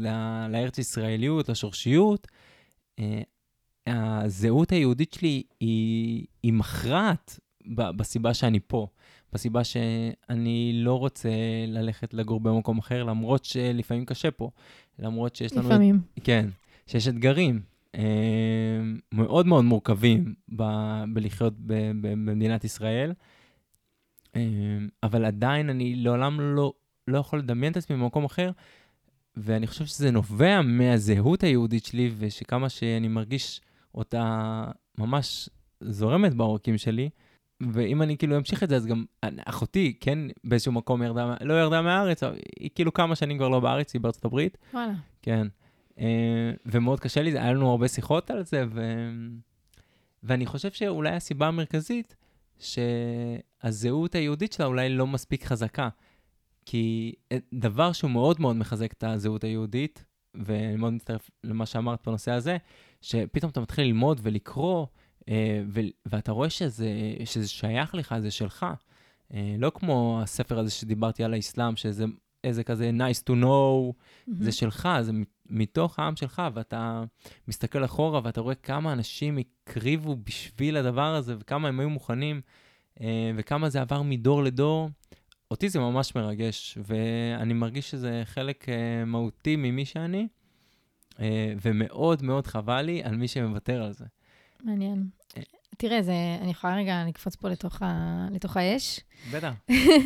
לארץ 0.49 0.79
ישראליות, 0.79 1.49
לשורשיות, 1.49 2.27
אה, 2.99 3.23
הזהות 3.87 4.73
היהודית 4.73 5.13
שלי 5.13 5.43
היא, 5.61 6.27
היא 6.43 6.53
מכרעת 6.53 7.41
בסיבה 7.67 8.35
שאני 8.35 8.61
פה, 8.67 8.87
בסיבה 9.33 9.65
שאני 9.65 10.73
לא 10.75 10.99
רוצה 10.99 11.31
ללכת 11.67 12.15
לגור 12.15 12.41
במקום 12.41 12.79
אחר, 12.79 13.05
למרות 13.05 13.45
שלפעמים 13.45 14.05
קשה 14.05 14.31
פה, 14.31 14.51
למרות 14.99 15.37
שיש 15.37 15.53
לנו... 15.53 15.69
לפעמים. 15.69 16.01
כן, 16.25 16.49
שיש 16.89 17.09
אתגרים. 17.09 17.61
אה, 17.95 18.81
מאוד 19.13 19.47
מאוד 19.47 19.65
מורכבים 19.65 20.35
ב- 20.57 21.05
בלחיות 21.15 21.55
ב- 21.59 21.73
ב- 22.01 22.13
במדינת 22.13 22.65
ישראל, 22.65 23.13
אה, 24.37 24.41
אבל 25.03 25.25
עדיין 25.25 25.71
אני 25.71 25.97
לעולם 25.97 26.41
לא, 26.41 26.73
לא 27.09 27.19
יכול 27.19 27.39
לדמיין 27.39 27.73
את 27.73 27.77
עצמי 27.77 27.97
במקום 27.97 28.25
אחר, 28.25 28.51
ואני 29.37 29.67
חושב 29.67 29.85
שזה 29.85 30.11
נובע 30.11 30.63
מהזהות 30.63 31.43
היהודית 31.43 31.85
שלי, 31.85 32.11
ושכמה 32.19 32.69
שאני 32.69 33.09
מרגיש 33.09 33.61
אותה 33.95 34.65
ממש 34.99 35.49
זורמת 35.81 36.35
בעורקים 36.35 36.79
שלי, 36.79 37.11
ואם 37.73 38.03
אני 38.03 38.17
כאילו 38.17 38.37
אמשיך 38.37 38.63
את 38.63 38.69
זה, 38.69 38.77
אז 38.77 38.87
גם 38.87 39.05
אחותי, 39.45 39.97
כן, 40.01 40.19
באיזשהו 40.45 40.73
מקום 40.73 41.03
ירדה, 41.03 41.35
לא 41.41 41.61
ירדה 41.61 41.83
מהארץ, 41.83 42.23
היא 42.61 42.71
כאילו 42.75 42.93
כמה 42.93 43.17
שנים 43.17 43.39
כבר 43.39 43.49
לא 43.49 43.61
בארץ, 43.61 43.95
היא 43.95 44.01
בארצות 44.01 44.25
הברית. 44.25 44.59
וואלה. 44.73 44.93
כן. 45.23 45.47
אה, 45.99 46.51
ומאוד 46.67 47.01
קשה 47.01 47.23
לי, 47.23 47.31
היה 47.31 47.53
לנו 47.53 47.71
הרבה 47.71 47.89
שיחות 47.89 48.31
על 48.31 48.45
זה, 48.45 48.65
ו... 48.71 48.81
ואני 50.23 50.47
חושב 50.47 50.71
שאולי 50.71 51.11
הסיבה 51.11 51.47
המרכזית, 51.47 52.17
שהזהות 52.59 54.15
היהודית 54.15 54.53
שלה 54.53 54.67
אולי 54.67 54.89
לא 54.89 55.07
מספיק 55.07 55.45
חזקה. 55.45 55.89
כי 56.67 57.15
דבר 57.55 57.93
שהוא 57.93 58.11
מאוד 58.11 58.41
מאוד 58.41 58.57
מחזק 58.57 58.93
את 58.93 59.05
הזהות 59.05 59.45
היהודית, 59.45 60.05
ואני 60.35 60.77
מאוד 60.77 60.93
מצטרף 60.93 61.31
למה 61.45 61.67
שאמרת 61.67 62.09
בנושא 62.09 62.33
הזה, 62.33 62.57
שפתאום 63.01 63.51
אתה 63.51 63.61
מתחיל 63.61 63.87
ללמוד 63.87 64.21
ולקרוא, 64.23 64.87
אה, 65.29 65.63
ו- 65.69 65.81
ואתה 66.07 66.33
רואה 66.33 66.51
שזה, 66.51 66.91
שזה 67.25 67.49
שייך 67.49 67.95
לך, 67.95 68.15
זה 68.19 68.31
שלך. 68.31 68.67
אה, 69.35 69.57
לא 69.59 69.73
כמו 69.75 70.21
הספר 70.23 70.59
הזה 70.59 70.71
שדיברתי 70.71 71.25
על 71.25 71.35
האסלאם, 71.35 71.77
שזה 71.77 72.05
איזה 72.45 72.65
כזה 72.65 72.91
nice 72.99 73.23
to 73.31 73.33
know, 73.33 73.93
mm-hmm. 73.93 74.33
זה 74.41 74.53
שלך, 74.53 74.89
זה 75.01 75.13
מתוך 75.51 75.99
העם 75.99 76.17
שלך, 76.17 76.43
ואתה 76.55 77.05
מסתכל 77.49 77.85
אחורה 77.85 78.21
ואתה 78.25 78.41
רואה 78.41 78.55
כמה 78.55 78.93
אנשים 78.93 79.39
הקריבו 79.39 80.17
בשביל 80.17 80.77
הדבר 80.77 81.15
הזה, 81.15 81.35
וכמה 81.39 81.69
הם 81.69 81.81
היו 81.81 81.91
מוכנים, 81.91 82.41
אה, 83.01 83.31
וכמה 83.37 83.69
זה 83.69 83.81
עבר 83.81 84.03
מדור 84.03 84.43
לדור. 84.43 84.91
אותי 85.51 85.69
זה 85.69 85.79
ממש 85.79 86.15
מרגש, 86.15 86.79
ואני 86.87 87.55
מרגיש 87.55 87.91
שזה 87.91 88.23
חלק 88.25 88.69
אה, 88.69 89.05
מהותי 89.05 89.57
ממי 89.57 89.85
שאני, 89.85 90.29
אה, 91.21 91.55
ומאוד 91.63 92.23
מאוד 92.23 92.47
חבל 92.47 92.83
לי 92.83 93.03
על 93.03 93.17
מי 93.17 93.29
שמוותר 93.29 93.83
על 93.83 93.93
זה. 93.93 94.05
מעניין. 94.65 95.07
תראה, 95.81 96.03
זה, 96.03 96.13
אני 96.41 96.51
יכולה 96.51 96.77
רגע 96.77 97.05
לקפוץ 97.09 97.37
פה 97.37 97.49
לתוך, 97.49 97.83
ה, 97.83 98.27
לתוך 98.33 98.57
האש. 98.57 99.01
בטח. 99.33 99.53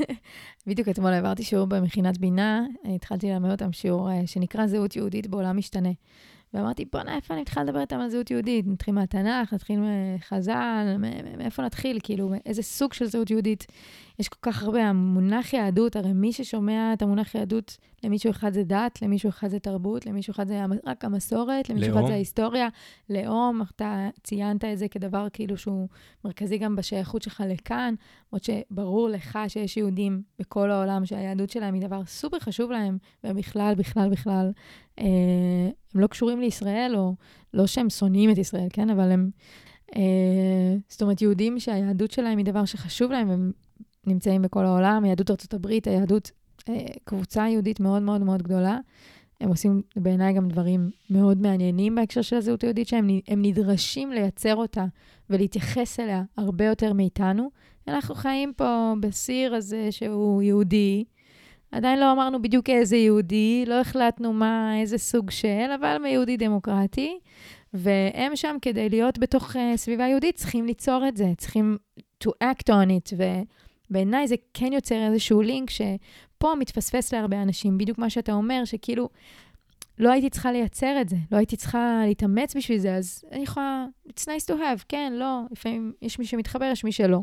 בדיוק 0.66 0.88
אתמול 0.88 1.12
העברתי 1.12 1.42
שיעור 1.42 1.66
במכינת 1.66 2.18
בינה, 2.18 2.64
התחלתי 2.94 3.30
ללמד 3.30 3.50
אותם 3.50 3.72
שיעור 3.72 4.10
אה, 4.10 4.26
שנקרא 4.26 4.66
זהות 4.66 4.96
יהודית 4.96 5.26
בעולם 5.26 5.56
משתנה. 5.56 5.88
ואמרתי, 6.54 6.84
בוא'נה, 6.92 7.16
איפה 7.16 7.34
אני 7.34 7.40
מתחילה 7.40 7.64
לדבר 7.64 7.80
איתם 7.80 8.00
על 8.00 8.08
זהות 8.08 8.30
יהודית? 8.30 8.66
נתחיל 8.66 8.94
מהתנ"ך, 8.94 9.52
נתחיל 9.52 9.80
מחז"ל, 9.80 10.96
מאיפה 11.38 11.62
נתחיל? 11.62 11.98
כאילו, 12.02 12.32
איזה 12.46 12.62
סוג 12.62 12.92
של 12.92 13.06
זהות 13.06 13.30
יהודית? 13.30 13.66
יש 14.18 14.28
כל 14.28 14.38
כך 14.42 14.62
הרבה, 14.62 14.84
המונח 14.84 15.52
יהדות, 15.52 15.96
הרי 15.96 16.12
מי 16.12 16.32
ששומע 16.32 16.92
את 16.92 17.02
המונח 17.02 17.34
יהדות, 17.34 17.78
למישהו 18.04 18.30
אחד 18.30 18.52
זה 18.52 18.64
דת, 18.64 19.02
למישהו 19.02 19.28
אחד 19.28 19.48
זה 19.48 19.58
תרבות, 19.58 20.06
למישהו 20.06 20.30
אחד 20.30 20.48
זה 20.48 20.60
רק 20.86 21.04
המסורת, 21.04 21.70
למישהו 21.70 21.92
אחד 21.92 22.06
זה 22.06 22.12
ההיסטוריה, 22.12 22.68
לאום, 23.10 23.62
אתה 23.74 24.08
ציינת 24.22 24.64
את 24.64 24.78
זה 24.78 24.88
כדבר 24.88 25.26
כאילו 25.32 25.56
שהוא 25.56 25.88
מרכזי 26.24 26.58
גם 26.58 26.76
בשייכות 26.76 27.22
שלך 27.22 27.42
לכאן, 27.48 27.94
למרות 28.32 28.44
שברור 28.44 29.08
לך 29.08 29.38
שיש 29.48 29.76
יהודים 29.76 30.22
בכל 30.38 30.70
העולם 30.70 31.06
שהיהדות 31.06 31.50
שלהם 31.50 31.74
היא 31.74 31.82
דבר 31.82 32.04
סופר 32.06 32.38
חשוב 32.38 32.70
להם, 32.70 32.98
ובכלל, 33.24 33.74
בכלל, 33.74 34.10
בכלל, 34.10 34.50
אה, 34.98 35.70
הם 35.94 36.00
לא 36.00 36.06
קשורים 36.06 36.40
לישראל, 36.40 36.92
או 36.96 37.14
לא 37.54 37.66
שהם 37.66 37.90
שונאים 37.90 38.30
את 38.30 38.38
ישראל, 38.38 38.66
כן? 38.72 38.90
אבל 38.90 39.10
הם... 39.10 39.30
אה, 39.96 40.76
זאת 40.88 41.02
אומרת, 41.02 41.22
יהודים 41.22 41.60
שהיהדות 41.60 42.10
שלהם 42.10 42.38
היא 42.38 42.46
דבר 42.46 42.64
שחשוב 42.64 43.12
להם, 43.12 43.30
הם 43.30 43.52
נמצאים 44.06 44.42
בכל 44.42 44.64
העולם, 44.64 45.04
יהדות 45.04 45.30
ארצות 45.30 45.54
הברית, 45.54 45.86
היהדות, 45.86 46.30
אה, 46.68 46.84
קבוצה 47.04 47.48
יהודית 47.48 47.80
מאוד 47.80 48.02
מאוד 48.02 48.22
מאוד 48.22 48.42
גדולה. 48.42 48.78
הם 49.40 49.48
עושים 49.48 49.82
בעיניי 49.96 50.32
גם 50.32 50.48
דברים 50.48 50.90
מאוד 51.10 51.42
מעניינים 51.42 51.94
בהקשר 51.94 52.22
של 52.22 52.36
הזהות 52.36 52.62
היהודית, 52.62 52.88
שהם 52.88 53.08
נדרשים 53.28 54.12
לייצר 54.12 54.56
אותה 54.56 54.84
ולהתייחס 55.30 56.00
אליה 56.00 56.22
הרבה 56.36 56.64
יותר 56.64 56.92
מאיתנו. 56.92 57.50
אנחנו 57.88 58.14
חיים 58.14 58.52
פה 58.56 58.94
בסיר 59.00 59.54
הזה 59.54 59.88
שהוא 59.92 60.42
יהודי, 60.42 61.04
עדיין 61.72 62.00
לא 62.00 62.12
אמרנו 62.12 62.42
בדיוק 62.42 62.70
איזה 62.70 62.96
יהודי, 62.96 63.64
לא 63.66 63.80
החלטנו 63.80 64.32
מה, 64.32 64.80
איזה 64.80 64.98
סוג 64.98 65.30
של, 65.30 65.70
אבל 65.80 65.98
מיהודי 65.98 66.36
דמוקרטי, 66.36 67.18
והם 67.74 68.36
שם 68.36 68.56
כדי 68.62 68.88
להיות 68.88 69.18
בתוך 69.18 69.56
uh, 69.56 69.58
סביבה 69.76 70.08
יהודית, 70.08 70.36
צריכים 70.36 70.66
ליצור 70.66 71.08
את 71.08 71.16
זה, 71.16 71.32
צריכים 71.38 71.76
to 72.24 72.28
act 72.44 72.68
on 72.68 72.88
it, 72.88 73.16
ובעיניי 73.92 74.28
זה 74.28 74.34
כן 74.54 74.72
יוצר 74.72 75.06
איזשהו 75.06 75.42
לינק 75.42 75.70
שפה 75.70 76.54
מתפספס 76.58 77.14
להרבה 77.14 77.42
אנשים, 77.42 77.78
בדיוק 77.78 77.98
מה 77.98 78.10
שאתה 78.10 78.32
אומר, 78.32 78.64
שכאילו, 78.64 79.08
לא 79.98 80.10
הייתי 80.10 80.30
צריכה 80.30 80.52
לייצר 80.52 81.00
את 81.00 81.08
זה, 81.08 81.16
לא 81.32 81.36
הייתי 81.36 81.56
צריכה 81.56 82.02
להתאמץ 82.06 82.56
בשביל 82.56 82.78
זה, 82.78 82.94
אז 82.94 83.24
אני 83.32 83.42
יכולה, 83.42 83.86
it's 84.08 84.22
nice 84.22 84.46
to 84.48 84.52
have, 84.52 84.84
כן, 84.88 85.12
לא, 85.16 85.40
לפעמים 85.50 85.92
יש 86.02 86.18
מי 86.18 86.24
שמתחבר, 86.24 86.64
יש 86.64 86.84
מי 86.84 86.92
שלא. 86.92 87.20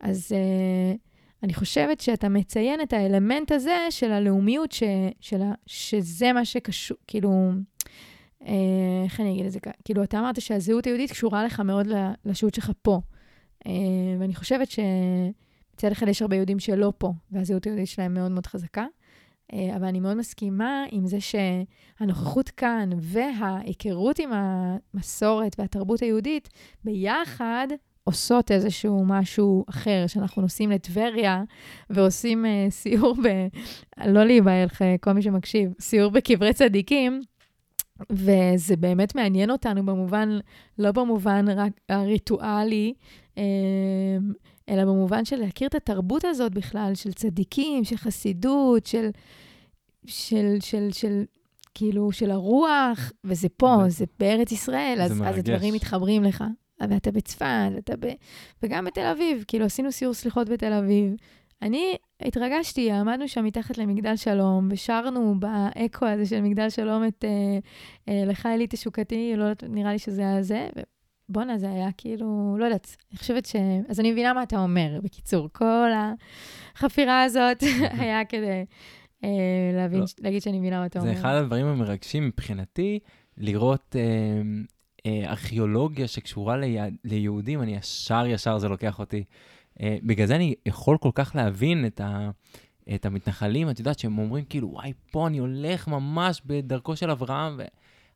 אז... 0.00 0.32
Uh, 0.32 0.98
אני 1.42 1.54
חושבת 1.54 2.00
שאתה 2.00 2.28
מציין 2.28 2.80
את 2.80 2.92
האלמנט 2.92 3.52
הזה 3.52 3.86
של 3.90 4.12
הלאומיות, 4.12 4.72
ש, 4.72 4.82
של 5.20 5.42
ה, 5.42 5.52
שזה 5.66 6.32
מה 6.32 6.44
שקשור, 6.44 6.96
כאילו, 7.06 7.50
אה, 8.46 8.54
איך 9.04 9.20
אני 9.20 9.32
אגיד 9.32 9.46
את 9.46 9.52
זה? 9.52 9.58
כאילו, 9.84 10.02
אתה 10.02 10.18
אמרת 10.18 10.40
שהזהות 10.40 10.84
היהודית 10.84 11.10
קשורה 11.10 11.44
לך 11.44 11.60
מאוד 11.60 11.88
לשהות 12.24 12.54
שלך 12.54 12.70
פה. 12.82 13.00
אה, 13.66 13.72
ואני 14.18 14.34
חושבת 14.34 14.68
שמצד 15.72 15.92
אחד 15.92 16.08
יש 16.08 16.22
הרבה 16.22 16.36
יהודים 16.36 16.58
שלא 16.58 16.92
פה, 16.98 17.12
והזהות 17.30 17.64
היהודית 17.64 17.88
שלהם 17.88 18.14
מאוד 18.14 18.30
מאוד 18.30 18.46
חזקה. 18.46 18.86
אה, 19.52 19.76
אבל 19.76 19.84
אני 19.84 20.00
מאוד 20.00 20.16
מסכימה 20.16 20.84
עם 20.90 21.06
זה 21.06 21.18
שהנוכחות 21.20 22.48
כאן 22.48 22.90
וההיכרות 23.00 24.18
עם 24.18 24.30
המסורת 24.32 25.56
והתרבות 25.58 26.00
היהודית 26.00 26.48
ביחד 26.84 27.66
עושות 28.04 28.50
איזשהו 28.50 29.04
משהו 29.06 29.64
אחר, 29.70 30.04
שאנחנו 30.06 30.42
נוסעים 30.42 30.70
לטבריה 30.70 31.42
ועושים 31.90 32.44
uh, 32.44 32.70
סיור 32.70 33.14
ב... 33.24 33.46
לא 34.06 34.24
להיבהל, 34.24 34.68
כל 35.00 35.12
מי 35.12 35.22
שמקשיב, 35.22 35.72
סיור 35.80 36.10
בקברי 36.10 36.52
צדיקים, 36.52 37.22
וזה 38.10 38.76
באמת 38.76 39.14
מעניין 39.14 39.50
אותנו 39.50 39.86
במובן, 39.86 40.38
לא 40.78 40.92
במובן 40.92 41.48
רק 41.48 41.72
הריטואלי, 41.88 42.94
אה, 43.38 43.42
אלא 44.68 44.84
במובן 44.84 45.24
של 45.24 45.36
להכיר 45.36 45.68
את 45.68 45.74
התרבות 45.74 46.24
הזאת 46.24 46.52
בכלל, 46.52 46.92
של 46.94 47.12
צדיקים, 47.12 47.84
של 47.84 47.96
חסידות, 47.96 48.86
של, 48.86 49.10
של, 50.06 50.56
של, 50.60 50.88
של 50.92 51.24
כאילו, 51.74 52.12
של 52.12 52.30
הרוח, 52.30 53.12
וזה 53.24 53.48
פה, 53.48 53.76
זה, 53.82 53.88
זה 53.88 54.04
בארץ 54.18 54.52
ישראל, 54.52 54.94
זה 54.96 55.04
אז, 55.04 55.22
אז 55.26 55.38
הדברים 55.38 55.74
מתחברים 55.74 56.24
לך. 56.24 56.44
ואתה 56.88 57.10
בצפת, 57.10 57.70
ואתה 57.74 57.96
ב... 58.00 58.06
וגם 58.62 58.84
בתל 58.84 59.06
אביב, 59.06 59.44
כאילו 59.48 59.64
עשינו 59.64 59.92
סיור 59.92 60.14
סליחות 60.14 60.48
בתל 60.48 60.72
אביב. 60.72 61.14
אני 61.62 61.96
התרגשתי, 62.20 62.92
עמדנו 62.92 63.28
שם 63.28 63.44
מתחת 63.44 63.78
למגדל 63.78 64.16
שלום, 64.16 64.68
ושרנו 64.70 65.34
באקו 65.38 66.06
הזה 66.06 66.26
של 66.26 66.40
מגדל 66.40 66.70
שלום 66.70 67.04
את 67.08 67.24
אה, 67.24 67.58
אה, 68.08 68.24
לך 68.26 68.46
אלי 68.46 68.66
תשוקתי, 68.66 69.32
לא 69.36 69.46
נראה 69.68 69.92
לי 69.92 69.98
שזה 69.98 70.20
היה 70.22 70.42
זה, 70.42 70.68
ובואנה, 71.32 71.58
זה 71.58 71.70
היה 71.70 71.88
כאילו, 71.96 72.56
לא 72.58 72.64
יודעת, 72.64 72.96
אני 73.10 73.18
חושבת 73.18 73.46
ש... 73.46 73.56
אז 73.88 74.00
אני 74.00 74.12
מבינה 74.12 74.32
מה 74.32 74.42
אתה 74.42 74.58
אומר. 74.58 75.00
בקיצור, 75.02 75.48
כל 75.52 75.90
החפירה 76.74 77.22
הזאת 77.22 77.62
היה 78.00 78.24
כדי 78.24 78.64
אה, 79.24 79.28
להבין, 79.74 80.00
לא. 80.00 80.06
להגיד 80.18 80.42
שאני 80.42 80.58
מבינה 80.58 80.80
מה 80.80 80.86
אתה 80.86 80.98
אומר. 80.98 81.14
זה 81.14 81.20
אחד 81.20 81.34
הדברים 81.34 81.66
המרגשים 81.66 82.26
מבחינתי, 82.26 82.98
לראות 83.36 83.96
אה, 83.98 84.42
אה, 85.06 85.30
ארכיאולוגיה 85.30 86.08
שקשורה 86.08 86.56
ליע... 86.56 86.86
ליהודים, 87.04 87.62
אני 87.62 87.76
ישר 87.76 88.24
ישר 88.26 88.58
זה 88.58 88.68
לוקח 88.68 88.98
אותי. 88.98 89.24
אה, 89.80 89.96
בגלל 90.02 90.26
זה 90.26 90.36
אני 90.36 90.54
יכול 90.66 90.98
כל 90.98 91.10
כך 91.14 91.32
להבין 91.36 91.86
את, 91.86 92.00
ה... 92.00 92.30
את 92.94 93.06
המתנחלים, 93.06 93.70
את 93.70 93.78
יודעת, 93.78 93.98
שהם 93.98 94.18
אומרים 94.18 94.44
כאילו, 94.44 94.70
וואי, 94.72 94.92
פה 95.10 95.26
אני 95.26 95.38
הולך 95.38 95.88
ממש 95.88 96.42
בדרכו 96.46 96.96
של 96.96 97.10
אברהם, 97.10 97.60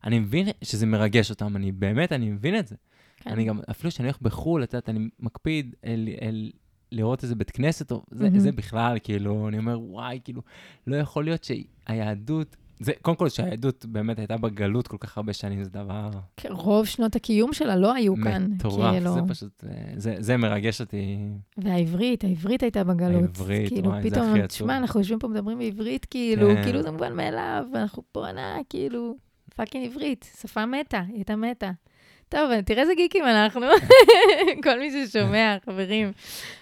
ואני 0.03 0.19
מבין 0.19 0.47
שזה 0.61 0.85
מרגש 0.85 1.29
אותם, 1.29 1.55
אני 1.55 1.71
באמת, 1.71 2.11
אני 2.11 2.29
מבין 2.29 2.59
את 2.59 2.67
זה. 2.67 2.75
כן. 3.17 3.29
אני 3.29 3.45
גם, 3.45 3.59
אפילו 3.71 3.91
כשאני 3.91 4.07
הולך 4.07 4.21
בחו"ל, 4.21 4.63
את 4.63 4.73
יודעת, 4.73 4.89
אני 4.89 5.09
מקפיד 5.19 5.75
אל, 5.85 6.09
אל, 6.21 6.51
לראות 6.91 7.23
איזה 7.23 7.35
בית 7.35 7.51
כנסת, 7.51 7.91
או 7.91 8.03
זה, 8.11 8.23
מהמם. 8.23 8.39
זה 8.39 8.51
בכלל, 8.51 8.97
כאילו, 9.03 9.47
אני 9.47 9.57
אומר, 9.57 9.79
וואי, 9.81 10.19
כאילו, 10.23 10.41
לא 10.87 10.95
יכול 10.95 11.23
להיות 11.23 11.43
שהיהדות, 11.43 12.55
זה, 12.79 12.91
קודם 13.01 13.17
כל, 13.17 13.29
שהיהדות 13.29 13.85
באמת 13.85 14.19
הייתה 14.19 14.37
בגלות 14.37 14.87
כל 14.87 14.97
כך 14.99 15.17
הרבה 15.17 15.33
שנים, 15.33 15.63
זה 15.63 15.69
דבר 15.69 16.09
כן, 16.37 16.49
רוב 16.51 16.85
שנות 16.85 17.15
הקיום 17.15 17.53
שלה 17.53 17.75
לא 17.75 17.93
היו 17.93 18.13
כאן. 18.23 18.47
מטורף, 18.51 18.91
כאילו. 18.91 19.13
זה 19.13 19.21
פשוט, 19.27 19.63
אה, 19.69 19.93
זה, 19.95 20.15
זה 20.19 20.37
מרגש 20.37 20.81
אותי. 20.81 21.17
והעברית, 21.57 22.23
העברית 22.23 22.63
הייתה 22.63 22.83
בגלות. 22.83 23.23
העברית, 23.23 23.69
כאילו, 23.69 23.89
וואי, 23.89 24.03
זה 24.03 24.09
פתאום, 24.09 24.29
הכי 24.29 24.41
עצוב. 24.41 24.47
תשמע, 24.47 24.77
אנחנו 24.77 24.99
יושבים 24.99 25.19
פה, 25.19 25.27
מדברים 25.27 25.57
בעברית, 25.59 26.05
כאילו, 26.05 26.47
כן. 26.47 26.63
כאילו 26.63 26.81
זה 26.81 26.91
מובן 26.91 27.15
מאליו, 27.15 27.65
ואנחנו 27.73 28.03
פה 28.11 28.27
ענה, 28.27 28.57
כאילו, 28.69 29.15
פאקינג 29.55 29.85
עברית, 29.85 30.29
שפה 30.41 30.65
מתה, 30.65 30.99
היא 31.07 31.15
הייתה 31.15 31.35
מתה. 31.35 31.71
טוב, 32.29 32.61
תראה 32.61 32.81
איזה 32.81 32.93
גיקים 32.95 33.25
אנחנו. 33.25 33.61
כל 34.63 34.79
מי 34.79 34.91
ששומע, 34.91 35.57
חברים, 35.65 36.11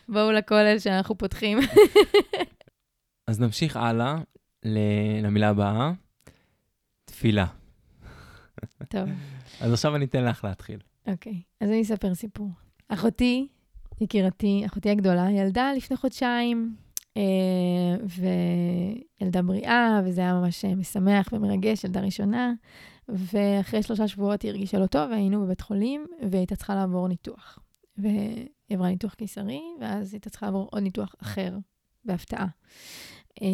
בואו 0.09 0.31
לכולל 0.31 0.79
שאנחנו 0.79 1.17
פותחים. 1.17 1.59
אז 3.27 3.39
נמשיך 3.39 3.77
הלאה 3.77 4.15
למילה 5.23 5.49
הבאה, 5.49 5.91
תפילה. 7.05 7.45
טוב, 8.89 9.09
אז 9.61 9.73
עכשיו 9.73 9.95
אני 9.95 10.05
אתן 10.05 10.25
לך 10.25 10.43
להתחיל. 10.43 10.79
אוקיי, 11.07 11.41
אז 11.61 11.69
אני 11.69 11.81
אספר 11.81 12.15
סיפור. 12.15 12.49
אחותי, 12.87 13.47
יקירתי, 14.01 14.63
אחותי 14.65 14.89
הגדולה, 14.89 15.31
ילדה 15.31 15.71
לפני 15.77 15.97
חודשיים, 15.97 16.75
אה, 17.17 17.23
וילדה 19.21 19.41
בריאה, 19.41 20.01
וזה 20.05 20.21
היה 20.21 20.33
ממש 20.33 20.65
אה, 20.65 20.75
משמח 20.75 21.29
ומרגש, 21.31 21.83
ילדה 21.83 22.01
ראשונה. 22.01 22.53
ואחרי 23.09 23.83
שלושה 23.83 24.07
שבועות 24.07 24.41
היא 24.41 24.51
הרגישה 24.51 24.79
לא 24.79 24.85
טוב, 24.85 25.09
והיינו 25.11 25.45
בבית 25.45 25.61
חולים, 25.61 26.05
והיא 26.21 26.39
הייתה 26.39 26.55
צריכה 26.55 26.75
לעבור 26.75 27.07
ניתוח. 27.07 27.59
והיא 27.97 28.47
עברה 28.69 28.89
ניתוח 28.89 29.13
קיסרי, 29.13 29.61
ואז 29.81 30.07
היא 30.07 30.17
הייתה 30.17 30.29
צריכה 30.29 30.45
לעבור 30.45 30.67
עוד 30.71 30.83
ניתוח 30.83 31.15
אחר, 31.21 31.57
בהפתעה. 32.05 32.47
אה, 33.41 33.47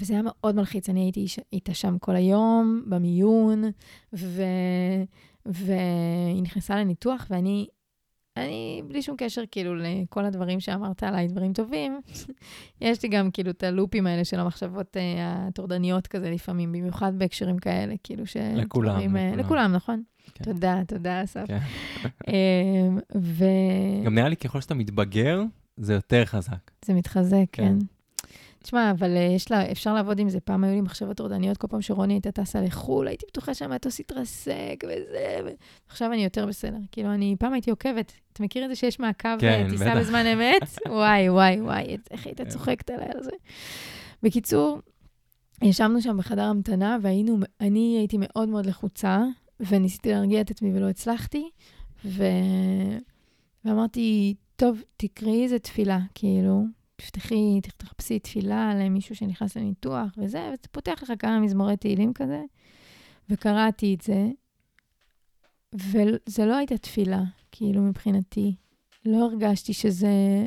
וזה 0.00 0.12
היה 0.12 0.22
מאוד 0.24 0.54
מלחיץ, 0.56 0.88
אני 0.88 1.00
הייתי 1.00 1.26
איתה 1.52 1.74
שם 1.74 1.98
כל 1.98 2.16
היום, 2.16 2.82
במיון, 2.88 3.64
ו... 4.14 4.42
והיא 5.46 6.42
נכנסה 6.42 6.76
לניתוח, 6.76 7.26
ואני, 7.30 7.66
אני, 8.36 8.82
בלי 8.88 9.02
שום 9.02 9.16
קשר 9.18 9.42
כאילו 9.50 9.74
לכל 9.74 10.24
הדברים 10.24 10.60
שאמרת 10.60 11.02
עליי, 11.02 11.28
דברים 11.28 11.52
טובים, 11.52 12.00
יש 12.80 13.02
לי 13.02 13.08
גם 13.08 13.30
כאילו 13.30 13.50
את 13.50 13.62
הלופים 13.62 14.06
האלה 14.06 14.24
של 14.24 14.40
המחשבות 14.40 14.96
אה, 14.96 15.46
הטורדניות 15.48 16.06
כזה 16.06 16.30
לפעמים, 16.30 16.72
במיוחד 16.72 17.18
בהקשרים 17.18 17.58
כאלה, 17.58 17.94
כאילו 18.02 18.26
ש... 18.26 18.36
לכולם, 18.36 18.92
דברים, 18.92 19.16
אה, 19.16 19.22
לכולם. 19.26 19.38
לכולם, 19.44 19.72
נכון? 19.72 20.02
כן. 20.34 20.44
תודה, 20.44 20.82
תודה, 20.88 21.24
אסף. 21.24 21.44
כן. 21.46 21.58
אמ, 22.28 22.98
וזה 23.14 23.46
גם 24.04 24.14
נראה 24.14 24.28
לי 24.28 24.36
ככל 24.36 24.60
שאתה 24.60 24.74
מתבגר, 24.74 25.42
זה 25.76 25.94
יותר 25.94 26.24
חזק. 26.24 26.70
מתחזק, 26.88 27.44
כן. 27.52 27.78
כן. 27.78 27.78
תשמע, 28.64 28.90
אבל 28.90 29.16
אה, 29.16 29.22
יש 29.22 29.50
לה, 29.50 29.72
אפשר 29.72 29.94
לעבוד 29.94 30.18
עם 30.18 30.28
זה. 30.28 30.40
פעם 30.40 30.64
היו 30.64 30.74
לי 30.74 30.80
מחשבות 30.80 31.16
טורדניות, 31.16 31.56
כל 31.56 31.66
פעם 31.66 31.82
שרוני 31.82 32.14
הייתה 32.14 32.32
טסה 32.32 32.60
לחו"ל, 32.60 33.08
הייתי 33.08 33.26
בטוחה 33.28 33.54
שהמטוס 33.54 34.00
התרסק 34.00 34.84
וזה, 34.84 35.40
ועכשיו 35.88 36.12
אני 36.12 36.24
יותר 36.24 36.46
בסדר. 36.46 36.76
כאילו, 36.92 37.14
אני 37.14 37.36
פעם 37.38 37.52
הייתי 37.52 37.70
עוקבת. 37.70 38.12
אתה 38.32 38.42
מכיר 38.42 38.64
את 38.64 38.68
זה 38.68 38.76
שיש 38.76 39.00
מעקב 39.00 39.38
כן, 39.38 39.64
אה, 39.64 39.70
טיסה 39.70 39.84
בטח. 39.84 39.98
בזמן 39.98 40.26
אמת? 40.26 40.62
וואי, 40.88 41.30
וואי, 41.30 41.60
וואי, 41.60 41.96
איך 42.10 42.26
היית 42.26 42.40
צוחקת 42.48 42.90
עליי 42.90 43.08
על 43.14 43.22
זה. 43.22 43.30
בקיצור, 44.22 44.78
ישבנו 45.62 46.02
שם 46.02 46.16
בחדר 46.16 46.42
המתנה, 46.42 46.98
והיינו, 47.02 47.38
אני 47.60 47.96
הייתי 47.98 48.16
מאוד 48.20 48.48
מאוד 48.48 48.66
לחוצה, 48.66 49.22
וניסיתי 49.60 50.10
להרגיע 50.10 50.40
את 50.40 50.50
עצמי 50.50 50.72
ולא 50.74 50.88
הצלחתי, 50.88 51.50
ו... 52.04 52.24
ואמרתי, 53.64 54.34
טוב, 54.56 54.82
תקראי 54.96 55.42
איזה 55.42 55.58
תפילה, 55.58 55.98
כאילו, 56.14 56.64
תפתחי, 57.04 57.60
תחפשי 57.76 58.18
תפילה 58.18 58.74
למישהו 58.74 59.16
שנכנס 59.16 59.56
לניתוח 59.56 60.06
וזה, 60.16 60.50
וזה 60.52 60.68
פותח 60.72 61.02
לך 61.02 61.12
כמה 61.18 61.40
מזמורי 61.40 61.76
תהילים 61.76 62.12
כזה, 62.12 62.42
וקראתי 63.30 63.94
את 63.94 64.00
זה, 64.00 64.30
וזה 65.74 66.46
לא 66.46 66.56
הייתה 66.56 66.78
תפילה, 66.78 67.22
כאילו, 67.52 67.82
מבחינתי. 67.82 68.54
לא 69.06 69.16
הרגשתי 69.16 69.72
שזה... 69.72 70.46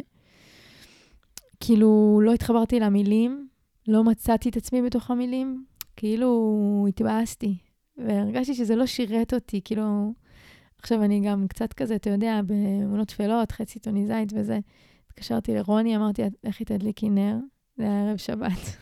כאילו, 1.60 2.22
לא 2.24 2.34
התחברתי 2.34 2.80
למילים, 2.80 3.48
לא 3.88 4.04
מצאתי 4.04 4.50
את 4.50 4.58
עצמי 4.58 4.82
בתוך 4.82 5.12
המילים, 5.12 5.66
כאילו, 5.96 6.86
התבאסתי. 6.90 7.58
והרגשתי 7.98 8.54
שזה 8.54 8.76
לא 8.76 8.86
שירת 8.86 9.34
אותי, 9.34 9.62
כאילו... 9.66 10.14
עכשיו, 10.80 11.04
אני 11.04 11.20
גם 11.20 11.48
קצת 11.48 11.74
כזה, 11.74 11.96
אתה 11.96 12.10
יודע, 12.10 12.42
באמונות 12.46 13.08
טפלות, 13.08 13.52
חצי 13.52 13.80
טוניזית 13.80 14.34
וזה. 14.36 14.60
התקשרתי 15.18 15.56
לרוני, 15.56 15.96
אמרתי, 15.96 16.22
לכי 16.44 16.66
תדליקי 16.66 17.10
נר, 17.10 17.36
זה 17.78 17.84
היה 17.84 18.08
ערב 18.08 18.18
שבת, 18.18 18.78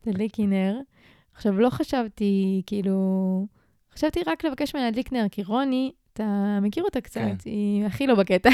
תדליקי 0.00 0.46
נר. 0.46 0.76
עכשיו, 1.34 1.60
לא 1.60 1.70
חשבתי, 1.70 2.62
כאילו, 2.66 3.46
חשבתי 3.94 4.20
רק 4.26 4.44
לבקש 4.44 4.74
ממנה 4.74 4.86
להדליק 4.86 5.12
נר, 5.12 5.26
כי 5.30 5.42
רוני, 5.42 5.92
אתה 6.12 6.58
מכיר 6.62 6.84
אותה 6.84 7.00
קצת, 7.00 7.20
כן. 7.20 7.34
היא 7.50 7.84
הכי 7.84 8.06
לא 8.06 8.14
בקטע. 8.14 8.50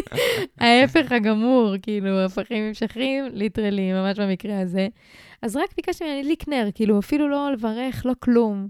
ההפך 0.60 1.12
הגמור, 1.12 1.74
כאילו, 1.82 2.20
הפכים 2.20 2.68
נמשכים, 2.68 3.24
ליטרלי, 3.32 3.92
ממש 3.92 4.18
במקרה 4.18 4.60
הזה. 4.60 4.88
אז 5.42 5.56
רק 5.56 5.76
ביקשתי 5.76 6.04
ממנה 6.04 6.16
להדליק 6.16 6.48
נר, 6.48 6.68
כאילו, 6.74 6.98
אפילו 6.98 7.28
לא 7.28 7.52
לברך, 7.52 8.06
לא 8.06 8.12
כלום. 8.18 8.68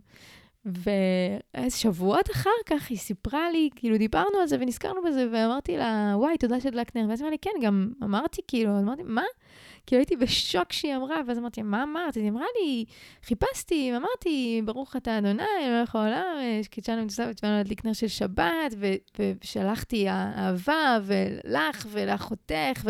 ואיזה 0.64 1.76
שבועות 1.76 2.30
אחר 2.30 2.50
כך 2.66 2.90
היא 2.90 2.98
סיפרה 2.98 3.50
לי, 3.50 3.70
כאילו 3.76 3.98
דיברנו 3.98 4.38
על 4.40 4.46
זה 4.46 4.56
ונזכרנו 4.60 5.02
בזה, 5.02 5.28
ואמרתי 5.32 5.76
לה, 5.76 6.12
וואי, 6.16 6.38
תודה 6.38 6.60
שהדלקת 6.60 6.96
נר. 6.96 7.06
ואז 7.08 7.20
היא 7.20 7.24
אמרה 7.24 7.30
לי, 7.30 7.38
כן, 7.38 7.50
גם 7.62 7.92
אמרתי, 8.02 8.40
כאילו, 8.48 8.78
אמרתי, 8.78 9.02
מה? 9.04 9.22
כאילו 9.86 10.00
הייתי 10.00 10.16
בשוק 10.16 10.72
שהיא 10.72 10.96
אמרה, 10.96 11.16
ואז 11.26 11.38
אמרתי, 11.38 11.62
מה 11.62 11.82
אמרת? 11.82 12.14
היא 12.14 12.30
אמרה 12.30 12.46
לי, 12.60 12.84
חיפשתי, 13.24 13.92
אמרתי, 13.96 14.62
ברוך 14.64 14.96
אתה 14.96 15.18
אדוני, 15.18 15.42
מלך 15.70 15.94
העולם, 15.94 16.36
קידשנו 16.70 17.04
מצווה 17.04 17.28
ותבענו 17.30 17.56
להדליק 17.56 17.84
נר 17.84 17.92
של 17.92 18.08
שבת, 18.08 18.74
ושלחתי 19.18 20.08
אהבה, 20.08 20.98
ולך 21.04 21.86
ולאחותך, 21.90 22.84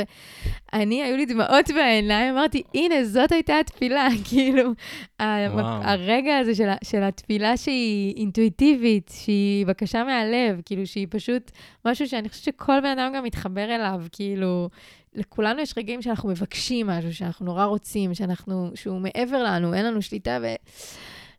ואני, 0.72 1.02
היו 1.02 1.16
לי 1.16 1.26
דמעות 1.26 1.70
בעיניים, 1.74 2.34
אמרתי, 2.34 2.62
הנה, 2.74 3.04
זאת 3.04 3.32
הייתה 3.32 3.58
התפילה, 3.58 4.08
כאילו. 4.28 4.70
הרגע 5.18 6.38
הזה 6.38 6.54
של, 6.54 6.68
של 6.84 7.02
התפילה 7.02 7.56
שהיא 7.56 8.16
אינטואיטיבית, 8.16 9.10
שהיא 9.24 9.66
בקשה 9.66 10.04
מהלב, 10.04 10.60
כאילו, 10.64 10.86
שהיא 10.86 11.06
פשוט 11.10 11.50
משהו 11.84 12.08
שאני 12.08 12.28
חושבת 12.28 12.44
שכל 12.44 12.80
בן 12.80 12.98
אדם 12.98 13.12
גם 13.16 13.24
מתחבר 13.24 13.74
אליו, 13.74 14.00
כאילו, 14.12 14.68
לכולנו 15.14 15.60
יש 15.60 15.74
רגעים 15.78 16.02
שאנחנו 16.02 16.28
מבקשים 16.28 16.86
משהו, 16.86 17.14
שאנחנו 17.14 17.46
נורא 17.46 17.64
רוצים, 17.64 18.14
שאנחנו, 18.14 18.70
שהוא 18.74 19.00
מעבר 19.00 19.42
לנו, 19.42 19.74
אין 19.74 19.84
לנו 19.86 20.02
שליטה, 20.02 20.38
ו... 20.42 20.46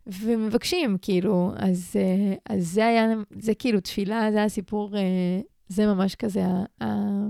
ומבקשים, 0.08 0.98
כאילו, 1.02 1.52
אז, 1.56 1.92
אה, 1.96 2.34
אז 2.56 2.68
זה 2.68 2.86
היה, 2.88 3.06
זה 3.40 3.56
כאילו 3.56 3.80
תפילה, 3.80 4.32
זה 4.32 4.44
הסיפור, 4.44 4.98
אה, 4.98 5.02
זה 5.68 5.86
ממש 5.86 6.16
כזה 6.16 6.46
ה- 6.46 6.84
ה- 6.84 7.28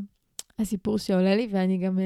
הסיפור 0.59 0.97
שעולה 0.97 1.35
לי, 1.35 1.47
ואני 1.51 1.77
גם 1.77 1.99
אה, 1.99 2.03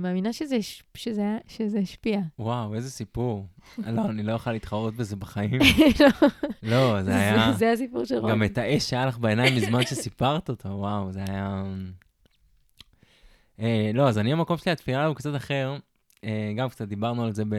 מאמינה 0.00 0.32
שזה, 0.32 0.56
שזה, 0.94 1.38
שזה 1.48 1.78
השפיע. 1.78 2.20
וואו, 2.38 2.74
איזה 2.74 2.90
סיפור. 2.90 3.46
לא, 3.78 4.02
אני 4.10 4.22
לא 4.22 4.32
אוכל 4.32 4.52
להתחרות 4.52 4.96
בזה 4.96 5.16
בחיים. 5.16 5.60
לא, 6.00 6.08
לא, 6.62 7.02
זה 7.02 7.16
היה... 7.16 7.52
זה 7.52 7.72
הסיפור 7.72 8.04
של 8.04 8.18
רוני. 8.18 8.32
גם 8.32 8.42
את 8.44 8.58
האש 8.58 8.90
שהיה 8.90 9.06
לך 9.06 9.18
בעיניים 9.18 9.56
בזמן 9.56 9.82
שסיפרת 9.82 10.48
אותו, 10.48 10.68
וואו, 10.68 11.12
זה 11.12 11.20
היה... 11.28 11.64
אה, 13.60 13.90
לא, 13.94 14.08
אז 14.08 14.18
אני, 14.18 14.32
המקום 14.32 14.56
שלי, 14.56 14.72
התפילה 14.72 15.06
הוא 15.06 15.16
קצת 15.16 15.36
אחר. 15.36 15.76
אה, 16.24 16.52
גם 16.56 16.68
קצת 16.68 16.88
דיברנו 16.88 17.24
על 17.24 17.32
זה 17.32 17.44
ב... 17.44 17.54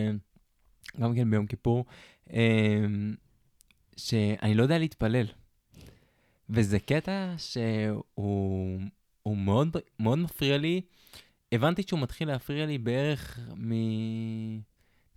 גם 0.99 1.15
כן 1.15 1.31
ביום 1.31 1.47
כיפור, 1.47 1.85
אה, 2.33 2.85
שאני 3.97 4.53
לא 4.53 4.63
יודע 4.63 4.77
להתפלל. 4.77 5.25
וזה 6.49 6.79
קטע 6.79 7.33
שהוא 7.37 8.81
הוא 9.23 9.37
מאוד, 9.37 9.77
מאוד 9.99 10.19
מפריע 10.19 10.57
לי 10.57 10.81
הבנתי 11.51 11.83
שהוא 11.87 11.99
מתחיל 11.99 12.27
להפריע 12.27 12.65
לי 12.65 12.77
בערך 12.77 13.39
מ... 13.57 13.71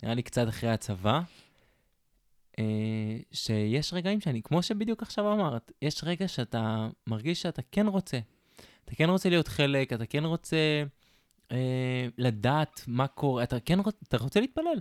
נראה 0.03 0.15
לי 0.15 0.23
קצת 0.23 0.47
אחרי 0.47 0.69
הצבא, 0.69 1.21
אה, 2.59 3.17
שיש 3.31 3.93
רגעים 3.93 4.21
שאני, 4.21 4.41
כמו 4.41 4.63
שבדיוק 4.63 5.01
עכשיו 5.01 5.33
אמרת, 5.33 5.71
יש 5.81 6.03
רגע 6.03 6.27
שאתה 6.27 6.89
מרגיש 7.07 7.41
שאתה 7.41 7.61
כן 7.71 7.87
רוצה. 7.87 8.19
אתה 8.85 8.95
כן 8.95 9.09
רוצה 9.09 9.29
להיות 9.29 9.47
חלק, 9.47 9.93
אתה 9.93 10.05
כן 10.05 10.25
רוצה 10.25 10.83
אה, 11.51 12.07
לדעת 12.17 12.83
מה 12.87 13.07
קורה, 13.07 13.43
אתה 13.43 13.59
כן 13.59 13.79
רוצ, 13.79 13.95
אתה 14.07 14.17
רוצה 14.17 14.39
להתפלל. 14.39 14.79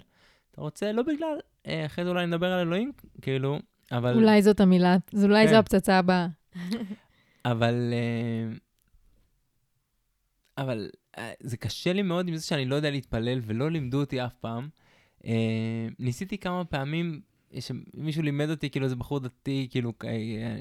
אתה 0.50 0.60
רוצה, 0.60 0.92
לא 0.92 1.02
בגלל, 1.02 1.38
אה, 1.66 1.86
אחרי 1.86 2.04
זה 2.04 2.10
אולי 2.10 2.26
נדבר 2.26 2.52
על 2.52 2.60
אלוהים, 2.60 2.92
כאילו, 3.22 3.58
אבל... 3.92 4.14
אולי 4.14 4.42
זאת 4.42 4.60
המילה, 4.60 4.96
אז 5.14 5.24
אולי 5.24 5.44
כן. 5.44 5.50
זו 5.50 5.56
הפצצה 5.56 5.98
הבאה. 5.98 6.26
אבל... 7.44 7.92
אה, 7.92 8.56
אבל 10.58 10.90
אה, 11.18 11.32
זה 11.40 11.56
קשה 11.56 11.92
לי 11.92 12.02
מאוד 12.02 12.28
עם 12.28 12.36
זה 12.36 12.46
שאני 12.46 12.64
לא 12.64 12.74
יודע 12.74 12.90
להתפלל, 12.90 13.40
ולא 13.44 13.70
לימדו 13.70 14.00
אותי 14.00 14.24
אף 14.24 14.34
פעם. 14.40 14.68
אה, 15.24 15.86
ניסיתי 15.98 16.38
כמה 16.38 16.64
פעמים, 16.64 17.20
שמישהו 17.60 18.22
לימד 18.22 18.50
אותי, 18.50 18.70
כאילו 18.70 18.84
איזה 18.84 18.96
בחור 18.96 19.20
דתי, 19.20 19.68
כאילו 19.70 19.92
אה, 20.04 20.60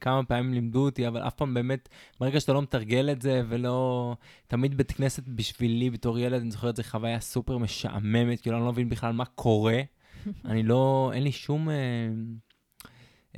כמה 0.00 0.24
פעמים 0.24 0.54
לימדו 0.54 0.84
אותי, 0.84 1.08
אבל 1.08 1.22
אף 1.26 1.34
פעם 1.34 1.54
באמת, 1.54 1.88
ברגע 2.20 2.40
שאתה 2.40 2.52
לא 2.52 2.62
מתרגל 2.62 3.10
את 3.12 3.22
זה, 3.22 3.42
ולא... 3.48 4.14
תמיד 4.46 4.76
בית 4.76 4.92
כנסת 4.92 5.28
בשבילי, 5.28 5.90
בתור 5.90 6.18
ילד, 6.18 6.40
אני 6.40 6.50
זוכר 6.50 6.70
את 6.70 6.76
זה 6.76 6.84
חוויה 6.84 7.20
סופר 7.20 7.58
משעממת, 7.58 8.40
כאילו 8.40 8.56
אני 8.56 8.64
לא 8.64 8.72
מבין 8.72 8.88
בכלל 8.88 9.12
מה 9.12 9.24
קורה. 9.24 9.80
אני 10.44 10.62
לא, 10.62 11.10
אין 11.14 11.22
לי 11.22 11.32
שום... 11.32 11.68
אה, 11.68 11.74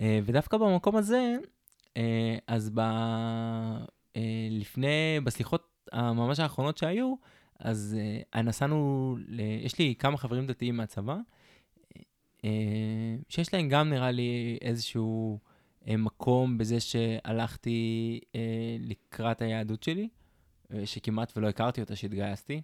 אה, 0.00 0.20
ודווקא 0.24 0.56
במקום 0.56 0.96
הזה, 0.96 1.36
אה, 1.96 2.36
אז 2.46 2.70
ב... 2.74 2.78
אה, 4.16 4.48
לפני, 4.50 5.20
בסליחות 5.24 5.88
הממש 5.92 6.40
האחרונות 6.40 6.78
שהיו, 6.78 7.14
אז 7.58 7.96
אה, 8.34 8.42
נסענו, 8.42 9.16
ל... 9.26 9.40
יש 9.40 9.78
לי 9.78 9.94
כמה 9.98 10.16
חברים 10.16 10.46
דתיים 10.46 10.76
מהצבא, 10.76 11.16
אה, 12.44 13.16
שיש 13.28 13.54
להם 13.54 13.68
גם 13.68 13.90
נראה 13.90 14.10
לי 14.10 14.58
איזשהו 14.62 15.38
אה, 15.42 15.57
מקום 15.86 16.58
בזה 16.58 16.80
שהלכתי 16.80 18.20
אה, 18.34 18.76
לקראת 18.80 19.42
היהדות 19.42 19.82
שלי, 19.82 20.08
אה, 20.72 20.86
שכמעט 20.86 21.32
ולא 21.36 21.48
הכרתי 21.48 21.80
אותה 21.80 21.96
שהתגייסתי, 21.96 22.62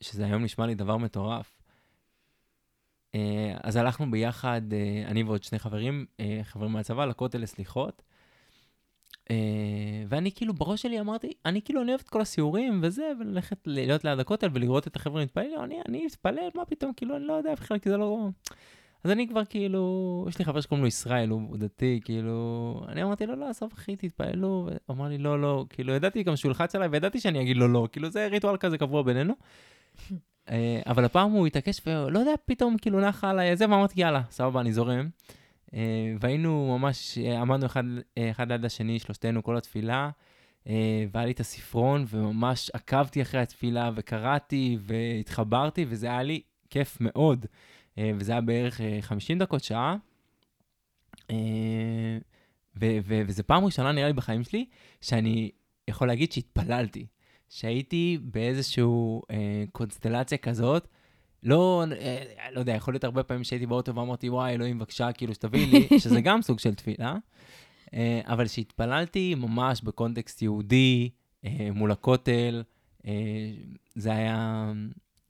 שזה 0.00 0.24
היום 0.24 0.44
נשמע 0.44 0.66
לי 0.66 0.74
דבר 0.74 0.96
מטורף. 0.96 1.62
אה, 3.14 3.56
אז 3.62 3.76
הלכנו 3.76 4.10
ביחד, 4.10 4.62
אה, 4.72 5.04
אני 5.06 5.22
ועוד 5.22 5.42
שני 5.42 5.58
חברים, 5.58 6.06
אה, 6.20 6.40
חברים 6.42 6.72
מהצבא, 6.72 7.04
לכותל 7.04 7.38
לסליחות. 7.38 8.02
אה, 9.30 10.04
ואני 10.08 10.32
כאילו, 10.32 10.54
בראש 10.54 10.82
שלי 10.82 11.00
אמרתי, 11.00 11.32
אני 11.44 11.62
כאילו, 11.62 11.82
אני 11.82 11.88
אוהב 11.90 12.00
את 12.00 12.08
כל 12.08 12.20
הסיורים 12.20 12.80
וזה, 12.82 13.12
וללכת, 13.20 13.58
להיות 13.66 14.04
ליד 14.04 14.18
הכותל 14.18 14.48
ולראות 14.52 14.86
את 14.86 14.96
החבר'ה 14.96 15.22
מתפללים, 15.22 15.60
אני, 15.60 15.80
אני 15.88 16.06
אתפלל, 16.06 16.48
מה 16.54 16.64
פתאום, 16.64 16.92
כאילו, 16.92 17.16
אני 17.16 17.24
לא 17.24 17.32
יודע 17.32 17.54
בכלל, 17.54 17.78
כי 17.78 17.88
זה 17.90 17.96
לא... 17.96 18.28
אז 19.04 19.10
אני 19.10 19.28
כבר 19.28 19.44
כאילו, 19.44 20.24
יש 20.28 20.38
לי 20.38 20.44
חבר 20.44 20.60
שקוראים 20.60 20.82
לו 20.82 20.88
ישראל, 20.88 21.30
הוא 21.30 21.56
דתי, 21.56 22.00
כאילו, 22.04 22.80
אני 22.88 23.02
אמרתי 23.02 23.26
לו, 23.26 23.36
לא, 23.36 23.48
עזוב 23.48 23.70
אחי, 23.74 23.96
תתפללו, 23.96 24.68
והוא 24.68 24.96
אמר 24.96 25.08
לי, 25.08 25.18
לא, 25.18 25.40
לא, 25.40 25.66
כאילו, 25.70 25.92
ידעתי 25.92 26.22
גם 26.22 26.36
שהוא 26.36 26.50
ילחץ 26.50 26.74
עליי, 26.74 26.88
וידעתי 26.88 27.20
שאני 27.20 27.42
אגיד 27.42 27.56
לו 27.56 27.68
לא, 27.68 27.88
כאילו, 27.92 28.10
זה 28.10 28.26
ריטואל 28.26 28.56
כזה 28.56 28.78
קבוע 28.78 29.02
בינינו. 29.02 29.34
אה, 30.50 30.80
אבל 30.86 31.04
הפעם 31.04 31.30
הוא 31.30 31.46
התעקש, 31.46 31.80
ולא 31.86 32.18
יודע, 32.18 32.32
פתאום 32.44 32.76
כאילו 32.78 33.00
נחה 33.00 33.30
עליי 33.30 33.56
זה, 33.56 33.64
ואמרתי, 33.64 34.00
יאללה, 34.00 34.22
סבבה, 34.30 34.60
אני 34.60 34.72
זורם. 34.72 35.08
אה, 35.74 36.14
והיינו 36.20 36.78
ממש, 36.78 37.18
אה, 37.18 37.40
עמדנו 37.40 37.66
אחד, 37.66 37.84
אחד 38.30 38.52
ליד 38.52 38.64
השני, 38.64 38.98
שלושתנו, 38.98 39.42
כל 39.42 39.56
התפילה, 39.56 40.10
והיה 41.12 41.26
לי 41.26 41.30
את 41.32 41.40
הספרון, 41.40 42.04
וממש 42.08 42.70
עקבתי 42.74 43.22
אחרי 43.22 43.40
התפילה, 43.40 43.90
וקראתי, 43.94 44.78
והתחברתי, 44.80 45.84
וזה 45.88 46.06
היה 46.06 46.22
לי 46.22 46.40
כיף 46.70 46.96
מאוד. 47.00 47.46
וזה 47.98 48.32
היה 48.32 48.40
בערך 48.40 48.80
50 49.00 49.38
דקות, 49.38 49.64
שעה. 49.64 49.96
ו- 52.76 52.98
וזו 53.26 53.42
פעם 53.46 53.64
ראשונה, 53.64 53.92
נראה 53.92 54.06
לי, 54.06 54.12
בחיים 54.12 54.44
שלי, 54.44 54.66
שאני 55.00 55.50
יכול 55.88 56.08
להגיד 56.08 56.32
שהתפללתי. 56.32 57.06
שהייתי 57.48 58.18
באיזושהי 58.22 58.82
אה, 59.30 59.64
קונסטלציה 59.72 60.38
כזאת, 60.38 60.88
לא, 61.42 61.84
אה, 61.92 62.22
לא 62.52 62.60
יודע, 62.60 62.72
יכול 62.72 62.94
להיות 62.94 63.04
הרבה 63.04 63.22
פעמים 63.22 63.44
שהייתי 63.44 63.66
באוטו 63.66 63.94
ואמרתי, 63.94 64.28
וואי, 64.28 64.54
אלוהים, 64.54 64.78
בבקשה, 64.78 65.12
כאילו, 65.12 65.34
שתביא 65.34 65.66
לי, 65.66 65.88
שזה 66.02 66.20
גם 66.20 66.42
סוג 66.42 66.58
של 66.58 66.74
תפילה, 66.74 67.16
אה, 67.94 68.20
אבל 68.24 68.46
שהתפללתי 68.46 69.34
ממש 69.34 69.80
בקונטקסט 69.82 70.42
יהודי, 70.42 71.10
אה, 71.44 71.68
מול 71.74 71.92
הכותל, 71.92 72.62
אה, 73.06 73.12
זה 73.94 74.12
היה, 74.12 74.72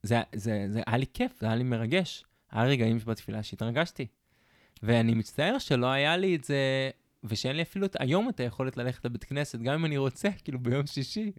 זה, 0.02 0.20
זה, 0.34 0.66
זה 0.68 0.82
היה 0.86 0.96
לי 0.96 1.06
כיף, 1.14 1.40
זה 1.40 1.46
היה 1.46 1.56
לי 1.56 1.64
מרגש. 1.64 2.24
היה 2.52 2.64
רגעים 2.64 2.98
בתפילה 3.06 3.42
שהתרגשתי. 3.42 4.06
ואני 4.82 5.14
מצטער 5.14 5.58
שלא 5.58 5.86
היה 5.86 6.16
לי 6.16 6.36
את 6.36 6.44
זה 6.44 6.90
ושאין 7.24 7.56
לי 7.56 7.62
אפילו 7.62 7.86
את, 7.86 7.96
היום 8.00 8.28
את 8.28 8.40
היכולת 8.40 8.76
ללכת 8.76 9.04
לבית 9.04 9.24
כנסת, 9.24 9.58
גם 9.58 9.74
אם 9.74 9.84
אני 9.84 9.96
רוצה, 9.96 10.28
כאילו 10.44 10.58
ביום 10.58 10.86
שישי. 10.86 11.32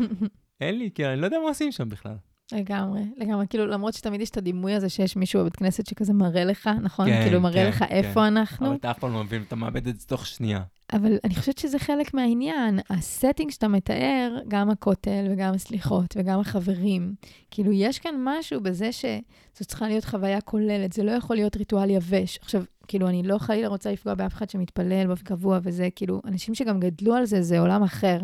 אין 0.60 0.78
לי, 0.78 0.90
כאילו, 0.94 1.12
אני 1.12 1.20
לא 1.20 1.26
יודע 1.26 1.38
מה 1.38 1.48
עושים 1.48 1.72
שם 1.72 1.88
בכלל. 1.88 2.16
לגמרי, 2.52 3.02
לגמרי. 3.16 3.46
כאילו, 3.46 3.66
למרות 3.66 3.94
שתמיד 3.94 4.20
יש 4.20 4.30
את 4.30 4.36
הדימוי 4.36 4.74
הזה 4.74 4.88
שיש 4.88 5.16
מישהו 5.16 5.40
בבית 5.40 5.56
כנסת 5.56 5.86
שכזה 5.86 6.12
מראה 6.12 6.44
לך, 6.44 6.70
נכון? 6.82 7.06
כן, 7.06 7.22
כאילו, 7.24 7.40
מראה 7.40 7.62
כן, 7.62 7.68
לך 7.68 7.78
כן. 7.78 7.84
איפה 7.84 8.26
אנחנו. 8.28 8.66
אבל 8.66 8.76
אתה 8.76 8.90
אף 8.90 8.98
פעם 8.98 9.12
לא 9.12 9.24
מבין, 9.24 9.42
אתה 9.42 9.56
מאבד 9.56 9.86
את 9.86 10.00
זה 10.00 10.06
תוך 10.06 10.26
שנייה. 10.26 10.62
אבל 10.92 11.18
אני 11.24 11.34
חושבת 11.34 11.58
שזה 11.58 11.78
חלק 11.78 12.14
מהעניין. 12.14 12.78
ה 12.90 12.97
setting 12.97 13.50
שאתה 13.50 13.68
מתאר, 13.68 14.38
גם 14.48 14.70
הכותל 14.70 15.26
וגם 15.30 15.54
הסליחות 15.54 16.14
וגם 16.16 16.40
החברים, 16.40 17.14
כאילו, 17.50 17.72
יש 17.72 17.98
כאן 17.98 18.14
משהו 18.18 18.60
בזה 18.60 18.92
שזו 18.92 19.64
צריכה 19.66 19.88
להיות 19.88 20.04
חוויה 20.04 20.40
כוללת, 20.40 20.92
זה 20.92 21.02
לא 21.02 21.10
יכול 21.10 21.36
להיות 21.36 21.56
ריטואל 21.56 21.90
יבש. 21.90 22.38
עכשיו, 22.42 22.62
כאילו, 22.88 23.08
אני 23.08 23.22
לא 23.22 23.38
חלילה 23.38 23.68
רוצה 23.68 23.92
לפגוע 23.92 24.14
באף 24.14 24.34
אחד 24.34 24.50
שמתפלל 24.50 25.06
באופן 25.06 25.24
קבוע, 25.24 25.58
וזה 25.62 25.88
כאילו, 25.96 26.20
אנשים 26.24 26.54
שגם 26.54 26.80
גדלו 26.80 27.14
על 27.14 27.24
זה, 27.24 27.42
זה 27.42 27.60
עולם 27.60 27.82
אחר, 27.82 28.18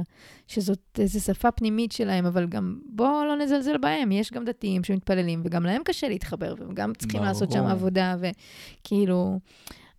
שזאת 0.46 0.98
איזו 0.98 1.20
שפה 1.20 1.50
פנימית 1.50 1.92
שלהם, 1.92 2.26
אבל 2.26 2.46
גם 2.46 2.78
בואו 2.86 3.24
לא 3.24 3.36
נזלזל 3.36 3.78
בהם, 3.78 4.12
יש 4.12 4.32
גם 4.32 4.44
דתיים 4.44 4.84
שמתפללים, 4.84 5.42
וגם 5.44 5.64
להם 5.64 5.82
קשה 5.84 6.08
להתחבר, 6.08 6.54
והם 6.58 6.74
גם 6.74 6.92
צריכים 6.94 7.20
ברור. 7.20 7.28
לעשות 7.32 7.52
שם 7.52 7.64
עבודה, 7.64 8.16
וכאילו, 8.20 9.38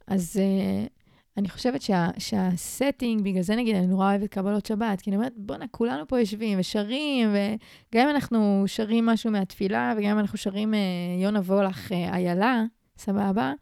אז... 0.08 0.40
uh, 0.40 1.03
אני 1.38 1.50
חושבת 1.50 1.82
שה, 1.82 2.08
שהסטינג, 2.18 3.24
בגלל 3.24 3.42
זה 3.42 3.56
נגיד, 3.56 3.76
אני 3.76 3.88
נורא 3.88 4.10
אוהבת 4.10 4.30
קבלות 4.30 4.66
שבת, 4.66 5.02
כי 5.02 5.10
אני 5.10 5.18
אומרת, 5.18 5.34
בואנה, 5.38 5.66
כולנו 5.72 6.08
פה 6.08 6.20
יושבים 6.20 6.60
ושרים, 6.60 7.30
וגם 7.30 8.08
אם 8.08 8.16
אנחנו 8.16 8.64
שרים 8.68 9.06
משהו 9.06 9.32
מהתפילה, 9.32 9.94
וגם 9.98 10.12
אם 10.12 10.20
אנחנו 10.20 10.38
שרים 10.38 10.74
אה, 10.74 10.80
יונה 11.24 11.40
וולך 11.40 11.92
אה, 11.92 12.14
איילה, 12.14 12.64
סבבה? 12.98 13.54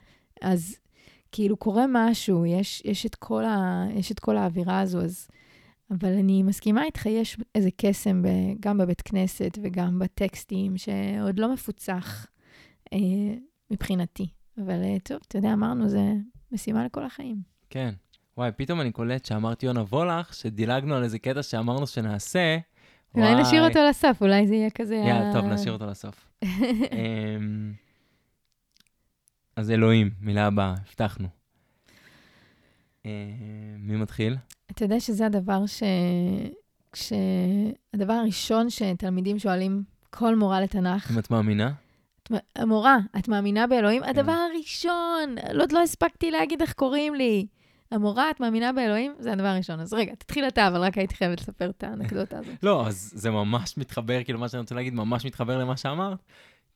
אז 0.42 0.78
כאילו 1.32 1.58
קורה 1.58 1.86
משהו, 1.90 2.46
יש, 2.46 2.82
יש, 2.86 3.06
את 3.06 3.16
כל 3.16 3.46
ה, 3.46 3.86
יש 3.96 4.12
את 4.12 4.20
כל 4.20 4.38
האווירה 4.38 4.80
הזו, 4.80 5.02
אז... 5.02 5.28
אבל 5.92 6.18
אני 6.18 6.44
מסכימה 6.44 6.84
איתך, 6.84 7.06
יש 7.06 7.38
איזה 7.56 7.70
קסם 7.78 8.22
ב, 8.22 8.28
גם 8.60 8.78
בבית 8.78 9.02
כנסת 9.02 9.58
וגם 9.64 10.00
בטקסטים, 10.00 10.78
שעוד 10.78 11.40
לא 11.40 11.54
מפוצח 11.54 12.28
אה, 12.94 12.98
מבחינתי. 13.72 14.28
אבל 14.58 14.84
אה, 14.84 14.98
טוב, 15.04 15.18
אתה 15.28 15.38
יודע, 15.38 15.54
אמרנו, 15.54 15.90
זה 15.90 16.14
משימה 16.52 16.86
לכל 16.86 17.04
החיים. 17.04 17.51
כן. 17.72 17.94
וואי, 18.38 18.52
פתאום 18.58 18.82
אני 18.82 18.92
קולט 18.92 19.26
שאמרתי 19.26 19.66
יונה 19.66 19.82
וולך, 19.82 20.34
שדילגנו 20.34 20.96
על 20.96 21.04
איזה 21.04 21.20
קטע 21.20 21.44
שאמרנו 21.44 21.88
שנעשה. 21.88 22.58
אולי 23.16 23.28
וואי. 23.32 23.42
נשאיר 23.42 23.68
אותו 23.68 23.80
לסוף, 23.90 24.22
אולי 24.22 24.48
זה 24.48 24.56
יהיה 24.56 24.70
כזה... 24.70 24.96
יאללה, 24.96 25.30
ה- 25.30 25.34
טוב, 25.34 25.46
נשאיר 25.46 25.74
אותו 25.74 25.86
לסוף. 25.86 26.28
אמ, 26.46 27.74
אז 29.56 29.72
אלוהים, 29.72 30.10
מילה 30.22 30.46
הבאה, 30.48 30.76
הבטחנו. 30.88 31.28
אמ, 33.06 33.10
מי 33.80 33.96
מתחיל? 33.96 34.36
אתה 34.72 34.86
יודע 34.86 35.00
שזה 35.00 35.26
הדבר 35.26 35.66
ש... 35.66 35.84
כש... 36.92 37.14
הדבר 37.94 38.14
הראשון 38.14 38.70
שתלמידים 38.70 39.40
שואלים 39.40 39.84
כל 40.10 40.36
מורה 40.36 40.62
לתנ"ך, 40.62 41.12
אם 41.12 41.20
את 41.20 41.32
מאמינה? 41.32 41.72
את 42.24 42.32
מ- 42.32 42.36
המורה, 42.62 42.98
את 43.20 43.28
מאמינה 43.28 43.68
באלוהים? 43.68 44.04
כן. 44.04 44.10
הדבר 44.10 44.32
הראשון, 44.52 45.36
עוד 45.60 45.72
לא 45.72 45.82
הספקתי 45.82 46.32
להגיד 46.32 46.62
איך 46.62 46.74
קוראים 46.74 47.16
לי. 47.16 47.46
המורה, 47.92 48.32
את 48.32 48.40
מאמינה 48.40 48.74
באלוהים? 48.74 49.14
זה 49.20 49.32
הדבר 49.32 49.48
הראשון. 49.48 49.80
אז 49.80 49.94
רגע, 49.94 50.16
תתחיל 50.16 50.48
אתה, 50.48 50.68
אבל 50.68 50.82
רק 50.82 50.98
הייתי 50.98 51.16
חייבת 51.16 51.42
לספר 51.42 51.70
את 51.70 51.84
האנקדוטה 51.84 52.40
הזאת. 52.40 52.64
לא, 52.64 52.88
אז 52.88 53.12
זה 53.16 53.32
ממש 53.32 53.78
מתחבר, 53.78 54.24
כאילו, 54.24 54.40
מה 54.40 54.50
שאני 54.50 54.62
רוצה 54.62 54.76
להגיד, 54.76 54.94
ממש 54.94 55.26
מתחבר 55.26 55.58
למה 55.58 55.78
שאמרת, 55.78 56.20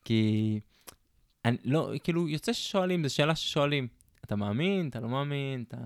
כי... 0.03 0.59
אני, 1.45 1.57
לא, 1.63 1.91
כאילו, 2.03 2.27
יוצא 2.29 2.53
ששואלים, 2.53 3.07
זו 3.07 3.15
שאלה 3.15 3.35
ששואלים. 3.35 3.87
אתה 4.25 4.35
מאמין, 4.35 4.89
אתה 4.89 4.99
לא 4.99 5.09
מאמין, 5.09 5.63
אתה... 5.67 5.77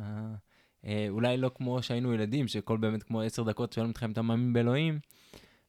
אה, 0.86 1.05
אולי 1.09 1.38
לא 1.38 1.51
כמו 1.55 1.84
שהיינו 1.84 2.13
ילדים, 2.13 2.47
שכל 2.47 2.77
באמת 2.77 3.03
כמו 3.03 3.21
עשר 3.21 3.43
דקות 3.43 3.73
שואלים 3.73 3.89
אותך 3.89 4.03
אם 4.03 4.11
אתה 4.11 4.21
מאמין 4.21 4.53
באלוהים, 4.53 4.99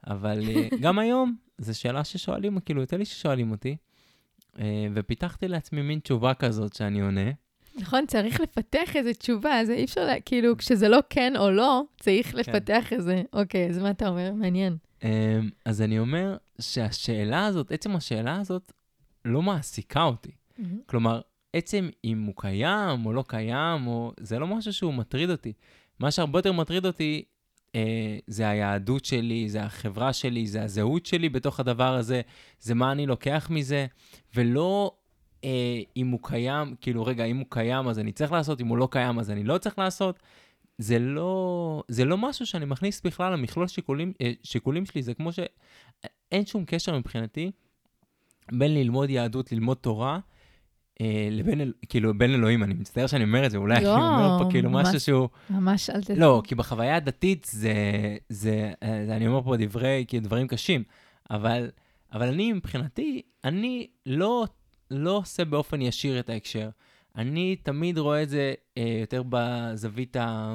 אבל 0.07 0.49
אה, 0.49 0.69
גם 0.83 0.99
היום, 0.99 1.37
זו 1.59 1.79
שאלה 1.79 2.05
ששואלים, 2.05 2.61
כאילו, 2.61 2.81
יותר 2.81 2.97
לי 2.97 3.05
ששואלים 3.05 3.51
אותי, 3.51 3.77
אה, 4.59 4.87
ופיתחתי 4.95 5.49
לעצמי 5.49 5.83
מין 5.83 5.99
תשובה 5.99 6.35
כזאת 6.35 6.75
שאני 6.75 7.01
עונה. 7.01 7.31
נכון, 7.79 8.07
צריך 8.07 8.41
לפתח 8.41 8.97
איזו 8.97 9.11
תשובה, 9.19 9.65
זה 9.65 9.73
אי 9.73 9.85
אפשר, 9.85 10.05
לה... 10.05 10.21
כאילו, 10.21 10.57
כשזה 10.57 10.89
לא 10.89 10.99
כן 11.11 11.37
או 11.37 11.51
לא, 11.51 11.83
צריך 12.01 12.35
לפתח 12.35 12.93
איזה... 12.93 13.23
אוקיי, 13.33 13.69
אז 13.69 13.79
מה 13.79 13.91
אתה 13.91 14.09
אומר? 14.09 14.33
מעניין. 14.35 14.77
אמ, 15.05 15.09
אז 15.65 15.83
אני 15.83 15.99
אומר 15.99 16.37
שהשאלה 16.61 17.47
הזאת, 17.47 17.73
עצם 17.73 17.97
השאלה 17.97 18.37
הזאת, 18.41 18.73
לא 19.25 19.43
מעסיקה 19.43 20.03
אותי. 20.03 20.31
כלומר, 20.87 21.21
עצם 21.53 21.89
אם 22.05 22.23
הוא 22.23 22.35
קיים 22.37 23.07
או 23.07 23.13
לא 23.13 23.25
קיים, 23.29 23.87
או... 23.87 24.13
זה 24.21 24.39
לא 24.39 24.47
משהו 24.47 24.73
שהוא 24.73 24.95
מטריד 24.95 25.31
אותי. 25.31 25.53
מה 25.99 26.11
שהרבה 26.11 26.39
יותר 26.39 26.53
מטריד 26.53 26.87
אותי 26.87 27.25
אה, 27.75 28.19
זה 28.27 28.49
היהדות 28.49 29.05
שלי, 29.05 29.49
זה 29.49 29.63
החברה 29.63 30.13
שלי, 30.13 30.47
זה 30.47 30.63
הזהות 30.63 31.07
שלי 31.07 31.29
בתוך 31.29 31.61
הדבר 31.61 31.95
הזה, 31.95 32.21
זה 32.61 32.75
מה 32.75 32.93
אני 32.93 33.07
לוקח 33.07 33.49
מזה, 33.51 33.87
ולא 34.35 34.97
אה, 35.45 35.49
אם 35.97 36.09
הוא 36.09 36.21
קיים, 36.23 36.75
כאילו, 36.81 37.05
רגע, 37.07 37.25
אם 37.25 37.37
הוא 37.37 37.47
קיים 37.49 37.89
אז 37.89 37.99
אני 37.99 38.13
צריך 38.13 38.33
לעשות, 38.33 38.61
אם 38.61 38.67
הוא 38.67 38.79
לא 38.79 38.89
קיים 38.91 39.19
אז 39.19 39.31
אני 39.31 39.45
לא 39.45 39.59
צריך 39.59 39.79
לעשות. 39.79 40.19
זה 40.79 40.99
לא, 40.99 41.83
זה 41.89 42.05
לא 42.05 42.19
משהו 42.19 42.47
שאני 42.47 42.65
מכניס 42.65 43.01
בכלל 43.05 43.33
למכלול 43.33 43.67
שיקולים, 43.69 44.13
אה, 44.21 44.33
שיקולים 44.43 44.87
שלי, 44.87 45.03
זה 45.03 45.15
כמו 45.15 45.31
שאין 45.33 46.47
שום 46.47 46.65
קשר 46.65 46.99
מבחינתי 46.99 47.51
בין 48.53 48.75
ללמוד 48.75 49.11
יהדות, 49.11 49.53
ללמוד 49.53 49.77
תורה, 49.77 50.19
אה, 51.01 51.29
לבין, 51.31 51.61
אל- 51.61 51.73
כאילו, 51.89 52.19
בין 52.19 52.35
אלוהים, 52.35 52.63
אני 52.63 52.75
מצטער 52.75 53.07
שאני 53.07 53.25
אומר 53.25 53.47
את 53.47 53.51
זה, 53.51 53.57
אולי 53.59 53.85
לא, 53.85 53.95
אני 53.97 54.05
אומר 54.05 54.45
פה 54.45 54.51
כאילו 54.51 54.71
ממש- 54.71 54.89
משהו 54.89 55.01
שהוא... 55.01 55.29
ממש 55.51 55.91
אל 55.91 56.03
ת... 56.03 56.11
לא, 56.11 56.43
כי 56.45 56.55
בחוויה 56.55 56.97
הדתית 56.97 57.47
זה, 57.51 57.75
זה, 58.29 58.73
אה, 58.83 59.03
זה 59.07 59.17
אני 59.17 59.27
אומר 59.27 59.43
פה 59.43 59.57
דברי, 59.59 60.05
כאילו, 60.09 60.25
דברים 60.25 60.47
קשים, 60.49 60.83
אבל, 61.31 61.71
אבל 62.13 62.29
אני, 62.29 62.53
מבחינתי, 62.53 63.23
אני 63.45 63.87
לא, 64.07 64.47
לא 64.91 65.17
עושה 65.17 65.45
באופן 65.45 65.83
ישיר 65.83 66.21
את 66.21 66.31
ההקשר. 66.31 66.71
אני 67.17 67.57
תמיד 67.57 67.99
רואה 67.99 68.23
את 68.23 68.29
זה 68.29 68.55
אה, 68.79 68.97
יותר 69.01 69.23
בזווית 69.29 70.17
ה... 70.17 70.55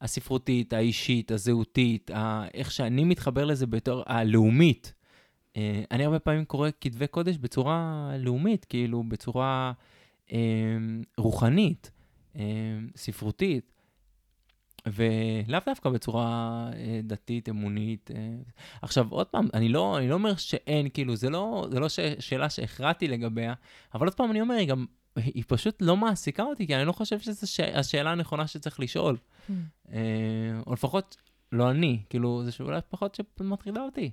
הספרותית, 0.00 0.72
האישית, 0.72 1.30
הזהותית, 1.30 2.10
ה... 2.10 2.46
איך 2.54 2.70
שאני 2.70 3.04
מתחבר 3.04 3.44
לזה 3.44 3.66
בתור 3.66 4.02
הלאומית. 4.06 4.92
אה, 5.56 5.82
אני 5.90 6.04
הרבה 6.04 6.18
פעמים 6.18 6.44
קורא 6.44 6.70
כתבי 6.80 7.06
קודש 7.06 7.36
בצורה 7.36 8.10
לאומית, 8.18 8.64
כאילו 8.64 9.02
בצורה 9.02 9.72
אה, 10.32 10.38
רוחנית, 11.18 11.90
אה, 12.36 12.42
ספרותית, 12.96 13.72
ולאו 14.92 15.60
דווקא 15.66 15.90
בצורה 15.90 16.70
אה, 16.74 17.00
דתית, 17.02 17.48
אמונית. 17.48 18.10
אה. 18.14 18.34
עכשיו, 18.82 19.06
עוד 19.10 19.26
פעם, 19.26 19.48
אני 19.54 19.68
לא, 19.68 19.98
אני 19.98 20.08
לא 20.08 20.14
אומר 20.14 20.36
שאין, 20.36 20.88
כאילו, 20.94 21.16
זה 21.16 21.30
לא, 21.30 21.66
זה 21.70 21.80
לא 21.80 21.88
ש... 21.88 22.00
שאלה 22.18 22.50
שהכרעתי 22.50 23.08
לגביה, 23.08 23.54
אבל 23.94 24.06
עוד 24.06 24.14
פעם 24.14 24.30
אני 24.30 24.40
אומר, 24.40 24.54
היא 24.54 24.68
גם, 24.68 24.86
היא 25.16 25.44
פשוט 25.46 25.82
לא 25.82 25.96
מעסיקה 25.96 26.42
אותי, 26.42 26.66
כי 26.66 26.76
אני 26.76 26.84
לא 26.84 26.92
חושב 26.92 27.20
שזו 27.20 27.46
ש... 27.46 27.60
השאלה 27.60 28.10
הנכונה 28.10 28.46
שצריך 28.46 28.80
לשאול. 28.80 29.16
Mm. 29.16 29.52
אה, 29.92 29.98
או 30.66 30.72
לפחות, 30.72 31.16
לא 31.52 31.70
אני, 31.70 32.02
כאילו, 32.10 32.42
זו 32.44 32.52
שאלה 32.52 32.80
פחות 32.80 33.18
שמטרידה 33.40 33.82
אותי. 33.82 34.10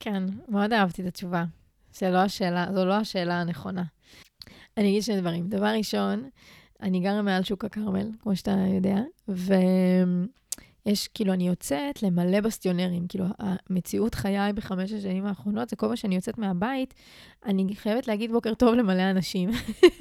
כן, 0.00 0.22
מאוד 0.48 0.72
אהבתי 0.72 1.02
את 1.02 1.06
התשובה. 1.06 1.44
שלא 1.92 2.18
השאלה, 2.18 2.66
זו 2.74 2.84
לא 2.84 2.94
השאלה 2.94 3.40
הנכונה. 3.40 3.84
אני 4.76 4.88
אגיד 4.88 5.02
שני 5.02 5.20
דברים. 5.20 5.48
דבר 5.48 5.66
ראשון, 5.66 6.28
אני 6.82 7.00
גרה 7.00 7.22
מעל 7.22 7.42
שוק 7.42 7.64
הכרמל, 7.64 8.10
כמו 8.22 8.36
שאתה 8.36 8.56
יודע, 8.74 8.98
ויש, 9.28 11.08
כאילו, 11.14 11.32
אני 11.32 11.48
יוצאת 11.48 12.02
למלא 12.02 12.40
בסטיונרים. 12.40 13.06
כאילו, 13.06 13.24
המציאות 13.38 14.14
חיי 14.14 14.52
בחמש 14.52 14.92
השנים 14.92 15.26
האחרונות, 15.26 15.68
זה 15.68 15.76
כל 15.76 15.86
פעם 15.86 15.96
שאני 15.96 16.14
יוצאת 16.14 16.38
מהבית, 16.38 16.94
אני 17.46 17.74
חייבת 17.74 18.08
להגיד 18.08 18.32
בוקר 18.32 18.54
טוב 18.54 18.74
למלא 18.74 19.10
אנשים. 19.10 19.50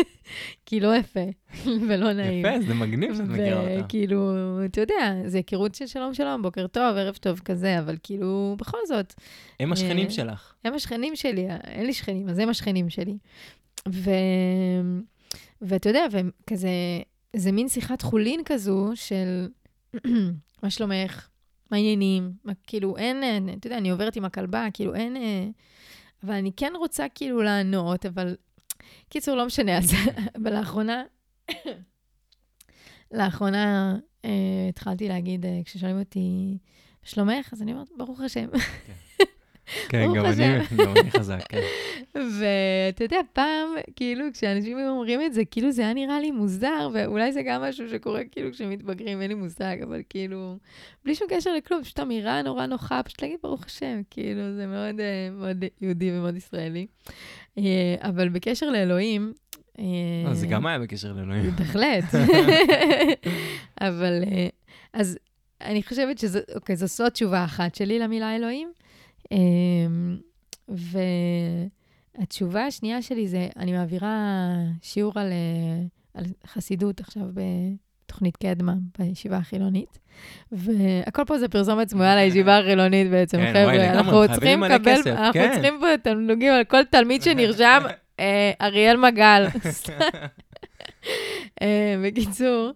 כי 0.65 0.79
לא 0.79 0.95
יפה 0.95 1.25
ולא 1.87 2.13
נעים. 2.13 2.45
יפה, 2.45 2.65
זה 2.67 2.73
מגניב 2.73 3.15
שאת 3.15 3.25
מכירה 3.25 3.61
אותה. 3.61 3.85
וכאילו, 3.85 4.31
אתה 4.65 4.81
יודע, 4.81 5.15
זה 5.25 5.37
היכרות 5.37 5.75
של 5.75 5.85
שלום 5.87 6.13
שלום, 6.13 6.41
בוקר 6.41 6.67
טוב, 6.67 6.97
ערב 6.97 7.15
טוב 7.15 7.39
כזה, 7.39 7.79
אבל 7.79 7.97
כאילו, 8.03 8.55
בכל 8.59 8.77
זאת, 8.87 9.13
הם 9.59 9.73
השכנים 9.73 10.05
אה, 10.05 10.11
שלך. 10.11 10.53
הם 10.63 10.73
השכנים 10.73 11.15
שלי, 11.15 11.47
אין 11.63 11.85
לי 11.85 11.93
שכנים, 11.93 12.29
אז 12.29 12.39
הם 12.39 12.49
השכנים 12.49 12.89
שלי. 12.89 13.17
ו... 13.89 14.11
ואתה 15.61 15.89
יודע, 15.89 16.05
וכזה, 16.11 16.69
זה 17.35 17.51
מין 17.51 17.69
שיחת 17.69 18.01
חולין 18.01 18.41
כזו 18.45 18.91
של 18.95 19.47
מה 20.63 20.69
שלומך, 20.69 21.27
מה 21.71 21.77
העניינים, 21.77 22.31
מה, 22.43 22.53
כאילו 22.67 22.97
אין, 22.97 23.23
אין, 23.23 23.49
אתה 23.49 23.67
יודע, 23.67 23.77
אני 23.77 23.89
עוברת 23.89 24.15
עם 24.15 24.25
הכלבה, 24.25 24.67
כאילו 24.73 24.95
אין, 24.95 25.17
אה, 25.17 25.47
אבל 26.23 26.33
אני 26.33 26.51
כן 26.57 26.73
רוצה 26.75 27.05
כאילו 27.15 27.41
לענות, 27.41 28.05
אבל 28.05 28.35
קיצור, 29.09 29.35
לא 29.35 29.45
משנה, 29.45 29.77
אז 29.77 29.93
לאחרונה, 30.51 31.03
לאחרונה 33.17 33.95
אה, 34.25 34.65
התחלתי 34.69 35.07
להגיד, 35.07 35.45
אה, 35.45 35.59
כששואלים 35.65 35.99
אותי, 35.99 36.57
שלומך? 37.03 37.53
אז 37.53 37.61
אני 37.61 37.73
אומרת, 37.73 37.87
ברוך 37.97 38.21
השם. 38.21 38.49
כן, 39.89 40.07
גם. 40.15 40.25
אני, 40.25 40.57
גם 40.85 40.93
אני 41.01 41.11
חזק, 41.11 41.39
כן. 41.49 41.61
ואתה 42.15 43.03
יודע, 43.03 43.17
פעם, 43.33 43.69
כאילו, 43.95 44.25
כשאנשים 44.33 44.77
היו 44.77 44.89
אומרים 44.89 45.21
את 45.21 45.33
זה, 45.33 45.45
כאילו 45.45 45.71
זה 45.71 45.81
היה 45.81 45.93
נראה 45.93 46.19
לי 46.19 46.31
מוזר, 46.31 46.89
ואולי 46.93 47.31
זה 47.31 47.41
גם 47.41 47.61
משהו 47.61 47.89
שקורה 47.89 48.21
כאילו 48.31 48.51
כשמתבגרים, 48.51 49.21
אין 49.21 49.27
לי 49.27 49.35
מושג, 49.35 49.77
אבל 49.83 50.01
כאילו, 50.09 50.57
בלי 51.05 51.15
שום 51.15 51.27
קשר 51.29 51.53
לכלום, 51.53 51.83
פשוט 51.83 51.99
אמירה 51.99 52.41
נורא 52.41 52.65
נוחה, 52.65 53.03
פשוט 53.03 53.21
להגיד 53.21 53.37
ברוך 53.43 53.65
השם, 53.65 54.01
כאילו, 54.09 54.55
זה 54.55 54.67
מאוד, 54.67 54.99
אה, 54.99 55.29
מאוד 55.31 55.63
יהודי 55.81 56.11
ומאוד 56.11 56.35
ישראלי. 56.35 56.87
אה, 57.57 57.95
אבל 58.01 58.29
בקשר 58.29 58.69
לאלוהים, 58.69 59.33
אה, 59.79 59.85
לא, 60.25 60.33
זה 60.33 60.47
גם 60.47 60.65
היה 60.65 60.79
בקשר 60.79 61.13
לאלוהים. 61.13 61.51
בהחלט. 61.59 62.03
אבל, 63.87 64.23
אה, 64.31 64.47
אז 64.93 65.17
אני 65.61 65.83
חושבת 65.83 66.17
שזו, 66.17 66.39
אוקיי, 66.55 66.75
זו 66.75 66.87
סוד 66.87 67.09
תשובה 67.09 67.45
אחת 67.45 67.75
שלי 67.75 67.99
למילה 67.99 68.35
אלוהים. 68.35 68.71
אמ, 69.31 70.17
והתשובה 72.17 72.65
השנייה 72.65 73.01
שלי 73.01 73.27
זה, 73.27 73.47
אני 73.57 73.71
מעבירה 73.71 74.47
שיעור 74.81 75.13
על, 75.15 75.31
אה, 75.31 75.83
על 76.13 76.25
חסידות 76.47 76.99
עכשיו 76.99 77.23
בתוכנית 77.33 78.37
קדמה 78.37 78.73
בישיבה 78.99 79.37
החילונית, 79.37 79.99
והכל 80.51 81.25
פה 81.27 81.37
זה 81.37 81.47
פרסומת 81.47 81.89
סמויה 81.89 82.15
לישיבה 82.15 82.57
החילונית 82.57 83.11
בעצם, 83.11 83.37
כן, 83.37 83.43
וואי, 83.43 83.53
חבר'ה. 83.63 83.73
לגמרי, 83.73 83.89
אנחנו 83.89 84.33
צריכים 84.33 84.63
לקבל, 84.63 84.95
כסף, 84.95 85.07
אנחנו 85.07 85.33
כן. 85.33 85.51
צריכים 85.53 85.79
פה 85.79 85.87
תמלוגים 86.03 86.53
על 86.53 86.63
כל 86.63 86.83
תלמיד 86.83 87.21
שנרשם, 87.21 87.83
אה, 88.19 88.51
אריאל 88.61 88.97
מגל. 88.97 89.47
אה, 91.61 91.95
בקיצור, 92.05 92.71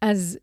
אז 0.00 0.38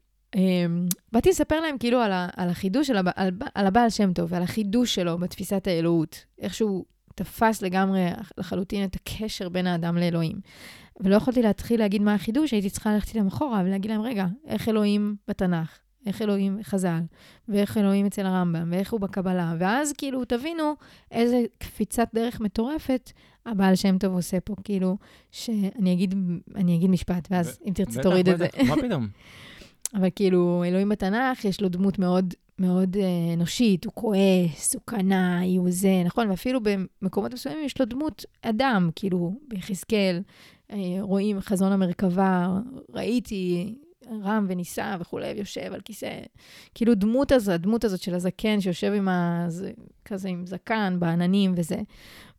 באתי 1.11 1.29
לספר 1.29 1.59
להם 1.59 1.77
כאילו 1.77 1.99
על, 1.99 2.11
ה, 2.11 2.27
על 2.35 2.49
החידוש 2.49 2.87
של 2.87 2.97
הבע, 2.97 3.11
על, 3.15 3.31
על 3.55 3.67
הבעל 3.67 3.89
שם 3.89 4.13
טוב 4.13 4.33
ועל 4.33 4.43
החידוש 4.43 4.95
שלו 4.95 5.17
בתפיסת 5.17 5.67
האלוהות. 5.67 6.25
איך 6.39 6.53
שהוא 6.53 6.85
תפס 7.15 7.61
לגמרי 7.61 8.05
לחלוטין 8.37 8.83
את 8.83 8.95
הקשר 8.95 9.49
בין 9.49 9.67
האדם 9.67 9.97
לאלוהים. 9.97 10.39
ולא 10.99 11.15
יכולתי 11.15 11.41
להתחיל 11.41 11.79
להגיד 11.79 12.01
מה 12.01 12.13
החידוש, 12.13 12.51
הייתי 12.51 12.69
צריכה 12.69 12.93
ללכת 12.93 13.15
איתם 13.15 13.27
אחורה 13.27 13.61
ולהגיד 13.65 13.91
להם, 13.91 14.01
רגע, 14.01 14.25
איך 14.47 14.69
אלוהים 14.69 15.15
בתנ"ך? 15.27 15.79
איך 16.05 16.21
אלוהים 16.21 16.59
חז"ל, 16.63 16.99
ואיך 17.47 17.77
אלוהים 17.77 18.05
אצל 18.05 18.25
הרמב"ם, 18.25 18.69
ואיך 18.71 18.91
הוא 18.91 18.99
בקבלה, 18.99 19.55
ואז 19.59 19.93
כאילו 19.93 20.25
תבינו 20.25 20.73
איזה 21.11 21.43
קפיצת 21.57 22.07
דרך 22.13 22.39
מטורפת 22.39 23.11
הבעל 23.45 23.75
שם 23.75 23.97
טוב 23.97 24.13
עושה 24.13 24.39
פה, 24.39 24.55
כאילו, 24.63 24.97
שאני 25.31 25.93
אגיד, 25.93 26.15
אני 26.55 26.75
אגיד 26.75 26.89
משפט, 26.89 27.27
ואז 27.31 27.59
אם 27.65 27.73
תרצי 27.73 27.91
בטח, 27.91 28.01
תוריד 28.01 28.29
את 28.29 28.37
זה. 28.37 28.47
מה 28.67 28.75
פתאום? 28.75 29.07
אבל 29.93 30.07
כאילו, 30.15 30.63
אלוהים 30.67 30.89
בתנ"ך, 30.89 31.45
יש 31.45 31.61
לו 31.61 31.69
דמות 31.69 31.99
מאוד 31.99 32.33
מאוד 32.59 32.97
אה, 32.97 33.33
אנושית, 33.33 33.85
הוא 33.85 33.93
כועס, 33.95 34.73
הוא 34.75 34.81
קנאי, 34.85 35.55
הוא 35.55 35.67
זה, 35.71 36.01
נכון? 36.05 36.29
ואפילו 36.29 36.59
במקומות 37.01 37.33
מסוימים 37.33 37.65
יש 37.65 37.79
לו 37.79 37.85
דמות 37.85 38.25
אדם, 38.41 38.89
כאילו, 38.95 39.33
ביחזקאל, 39.47 40.21
אה, 40.71 40.77
רואים 41.01 41.39
חזון 41.41 41.71
המרכבה, 41.71 42.59
ראיתי 42.93 43.75
רם 44.23 44.45
ונישא 44.49 44.97
וכולי, 44.99 45.31
ויושב 45.35 45.73
על 45.73 45.81
כיסא. 45.81 46.19
כאילו, 46.75 46.95
דמות 46.95 47.31
הזאת, 47.31 47.53
הדמות 47.55 47.83
הזאת 47.83 48.01
של 48.01 48.13
הזקן 48.15 48.61
שיושב 48.61 48.93
עם 48.93 49.07
ה... 49.07 49.45
זה- 49.47 49.71
כזה 50.05 50.29
עם 50.29 50.45
זקן 50.45 50.95
בעננים 50.99 51.53
וזה. 51.57 51.77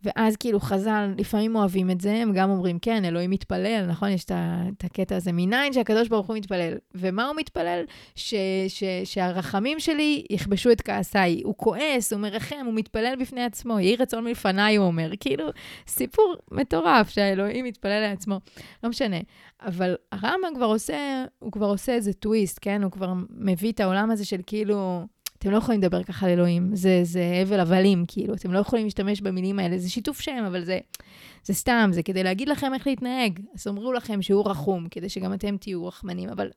ואז 0.05 0.37
כאילו 0.37 0.61
חז"ל 0.61 1.15
לפעמים 1.19 1.57
אוהבים 1.57 1.91
את 1.91 2.01
זה, 2.01 2.15
הם 2.15 2.33
גם 2.33 2.51
אומרים, 2.51 2.79
כן, 2.79 3.05
אלוהים 3.05 3.31
מתפלל, 3.31 3.87
נכון? 3.89 4.09
יש 4.09 4.25
את 4.25 4.85
הקטע 4.85 5.17
הזה, 5.17 5.33
מניין 5.33 5.73
שהקדוש 5.73 6.09
ברוך 6.09 6.27
הוא 6.27 6.37
מתפלל. 6.37 6.75
ומה 6.95 7.27
הוא 7.27 7.37
מתפלל? 7.37 7.85
ש, 8.15 8.35
ש, 8.69 8.85
שהרחמים 9.05 9.81
שלי 9.81 10.25
יכבשו 10.31 10.71
את 10.71 10.81
כעסיי. 10.81 11.41
הוא 11.45 11.55
כועס, 11.57 12.13
הוא 12.13 12.21
מרחם, 12.21 12.67
הוא 12.67 12.75
מתפלל 12.75 13.15
בפני 13.21 13.45
עצמו, 13.45 13.81
יהי 13.81 13.97
רצון 13.97 14.25
מלפניי, 14.25 14.77
הוא 14.77 14.87
אומר. 14.87 15.11
כאילו, 15.21 15.45
סיפור 15.87 16.35
מטורף 16.51 17.09
שהאלוהים 17.09 17.65
מתפלל 17.65 18.01
לעצמו. 18.01 18.41
לא 18.85 18.91
משנה. 18.91 19.19
אבל 19.63 19.97
הרמב"ם 20.13 20.55
כבר 20.55 20.67
עושה, 20.67 21.25
הוא 21.39 21.53
כבר 21.53 21.67
עושה 21.67 21.93
איזה 21.93 22.13
טוויסט, 22.13 22.59
כן? 22.63 22.83
הוא 22.83 22.93
כבר 22.93 23.13
מביא 23.31 23.73
את 23.73 23.81
העולם 23.81 24.11
הזה 24.11 24.25
של 24.25 24.41
כאילו... 24.47 25.07
אתם 25.41 25.51
לא 25.51 25.57
יכולים 25.57 25.81
לדבר 25.81 26.03
ככה 26.03 26.27
על 26.27 26.33
אלוהים, 26.33 26.71
זה, 26.77 27.01
זה 27.03 27.23
הבל 27.43 27.61
הבלים, 27.61 28.05
כאילו, 28.09 28.35
אתם 28.35 28.53
לא 28.53 28.59
יכולים 28.59 28.85
להשתמש 28.85 29.21
במילים 29.21 29.59
האלה, 29.59 29.79
זה 29.79 29.91
שיתוף 29.91 30.21
שם, 30.21 30.45
אבל 30.47 30.65
זה, 30.65 30.79
זה 31.45 31.55
סתם, 31.55 31.91
זה 31.93 32.03
כדי 32.03 32.23
להגיד 32.23 32.49
לכם 32.49 32.75
איך 32.75 32.87
להתנהג. 32.87 33.41
אז 33.55 33.67
אמרו 33.67 33.93
לכם 33.93 34.23
שהוא 34.23 34.51
רחום, 34.51 34.87
כדי 34.91 35.09
שגם 35.09 35.35
אתם 35.35 35.57
תהיו 35.57 35.87
רחמנים, 35.87 36.29
אבל 36.29 36.49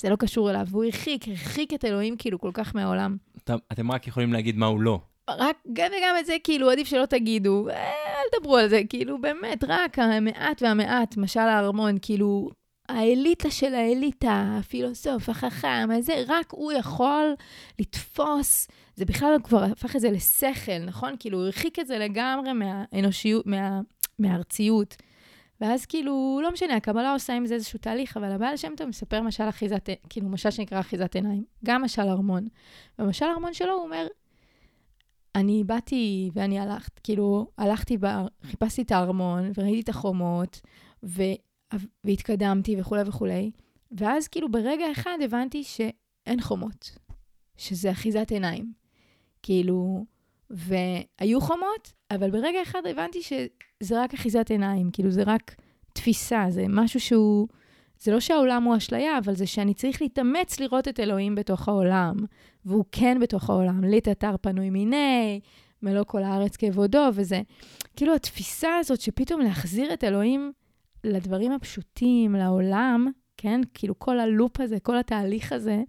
זה 0.00 0.08
לא 0.08 0.16
קשור 0.16 0.50
אליו, 0.50 0.66
והוא 0.70 0.84
הרחיק, 0.84 1.28
הרחיק 1.28 1.74
את 1.74 1.84
אלוהים 1.84 2.16
כאילו 2.16 2.38
כל 2.40 2.50
כך 2.54 2.74
מהעולם. 2.74 3.16
אתה- 3.44 3.54
אתם 3.72 3.92
רק 3.92 4.06
יכולים 4.06 4.32
להגיד 4.32 4.56
מה 4.56 4.66
הוא 4.66 4.80
לא. 4.80 5.00
רק 5.30 5.56
גם 5.72 5.86
וגם 5.98 6.14
את 6.20 6.26
זה, 6.26 6.36
כאילו, 6.44 6.70
עדיף 6.70 6.88
שלא 6.88 7.06
תגידו, 7.06 7.68
אה, 7.68 7.74
אל 7.92 8.38
תדברו 8.38 8.56
על 8.56 8.68
זה, 8.68 8.80
כאילו, 8.88 9.20
באמת, 9.20 9.64
רק 9.68 9.98
המעט 9.98 10.62
והמעט, 10.62 11.16
משל 11.16 11.40
הארמון, 11.40 11.96
כאילו, 12.02 12.50
האליטה 12.88 13.50
של 13.50 13.74
האליטה, 13.74 14.56
הפילוסוף, 14.58 15.28
החכם, 15.28 15.88
הזה, 15.98 16.22
רק 16.28 16.52
הוא 16.52 16.72
יכול 16.72 17.34
לתפוס, 17.78 18.68
זה 18.94 19.04
בכלל 19.04 19.36
כבר 19.42 19.64
הפך 19.64 19.96
את 19.96 20.00
זה 20.00 20.10
לשכל, 20.10 20.78
נכון? 20.78 21.14
כאילו, 21.18 21.38
הוא 21.38 21.44
הרחיק 21.46 21.78
את 21.78 21.86
זה 21.86 21.98
לגמרי 21.98 22.52
מהאנושיות, 22.52 23.46
מה, 23.46 23.80
מהארציות. 24.18 24.96
ואז 25.60 25.86
כאילו, 25.86 26.40
לא 26.42 26.52
משנה, 26.52 26.76
הקבלה 26.76 27.12
עושה 27.12 27.34
עם 27.34 27.46
זה 27.46 27.54
איזשהו 27.54 27.78
תהליך, 27.78 28.16
אבל 28.16 28.32
הבעל 28.32 28.56
שם 28.56 28.72
טוב 28.76 28.88
מספר 28.88 29.22
משל 29.22 29.48
אחיזת, 29.48 29.88
כאילו, 30.08 30.28
משל 30.28 30.50
שנקרא 30.50 30.80
אחיזת 30.80 31.14
עיניים, 31.14 31.44
גם 31.64 31.82
משל 31.82 32.02
ארמון. 32.02 32.48
במשל 32.98 33.24
ארמון 33.24 33.54
שלו 33.54 33.72
הוא 33.72 33.82
אומר, 33.82 34.06
אני 35.34 35.64
באתי 35.64 36.30
ואני 36.32 36.60
הלכת, 36.60 36.98
כאילו, 36.98 37.50
הלכתי, 37.58 37.96
ב... 38.00 38.06
חיפשתי 38.42 38.82
את 38.82 38.92
הארמון, 38.92 39.52
וראיתי 39.56 39.80
את 39.80 39.88
החומות, 39.88 40.60
ו... 41.04 41.22
והתקדמתי 42.04 42.80
וכולי 42.80 43.02
וכולי, 43.06 43.50
ואז 43.90 44.28
כאילו 44.28 44.50
ברגע 44.50 44.84
אחד 44.92 45.18
הבנתי 45.24 45.64
שאין 45.64 46.40
חומות, 46.40 46.98
שזה 47.56 47.90
אחיזת 47.90 48.30
עיניים. 48.30 48.72
כאילו, 49.42 50.04
והיו 50.50 51.40
חומות, 51.40 51.92
אבל 52.10 52.30
ברגע 52.30 52.62
אחד 52.62 52.86
הבנתי 52.90 53.22
שזה 53.22 54.02
רק 54.02 54.14
אחיזת 54.14 54.50
עיניים, 54.50 54.90
כאילו 54.90 55.10
זה 55.10 55.22
רק 55.22 55.54
תפיסה, 55.92 56.46
זה 56.48 56.64
משהו 56.68 57.00
שהוא... 57.00 57.48
זה 58.00 58.12
לא 58.12 58.20
שהעולם 58.20 58.64
הוא 58.64 58.76
אשליה, 58.76 59.18
אבל 59.18 59.34
זה 59.34 59.46
שאני 59.46 59.74
צריך 59.74 60.02
להתאמץ 60.02 60.60
לראות 60.60 60.88
את 60.88 61.00
אלוהים 61.00 61.34
בתוך 61.34 61.68
העולם, 61.68 62.16
והוא 62.64 62.84
כן 62.92 63.18
בתוך 63.20 63.50
העולם. 63.50 63.84
לית 63.84 64.08
אתר 64.08 64.36
פנוי 64.40 64.70
מיני, 64.70 65.40
מלוא 65.82 66.04
כל 66.04 66.22
הארץ 66.22 66.56
כבודו, 66.56 67.08
וזה 67.14 67.42
כאילו 67.96 68.14
התפיסה 68.14 68.76
הזאת 68.76 69.00
שפתאום 69.00 69.40
להחזיר 69.40 69.92
את 69.92 70.04
אלוהים 70.04 70.52
לדברים 71.04 71.52
הפשוטים, 71.52 72.34
לעולם, 72.34 73.10
כן? 73.36 73.60
כאילו 73.74 73.98
כל 73.98 74.20
הלופ 74.20 74.60
הזה, 74.60 74.80
כל 74.80 74.98
התהליך 74.98 75.52
הזה, 75.52 75.82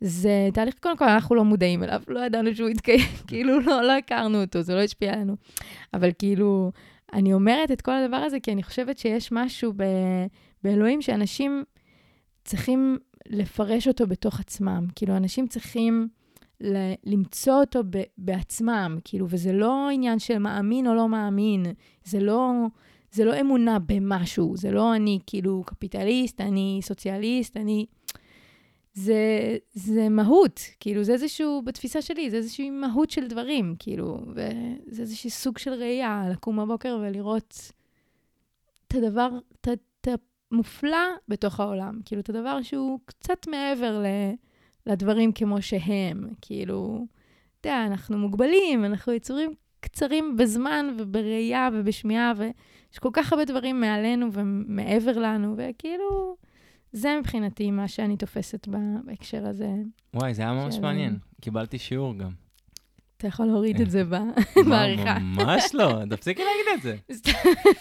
זה 0.00 0.48
תהליך, 0.54 0.74
קודם 0.80 0.96
כל, 0.96 1.08
אנחנו 1.08 1.34
לא 1.34 1.44
מודעים 1.44 1.82
אליו, 1.82 2.02
לא 2.08 2.20
ידענו 2.20 2.54
שהוא 2.54 2.68
יתקיים, 2.68 3.00
כאילו 3.28 3.60
לא, 3.60 3.82
לא 3.82 3.92
הכרנו 3.92 4.40
אותו, 4.42 4.62
זה 4.62 4.74
לא 4.74 4.80
השפיע 4.80 5.12
עלינו. 5.12 5.36
אבל 5.94 6.10
כאילו, 6.18 6.72
אני 7.12 7.32
אומרת 7.32 7.70
את 7.70 7.80
כל 7.80 7.92
הדבר 7.92 8.16
הזה 8.16 8.40
כי 8.40 8.52
אני 8.52 8.62
חושבת 8.62 8.98
שיש 8.98 9.32
משהו 9.32 9.72
ב, 9.76 9.82
באלוהים 10.62 11.02
שאנשים 11.02 11.64
צריכים 12.44 12.98
לפרש 13.28 13.88
אותו 13.88 14.06
בתוך 14.06 14.40
עצמם. 14.40 14.86
כאילו, 14.94 15.16
אנשים 15.16 15.46
צריכים 15.46 16.08
ל- 16.60 16.92
למצוא 17.04 17.54
אותו 17.54 17.80
ב- 17.90 18.02
בעצמם, 18.18 18.98
כאילו, 19.04 19.26
וזה 19.30 19.52
לא 19.52 19.88
עניין 19.92 20.18
של 20.18 20.38
מאמין 20.38 20.86
או 20.86 20.94
לא 20.94 21.08
מאמין, 21.08 21.66
זה 22.04 22.20
לא... 22.20 22.52
זה 23.14 23.24
לא 23.24 23.40
אמונה 23.40 23.78
במשהו, 23.78 24.56
זה 24.56 24.70
לא 24.70 24.94
אני 24.96 25.18
כאילו 25.26 25.62
קפיטליסט, 25.66 26.40
אני 26.40 26.80
סוציאליסט, 26.82 27.56
אני... 27.56 27.86
זה, 28.94 29.56
זה 29.72 30.08
מהות, 30.08 30.60
כאילו, 30.80 31.04
זה 31.04 31.12
איזשהו, 31.12 31.62
בתפיסה 31.64 32.02
שלי, 32.02 32.30
זה 32.30 32.36
איזושהי 32.36 32.70
מהות 32.70 33.10
של 33.10 33.26
דברים, 33.26 33.74
כאילו, 33.78 34.20
וזה 34.34 35.02
איזשהו 35.02 35.30
סוג 35.30 35.58
של 35.58 35.72
ראייה, 35.72 36.24
לקום 36.32 36.56
בבוקר 36.56 36.98
ולראות 37.02 37.72
את 38.88 38.94
הדבר, 38.94 39.30
את 39.60 40.08
המופלא 40.52 41.06
בתוך 41.28 41.60
העולם, 41.60 42.00
כאילו, 42.04 42.20
את 42.20 42.28
הדבר 42.28 42.62
שהוא 42.62 43.00
קצת 43.04 43.46
מעבר 43.48 43.98
ל, 43.98 44.06
לדברים 44.86 45.32
כמו 45.32 45.62
שהם, 45.62 46.28
כאילו, 46.40 47.06
אתה 47.60 47.68
יודע, 47.68 47.86
אנחנו 47.86 48.18
מוגבלים, 48.18 48.84
אנחנו 48.84 49.12
יצורים 49.12 49.54
קצרים 49.84 50.36
בזמן 50.36 50.86
ובראייה 50.98 51.68
ובשמיעה, 51.72 52.32
ויש 52.36 52.98
כל 52.98 53.10
כך 53.12 53.32
הרבה 53.32 53.44
דברים 53.44 53.80
מעלינו 53.80 54.32
ומעבר 54.32 55.18
לנו, 55.18 55.54
וכאילו, 55.56 56.36
זה 56.92 57.16
מבחינתי 57.20 57.70
מה 57.70 57.88
שאני 57.88 58.16
תופסת 58.16 58.68
בהקשר 59.04 59.46
הזה. 59.46 59.68
וואי, 60.14 60.34
זה 60.34 60.42
היה 60.42 60.52
ממש 60.52 60.78
מעניין. 60.78 61.18
קיבלתי 61.40 61.78
שיעור 61.78 62.14
גם. 62.14 62.30
אתה 63.16 63.26
יכול 63.26 63.46
להוריד 63.46 63.80
את 63.80 63.90
זה 63.90 64.04
בעריכה. 64.70 65.18
ממש 65.18 65.74
לא, 65.74 66.02
תפסיקי 66.10 66.42
להגיד 66.42 66.74
את 66.74 66.82
זה. 66.82 67.30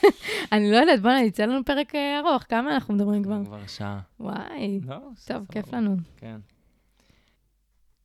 אני 0.51 0.71
לא 0.71 0.75
יודעת, 0.77 1.01
בוא'נה, 1.01 1.21
יצא 1.23 1.45
לנו 1.45 1.65
פרק 1.65 1.95
אה, 1.95 2.19
ארוך, 2.19 2.43
כמה 2.49 2.73
אנחנו 2.73 2.93
מדברים 2.93 3.23
כבר? 3.23 3.45
כבר 3.45 3.67
שעה. 3.67 3.99
וואי, 4.19 4.79
לא, 4.85 4.97
טוב, 5.25 5.45
כיף 5.51 5.73
לנו. 5.73 5.95
כן. 6.17 6.37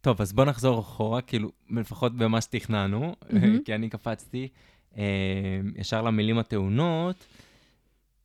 טוב, 0.00 0.20
אז 0.20 0.32
בוא 0.32 0.44
נחזור 0.44 0.80
אחורה, 0.80 1.20
כאילו, 1.20 1.50
לפחות 1.70 2.16
במה 2.16 2.40
שתכננו, 2.40 3.14
כי 3.64 3.74
אני 3.74 3.88
קפצתי 3.88 4.48
אה, 4.98 5.60
ישר 5.76 6.02
למילים 6.02 6.38
הטעונות. 6.38 7.26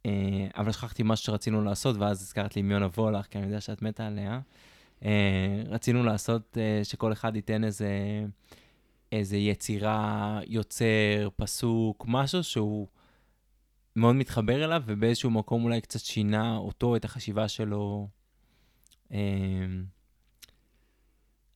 אה, 0.06 0.48
אבל 0.58 0.72
שכחתי 0.72 1.04
מה 1.04 1.16
שרצינו 1.16 1.62
לעשות, 1.62 1.96
ואז 1.98 2.22
הזכרת 2.22 2.56
לי 2.56 2.60
עם 2.60 2.72
יונה 2.72 2.86
וולך, 2.86 3.26
כי 3.26 3.38
אני 3.38 3.46
יודע 3.46 3.62
שאת 3.62 3.82
מתה 3.82 4.08
עליה. 4.08 4.40
אה, 5.06 5.62
רצינו 5.68 6.04
לעשות 6.04 6.58
אה, 6.58 6.84
שכל 6.84 7.14
אחד 7.14 7.36
ייתן 7.36 7.64
איזה, 7.64 7.90
איזה 9.12 9.38
יצירה, 9.38 10.40
יוצר, 10.48 11.30
פסוק, 11.36 12.06
משהו 12.08 12.44
שהוא 12.44 12.88
מאוד 13.96 14.16
מתחבר 14.16 14.64
אליו, 14.66 14.84
ובאיזשהו 14.86 15.30
מקום 15.30 15.64
אולי 15.64 15.82
קצת 15.82 16.00
שינה 16.00 16.58
אותו, 16.58 16.96
את 16.96 17.06
החשיבה 17.06 17.48
שלו. 17.48 18.08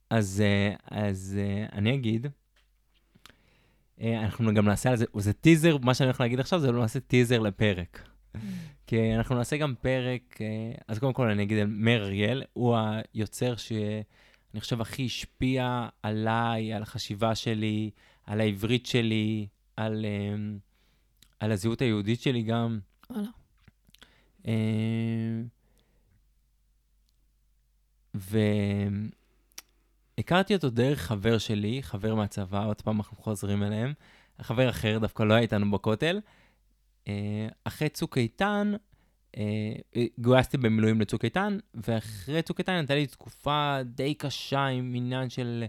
אז, 0.10 0.43
אז 0.91 1.39
אני 1.74 1.93
אגיד, 1.95 2.28
אנחנו 4.01 4.53
גם 4.53 4.66
נעשה 4.66 4.89
על 4.89 4.95
זה, 4.95 5.05
זה 5.18 5.34
טיזר, 5.34 5.78
מה 5.78 5.93
שאני 5.93 6.08
הולך 6.08 6.22
להגיד 6.22 6.39
עכשיו 6.39 6.60
זה 6.60 6.72
לא 6.72 6.82
נעשה 6.82 6.99
טיזר 6.99 7.39
לפרק. 7.39 8.08
כי 8.88 9.16
אנחנו 9.16 9.36
נעשה 9.36 9.58
גם 9.58 9.74
פרק, 9.82 10.41
אה, 10.41 10.72
אז 10.88 10.99
קודם 10.99 11.14
כל 11.14 11.30
אני 11.30 11.43
אגיד 11.43 11.58
על 11.58 11.68
מאיר 11.68 12.03
אריאל, 12.03 12.43
הוא 12.53 12.78
היוצר 13.14 13.55
שאני 13.55 14.60
חושב 14.60 14.82
הכי 14.82 15.05
השפיע 15.05 15.89
עליי, 16.03 16.74
על 16.74 16.82
החשיבה 16.82 17.36
שלי, 17.36 17.91
על 18.24 18.41
העברית 18.41 18.86
שלי, 18.86 19.47
על, 19.76 20.05
אה, 20.05 20.36
על 21.39 21.51
הזהות 21.51 21.82
היהודית 21.82 22.22
שלי 22.22 22.41
גם. 22.41 22.80
וואלה. 23.10 23.30
אה, 24.47 24.53
והכרתי 30.18 30.55
אותו 30.55 30.70
דרך 30.70 31.01
חבר 31.01 31.38
שלי, 31.38 31.84
חבר 31.84 32.15
מהצבא, 32.15 32.65
עוד 32.65 32.82
פעם 32.82 32.97
אנחנו 32.97 33.18
חוזרים 33.18 33.63
אליהם. 33.63 33.93
חבר 34.41 34.70
אחר 34.70 34.97
דווקא 34.99 35.24
לא 35.24 35.34
היה 35.34 35.41
איתנו 35.41 35.72
בכותל. 35.72 36.20
אה, 37.07 37.47
אחרי 37.63 37.89
צוק 37.89 38.18
איתן, 38.18 38.74
אה, 39.38 39.74
גויסתי 40.20 40.57
במילואים 40.57 41.01
לצוק 41.01 41.26
איתן, 41.26 41.57
ואחרי 41.74 42.41
צוק 42.41 42.59
איתן 42.59 42.74
הייתה 42.74 42.95
לי 42.95 43.07
תקופה 43.07 43.78
די 43.86 44.13
קשה 44.13 44.65
עם 44.65 44.93
עניין 44.95 45.30
של... 45.30 45.65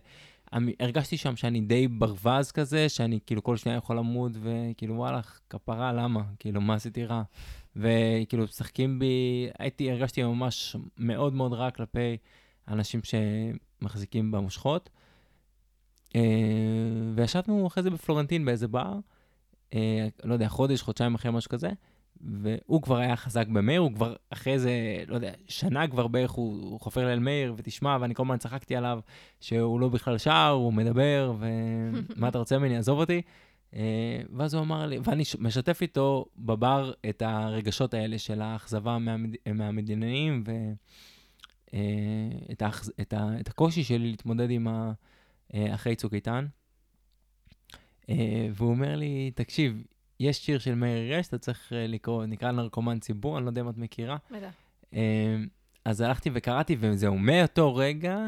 הרגשתי 0.80 1.16
שם 1.16 1.36
שאני 1.36 1.60
די 1.60 1.88
ברווז 1.88 2.52
כזה, 2.52 2.88
שאני 2.88 3.18
כאילו 3.26 3.42
כל 3.42 3.56
שניה 3.56 3.76
יכול 3.76 3.96
למות, 3.96 4.32
וכאילו 4.40 4.94
וואלה, 4.94 5.20
כפרה, 5.50 5.92
למה? 5.92 6.22
כאילו, 6.38 6.60
מה 6.60 6.74
עשיתי 6.74 7.04
רע? 7.04 7.22
וכאילו, 7.76 8.44
משחקים 8.44 8.98
בי, 8.98 9.48
הייתי, 9.58 9.90
הרגשתי 9.90 10.22
ממש 10.22 10.76
מאוד 10.98 11.34
מאוד 11.34 11.52
רע 11.52 11.70
כלפי 11.70 12.16
אנשים 12.68 13.00
שמחזיקים 13.04 14.30
במושכות. 14.30 14.90
אה, 16.16 16.20
וישבנו 17.14 17.66
אחרי 17.66 17.82
זה 17.82 17.90
בפלורנטין 17.90 18.44
באיזה 18.44 18.68
בר, 18.68 18.98
אה, 19.74 20.08
לא 20.24 20.32
יודע, 20.32 20.48
חודש, 20.48 20.82
חודשיים 20.82 21.14
אחרי 21.14 21.30
משהו 21.30 21.50
כזה, 21.50 21.70
והוא 22.20 22.82
כבר 22.82 22.96
היה 22.96 23.16
חזק 23.16 23.46
במאיר, 23.46 23.80
הוא 23.80 23.94
כבר 23.94 24.14
אחרי 24.30 24.58
זה, 24.58 24.72
לא 25.08 25.14
יודע, 25.14 25.32
שנה 25.48 25.88
כבר 25.88 26.06
בערך 26.06 26.30
הוא, 26.30 26.62
הוא 26.62 26.80
חופר 26.80 27.06
לאל 27.06 27.18
מאיר, 27.18 27.54
ותשמע, 27.56 27.98
ואני 28.00 28.14
כל 28.14 28.22
הזמן 28.22 28.36
צחקתי 28.36 28.76
עליו 28.76 29.00
שהוא 29.40 29.80
לא 29.80 29.88
בכלל 29.88 30.18
שר, 30.18 30.48
הוא 30.48 30.72
מדבר, 30.72 31.34
ומה 31.38 32.28
אתה 32.28 32.38
רוצה 32.38 32.58
ממני, 32.58 32.76
עזוב 32.76 32.98
אותי. 32.98 33.22
אה, 33.74 34.20
ואז 34.32 34.54
הוא 34.54 34.62
אמר 34.62 34.86
לי, 34.86 34.98
ואני 35.04 35.22
משתף 35.38 35.78
איתו 35.82 36.26
בבר 36.38 36.92
את 37.08 37.22
הרגשות 37.22 37.94
האלה 37.94 38.18
של 38.18 38.42
האכזבה 38.42 38.98
מהמד... 38.98 39.34
מהמדינאים, 39.54 40.44
ואת 40.46 40.76
אה, 41.74 42.66
האכז... 42.66 42.92
את, 43.00 43.12
ה... 43.12 43.40
את 43.40 43.48
הקושי 43.48 43.84
שלי 43.84 44.10
להתמודד 44.10 44.50
עם 44.50 44.68
ה... 44.68 44.92
אה, 45.54 45.74
אחרי 45.74 45.96
צוק 45.96 46.14
איתן. 46.14 46.46
אה, 48.10 48.48
והוא 48.52 48.70
אומר 48.70 48.96
לי, 48.96 49.30
תקשיב, 49.34 49.84
יש 50.20 50.38
שיר 50.46 50.58
של 50.58 50.74
מאיר 50.74 51.18
רש, 51.18 51.28
אתה 51.28 51.38
צריך 51.38 51.72
לקרוא, 51.76 52.26
נקרא 52.26 52.52
נרקומן 52.52 52.98
ציבור, 52.98 53.38
אני 53.38 53.44
לא 53.44 53.50
יודע 53.50 53.60
אם 53.60 53.68
את 53.68 53.78
מכירה. 53.78 54.16
בטח. 54.30 54.54
אז 55.84 56.00
הלכתי 56.00 56.30
וקראתי, 56.34 56.76
וזהו, 56.80 57.18
מאותו 57.18 57.74
רגע 57.74 58.18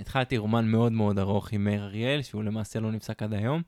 התחלתי 0.00 0.36
רומן 0.36 0.68
מאוד 0.68 0.92
מאוד 0.92 1.18
ארוך 1.18 1.52
עם 1.52 1.64
מאיר 1.64 1.84
אריאל, 1.84 2.22
שהוא 2.22 2.44
למעשה 2.44 2.80
לא 2.80 2.92
נפסק 2.92 3.22
עד 3.22 3.32
היום. 3.32 3.62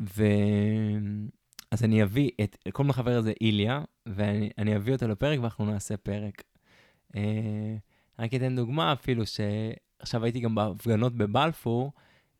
ו... 0.00 0.24
אז 1.70 1.84
אני 1.84 2.02
אביא 2.02 2.30
את, 2.44 2.56
כל 2.72 2.84
מחבר 2.84 3.16
הזה 3.16 3.32
איליה, 3.40 3.82
ואני 4.06 4.76
אביא 4.76 4.92
אותו 4.92 5.08
לפרק 5.08 5.38
ואנחנו 5.40 5.64
נעשה 5.64 5.96
פרק. 5.96 6.42
רק 8.18 8.34
אתן 8.34 8.56
דוגמה 8.56 8.92
אפילו, 8.92 9.24
שעכשיו 9.26 10.24
הייתי 10.24 10.40
גם 10.40 10.54
בהפגנות 10.54 11.16
בבלפור, 11.16 11.92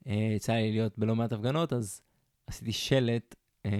אה, 0.07 0.33
יצא 0.37 0.53
לי 0.53 0.72
להיות 0.72 0.99
בלא 0.99 1.16
מעט 1.16 1.33
הפגנות, 1.33 1.72
אז 1.72 2.01
עשיתי 2.47 2.72
שלט, 2.72 3.35
אה, 3.66 3.70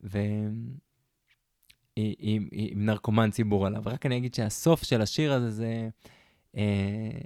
ועם 0.00 0.74
עם, 1.96 2.48
עם 2.52 2.86
נרקומן 2.86 3.30
ציבור 3.30 3.66
עליו. 3.66 3.82
רק 3.86 4.06
אני 4.06 4.16
אגיד 4.16 4.34
שהסוף 4.34 4.82
של 4.82 5.02
השיר 5.02 5.32
הזה 5.32 5.50
זה... 5.50 5.88
אה, 6.56 7.20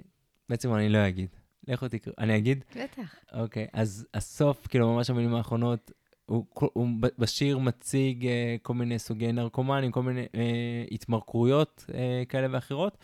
בעצם 0.49 0.73
אני 0.73 0.89
לא 0.89 1.07
אגיד. 1.07 1.29
לכו 1.67 1.87
תקראו, 1.87 2.15
אני 2.17 2.37
אגיד? 2.37 2.63
בטח. 2.75 3.15
אוקיי, 3.33 3.67
אז 3.73 4.07
הסוף, 4.13 4.67
כאילו, 4.67 4.93
ממש 4.93 5.09
המילים 5.09 5.35
האחרונות, 5.35 5.91
הוא, 6.27 6.45
הוא 6.73 6.87
בשיר 7.17 7.57
מציג 7.57 8.27
אה, 8.27 8.55
כל 8.61 8.73
מיני 8.73 8.99
סוגי 8.99 9.31
נרקומנים, 9.31 9.91
כל 9.91 10.03
מיני 10.03 10.25
אה, 10.35 10.85
התמכרויות 10.91 11.85
אה, 11.93 12.23
כאלה 12.29 12.47
ואחרות, 12.51 12.97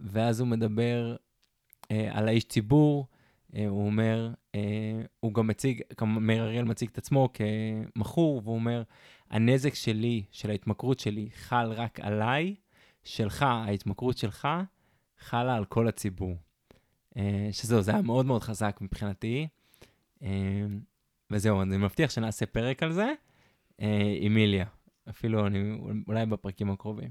ואז 0.00 0.40
הוא 0.40 0.48
מדבר 0.48 1.16
אה, 1.90 2.08
על 2.12 2.28
האיש 2.28 2.44
ציבור, 2.44 3.06
אה, 3.56 3.66
הוא 3.66 3.86
אומר, 3.86 4.32
אה, 4.54 4.60
הוא 5.20 5.34
גם 5.34 5.46
מציג, 5.46 5.82
מאיר 6.06 6.42
אריאל 6.44 6.64
מציג 6.64 6.88
את 6.92 6.98
עצמו 6.98 7.28
כמכור, 7.94 8.40
והוא 8.44 8.54
אומר, 8.54 8.82
הנזק 9.30 9.74
שלי, 9.74 10.22
של 10.30 10.50
ההתמכרות 10.50 10.98
שלי, 10.98 11.28
חל 11.34 11.72
רק 11.72 12.00
עליי, 12.00 12.54
שלך, 13.04 13.42
ההתמכרות 13.42 14.18
שלך, 14.18 14.48
חלה 15.18 15.56
על 15.56 15.64
כל 15.64 15.88
הציבור. 15.88 16.36
אה, 17.16 17.48
שזהו, 17.52 17.82
זה 17.82 17.90
היה 17.90 18.02
מאוד 18.02 18.26
מאוד 18.26 18.42
חזק 18.42 18.78
מבחינתי. 18.80 19.48
אה, 20.22 20.28
וזהו, 21.30 21.62
אני 21.62 21.76
מבטיח 21.76 22.10
שנעשה 22.10 22.46
פרק 22.46 22.82
על 22.82 22.92
זה 22.92 23.12
אה, 23.80 24.16
עם 24.20 24.36
איליה. 24.36 24.66
אפילו 25.08 25.46
אני, 25.46 25.78
אולי 26.08 26.26
בפרקים 26.26 26.70
הקרובים. 26.70 27.10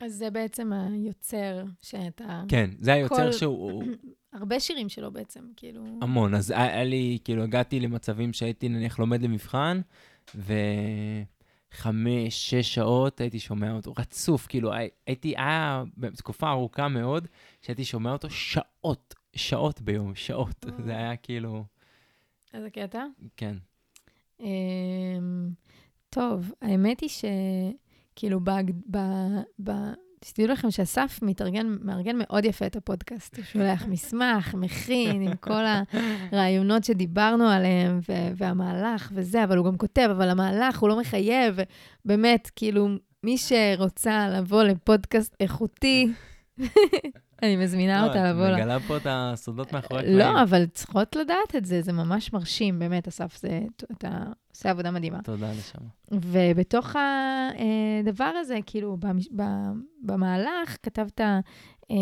אז 0.00 0.14
זה 0.14 0.30
בעצם 0.30 0.72
היוצר 0.72 1.64
שאתה... 1.82 2.42
כן, 2.48 2.70
זה 2.80 2.92
היוצר 2.92 3.26
כל... 3.26 3.32
שהוא... 3.32 3.84
הרבה 4.32 4.60
שירים 4.60 4.88
שלו 4.88 5.12
בעצם, 5.12 5.40
כאילו... 5.56 5.84
המון. 6.02 6.34
אז 6.34 6.50
היה 6.50 6.84
לי, 6.84 7.18
כאילו, 7.24 7.42
הגעתי 7.42 7.80
למצבים 7.80 8.32
שהייתי 8.32 8.68
נניח 8.68 8.98
לומד 8.98 9.22
למבחן, 9.22 9.80
וחמש, 10.34 12.50
שש 12.50 12.74
שעות 12.74 13.20
הייתי 13.20 13.38
שומע 13.38 13.72
אותו 13.72 13.92
רצוף, 13.98 14.46
כאילו, 14.46 14.72
הייתי, 15.06 15.34
היה 15.36 15.84
בתקופה 15.96 16.50
ארוכה 16.50 16.88
מאוד, 16.88 17.28
שהייתי 17.62 17.84
שומע 17.84 18.12
אותו 18.12 18.30
שעות, 18.30 19.14
שעות 19.36 19.80
ביום, 19.80 20.14
שעות. 20.14 20.66
זה 20.84 20.96
היה 20.96 21.16
כאילו... 21.16 21.64
איזה 22.54 22.70
קטע? 22.70 23.04
כן. 23.36 23.56
אמ, 24.40 25.50
טוב, 26.10 26.52
האמת 26.62 27.00
היא 27.00 27.08
שכאילו, 27.08 28.40
שתדעו 30.24 30.48
לכם 30.48 30.70
שאסף 30.70 31.18
מתארגן, 31.22 31.76
מארגן 31.80 32.16
מאוד 32.18 32.44
יפה 32.44 32.66
את 32.66 32.76
הפודקאסט. 32.76 33.36
הוא 33.36 33.44
שולח 33.44 33.86
מסמך, 33.86 34.54
מכין, 34.54 35.22
עם 35.22 35.36
כל 35.36 35.64
הרעיונות 36.32 36.84
שדיברנו 36.84 37.48
עליהם, 37.48 38.00
והמהלך 38.36 39.10
וזה, 39.14 39.44
אבל 39.44 39.56
הוא 39.56 39.66
גם 39.66 39.76
כותב, 39.76 40.08
אבל 40.10 40.28
המהלך 40.28 40.78
הוא 40.78 40.88
לא 40.88 40.98
מחייב. 41.00 41.56
באמת, 42.04 42.50
כאילו, 42.56 42.88
מי 43.22 43.36
שרוצה 43.38 44.28
לבוא 44.28 44.62
לפודקאסט 44.62 45.36
איכותי, 45.40 46.08
אני 47.42 47.56
מזמינה 47.56 48.02
לא, 48.02 48.06
אותה 48.06 48.30
לבוא. 48.30 48.48
את 48.48 48.52
מגלה 48.52 48.80
פה 48.80 48.96
את 48.96 49.06
הסודות 49.10 49.72
מאחורי 49.72 50.00
הקלעים. 50.00 50.18
לא, 50.18 50.42
אבל 50.42 50.66
צריכות 50.66 51.16
לדעת 51.16 51.56
את 51.56 51.64
זה, 51.64 51.82
זה 51.82 51.92
ממש 51.92 52.32
מרשים, 52.32 52.78
באמת, 52.78 53.08
אסף, 53.08 53.40
אתה 53.92 54.24
עושה 54.50 54.70
עבודה 54.70 54.90
מדהימה. 54.90 55.22
תודה 55.22 55.52
לשם. 55.52 55.78
ובתוך 56.12 56.96
הדבר 56.96 58.32
הזה, 58.40 58.58
כאילו, 58.66 58.96
במהלך 60.02 60.76
כתבת 60.82 61.20
אה, 61.90 61.96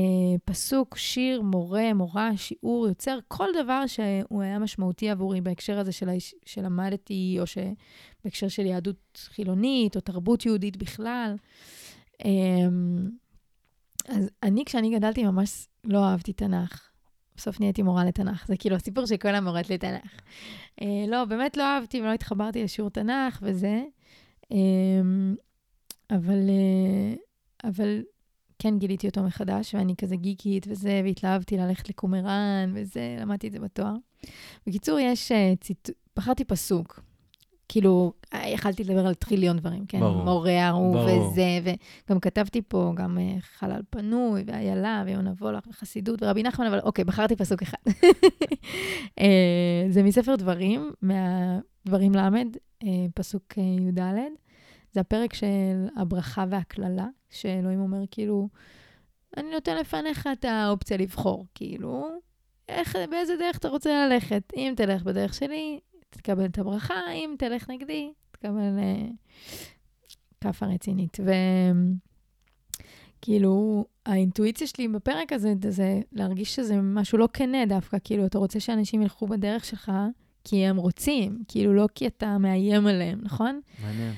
פסוק, 0.44 0.96
שיר, 0.96 1.42
מורה, 1.42 1.94
מורה, 1.94 2.30
שיעור, 2.36 2.88
יוצר, 2.88 3.18
כל 3.28 3.48
דבר 3.62 3.86
שהוא 3.86 4.42
היה 4.42 4.59
משמעותי 4.59 5.11
עבורי 5.11 5.40
בהקשר 5.40 5.78
הזה 5.78 5.92
של, 5.92 6.09
שלמדתי, 6.46 7.36
או 7.38 7.44
בהקשר 8.24 8.48
של 8.48 8.66
יהדות 8.66 9.28
חילונית, 9.34 9.96
או 9.96 10.00
תרבות 10.00 10.46
יהודית 10.46 10.76
בכלל. 10.76 11.36
אז 14.09 14.30
אני, 14.42 14.64
כשאני 14.64 14.98
גדלתי, 14.98 15.24
ממש 15.24 15.66
לא 15.84 16.05
אהבתי 16.05 16.32
תנ"ך. 16.32 16.90
בסוף 17.36 17.61
נהייתי 17.61 17.82
מורה 17.82 18.05
לתנ"ך. 18.05 18.46
זה 18.46 18.57
כאילו 18.57 18.76
הסיפור 18.76 19.07
של 19.07 19.16
כל 19.16 19.34
המורת 19.34 19.70
לתנ"ך. 19.70 20.20
אה, 20.82 21.05
לא, 21.09 21.24
באמת 21.24 21.57
לא 21.57 21.62
אהבתי 21.62 22.00
ולא 22.00 22.12
התחברתי 22.12 22.64
לשיעור 22.64 22.90
תנ"ך 22.90 23.38
וזה. 23.42 23.82
אה, 24.52 24.59
אבל, 26.11 26.50
אה, 26.50 27.14
אבל 27.70 28.02
כן 28.59 28.78
גיליתי 28.78 29.09
אותו 29.09 29.22
מחדש, 29.22 29.74
ואני 29.74 29.96
כזה 29.96 30.16
גיקית 30.16 30.66
וזה, 30.68 31.00
והתלהבתי 31.05 31.57
ללכת 31.57 31.88
לקומראן 31.88 32.72
וזה, 32.74 33.16
למדתי 33.20 33.46
את 33.46 33.52
זה 33.52 33.59
בתואר. 33.61 33.94
בקיצור, 34.66 34.98
יש 34.98 35.32
ציטוט, 35.61 35.96
בחרתי 36.16 36.44
פסוק. 36.44 37.00
כאילו, 37.68 38.12
יכלתי 38.46 38.84
לדבר 38.84 39.06
על 39.06 39.14
טריליון 39.14 39.56
דברים, 39.56 39.86
כן? 39.86 40.00
ברור. 40.00 40.24
מורה 40.24 40.68
אהוב 40.68 40.96
וזה, 40.96 41.58
וגם 42.08 42.20
כתבתי 42.20 42.62
פה 42.68 42.92
גם 42.96 43.18
uh, 43.18 43.42
חלל 43.42 43.80
פנוי, 43.90 44.44
ואיילה, 44.46 45.02
ויונה 45.06 45.32
וולך, 45.40 45.66
וחסידות, 45.66 46.22
ורבי 46.22 46.42
נחמן, 46.42 46.66
אבל 46.66 46.80
אוקיי, 46.80 47.04
בחרתי 47.04 47.36
פסוק 47.36 47.62
אחד. 47.62 47.78
uh, 49.18 49.24
זה 49.94 50.02
מספר 50.02 50.36
דברים, 50.36 50.92
מהדברים 51.02 52.12
uh, 52.14 52.86
פסוק 53.14 53.58
י"ד. 53.58 54.00
זה 54.92 55.00
הפרק 55.00 55.34
של 55.34 55.86
הברכה 55.96 56.44
והקללה, 56.50 57.06
שאלוהים 57.30 57.80
אומר, 57.80 58.02
כאילו, 58.10 58.48
אני 59.36 59.50
נותן 59.50 59.76
לפניך 59.76 60.28
את 60.32 60.44
האופציה 60.44 60.96
לבחור, 60.96 61.46
כאילו, 61.54 62.08
איך, 62.68 62.96
באיזה 63.10 63.36
דרך 63.36 63.58
אתה 63.58 63.68
רוצה 63.68 64.06
ללכת. 64.06 64.42
אם 64.56 64.74
תלך 64.76 65.02
בדרך 65.02 65.34
שלי, 65.34 65.80
תקבל 66.16 66.44
את 66.44 66.58
הברכה, 66.58 67.12
אם 67.12 67.34
תלך 67.38 67.70
נגדי, 67.70 68.12
תקבל 68.30 68.78
uh, 68.78 69.12
כאפה 70.40 70.66
רצינית. 70.66 71.18
וכאילו, 73.20 73.84
האינטואיציה 74.06 74.66
שלי 74.66 74.88
בפרק 74.88 75.32
הזה 75.32 75.54
זה 75.68 76.00
להרגיש 76.12 76.56
שזה 76.56 76.76
משהו 76.82 77.18
לא 77.18 77.28
כנה 77.32 77.66
דווקא, 77.66 77.96
כאילו, 78.04 78.26
אתה 78.26 78.38
רוצה 78.38 78.60
שאנשים 78.60 79.02
ילכו 79.02 79.26
בדרך 79.26 79.64
שלך 79.64 79.92
כי 80.44 80.66
הם 80.66 80.76
רוצים, 80.76 81.42
כאילו, 81.48 81.74
לא 81.74 81.88
כי 81.94 82.06
אתה 82.06 82.38
מאיים 82.38 82.86
עליהם, 82.86 83.18
נכון? 83.22 83.60
מעניין. 83.82 84.12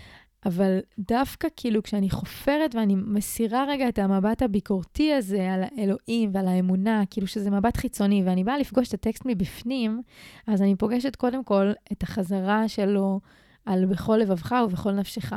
אבל 0.46 0.78
דווקא 0.98 1.48
כאילו 1.56 1.82
כשאני 1.82 2.10
חופרת 2.10 2.74
ואני 2.74 2.94
מסירה 2.94 3.64
רגע 3.68 3.88
את 3.88 3.98
המבט 3.98 4.42
הביקורתי 4.42 5.12
הזה 5.12 5.52
על 5.52 5.62
האלוהים 5.62 6.30
ועל 6.32 6.48
האמונה, 6.48 7.02
כאילו 7.10 7.26
שזה 7.26 7.50
מבט 7.50 7.76
חיצוני, 7.76 8.22
ואני 8.26 8.44
באה 8.44 8.58
לפגוש 8.58 8.88
את 8.88 8.94
הטקסט 8.94 9.22
מבפנים, 9.24 10.02
אז 10.46 10.62
אני 10.62 10.76
פוגשת 10.76 11.16
קודם 11.16 11.44
כל 11.44 11.72
את 11.92 12.02
החזרה 12.02 12.68
שלו 12.68 13.20
על 13.66 13.86
בכל 13.86 14.16
לבבך 14.16 14.54
ובכל 14.64 14.92
נפשך. 14.92 15.32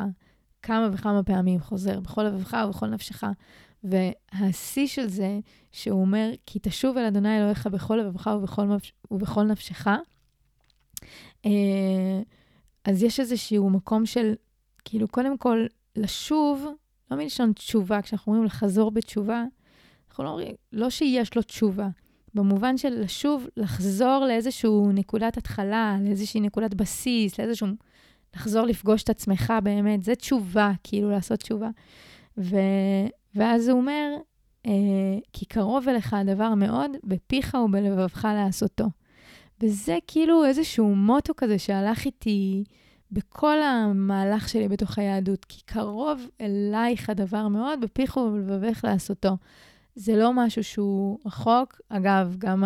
כמה 0.61 0.89
וכמה 0.93 1.23
פעמים 1.23 1.59
חוזר, 1.59 1.99
בכל 1.99 2.23
לבבך 2.23 2.57
ובכל 2.67 2.87
נפשך. 2.87 3.23
והשיא 3.83 4.87
של 4.87 5.07
זה, 5.07 5.39
שהוא 5.71 6.01
אומר, 6.01 6.31
כי 6.45 6.59
תשוב 6.61 6.97
אל 6.97 7.05
אדוני 7.05 7.37
אלוהיך 7.37 7.67
בכל 7.67 7.95
לבבך 7.95 8.29
ובכל, 8.37 8.67
ובכל 9.11 9.43
נפשך, 9.43 9.87
אה, 11.45 12.21
אז 12.85 13.03
יש 13.03 13.19
איזשהו 13.19 13.69
מקום 13.69 14.05
של 14.05 14.33
כאילו, 14.89 15.07
קודם 15.07 15.37
כל, 15.37 15.65
לשוב, 15.95 16.65
לא 17.11 17.17
מלשון 17.17 17.53
תשובה, 17.53 18.01
כשאנחנו 18.01 18.31
אומרים 18.31 18.45
לחזור 18.45 18.91
בתשובה, 18.91 19.43
אנחנו 20.09 20.23
לא 20.23 20.29
אומרים, 20.29 20.55
לא 20.73 20.89
שיש 20.89 21.35
לו 21.35 21.41
תשובה, 21.41 21.87
במובן 22.33 22.77
של 22.77 23.01
לשוב, 23.01 23.47
לחזור 23.57 24.25
לאיזושהי 24.27 24.69
נקודת 24.93 25.37
התחלה, 25.37 25.97
לאיזושהי 26.01 26.41
נקודת 26.41 26.73
בסיס, 26.73 27.39
לאיזשהו... 27.39 27.67
לחזור 28.35 28.65
לפגוש 28.65 29.03
את 29.03 29.09
עצמך 29.09 29.53
באמת, 29.63 30.03
זה 30.03 30.15
תשובה, 30.15 30.71
כאילו 30.83 31.09
לעשות 31.11 31.39
תשובה. 31.39 31.69
ו... 32.37 32.55
ואז 33.35 33.67
הוא 33.67 33.79
אומר, 33.79 34.15
אה, 34.65 34.71
כי 35.33 35.45
קרוב 35.45 35.89
אליך 35.89 36.13
הדבר 36.13 36.53
מאוד, 36.53 36.91
בפיך 37.03 37.57
ובלבבך 37.65 38.27
לעשותו. 38.33 38.85
וזה 39.61 39.97
כאילו 40.07 40.45
איזשהו 40.45 40.95
מוטו 40.95 41.33
כזה 41.37 41.59
שהלך 41.59 42.05
איתי 42.05 42.63
בכל 43.11 43.61
המהלך 43.61 44.49
שלי 44.49 44.67
בתוך 44.67 44.97
היהדות, 44.97 45.45
כי 45.45 45.61
קרוב 45.65 46.21
אלייך 46.41 47.09
הדבר 47.09 47.47
מאוד, 47.47 47.81
בפיך 47.81 48.17
ובלבבך 48.17 48.83
לעשותו. 48.83 49.37
זה 49.95 50.15
לא 50.15 50.33
משהו 50.33 50.63
שהוא 50.63 51.19
רחוק. 51.25 51.81
אגב, 51.89 52.35
גם 52.37 52.63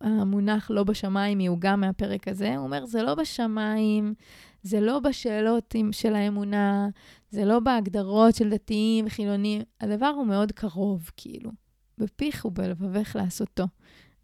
המונח 0.00 0.70
לא 0.70 0.84
בשמיים 0.84 1.40
הוא 1.40 1.58
גם 1.60 1.80
מהפרק 1.80 2.28
הזה. 2.28 2.56
הוא 2.56 2.64
אומר, 2.64 2.86
זה 2.86 3.02
לא 3.02 3.14
בשמיים, 3.14 4.14
זה 4.62 4.80
לא 4.80 4.98
בשאלות 4.98 5.74
של 5.92 6.14
האמונה, 6.14 6.88
זה 7.30 7.44
לא 7.44 7.60
בהגדרות 7.60 8.34
של 8.34 8.50
דתיים 8.50 9.06
וחילונים, 9.06 9.62
הדבר 9.80 10.12
הוא 10.16 10.26
מאוד 10.26 10.52
קרוב, 10.52 11.10
כאילו. 11.16 11.50
בפיך 11.98 12.44
ובלבבך 12.44 13.16
לעשותו. 13.16 13.64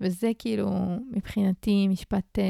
וזה 0.01 0.31
כאילו, 0.39 0.71
מבחינתי, 1.11 1.89
משפט 1.89 2.39
uh, 2.39 2.43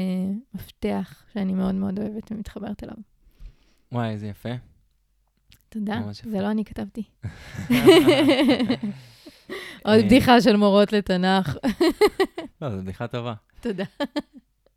מפתח 0.53 1.23
שאני 1.33 1.53
מאוד 1.53 1.75
מאוד 1.75 1.99
אוהבת 1.99 2.31
ומתחברת 2.31 2.83
אליו. 2.83 2.95
וואי, 3.91 4.09
איזה 4.09 4.27
יפה. 4.27 4.49
תודה, 5.69 6.01
זה 6.23 6.41
לא 6.41 6.51
אני 6.51 6.65
כתבתי. 6.65 7.03
עוד 9.85 9.99
בדיחה 10.05 10.41
של 10.41 10.55
מורות 10.55 10.93
לתנ"ך. 10.93 11.57
לא, 12.61 12.69
זו 12.69 12.77
בדיחה 12.77 13.07
טובה. 13.07 13.33
תודה. 13.61 13.83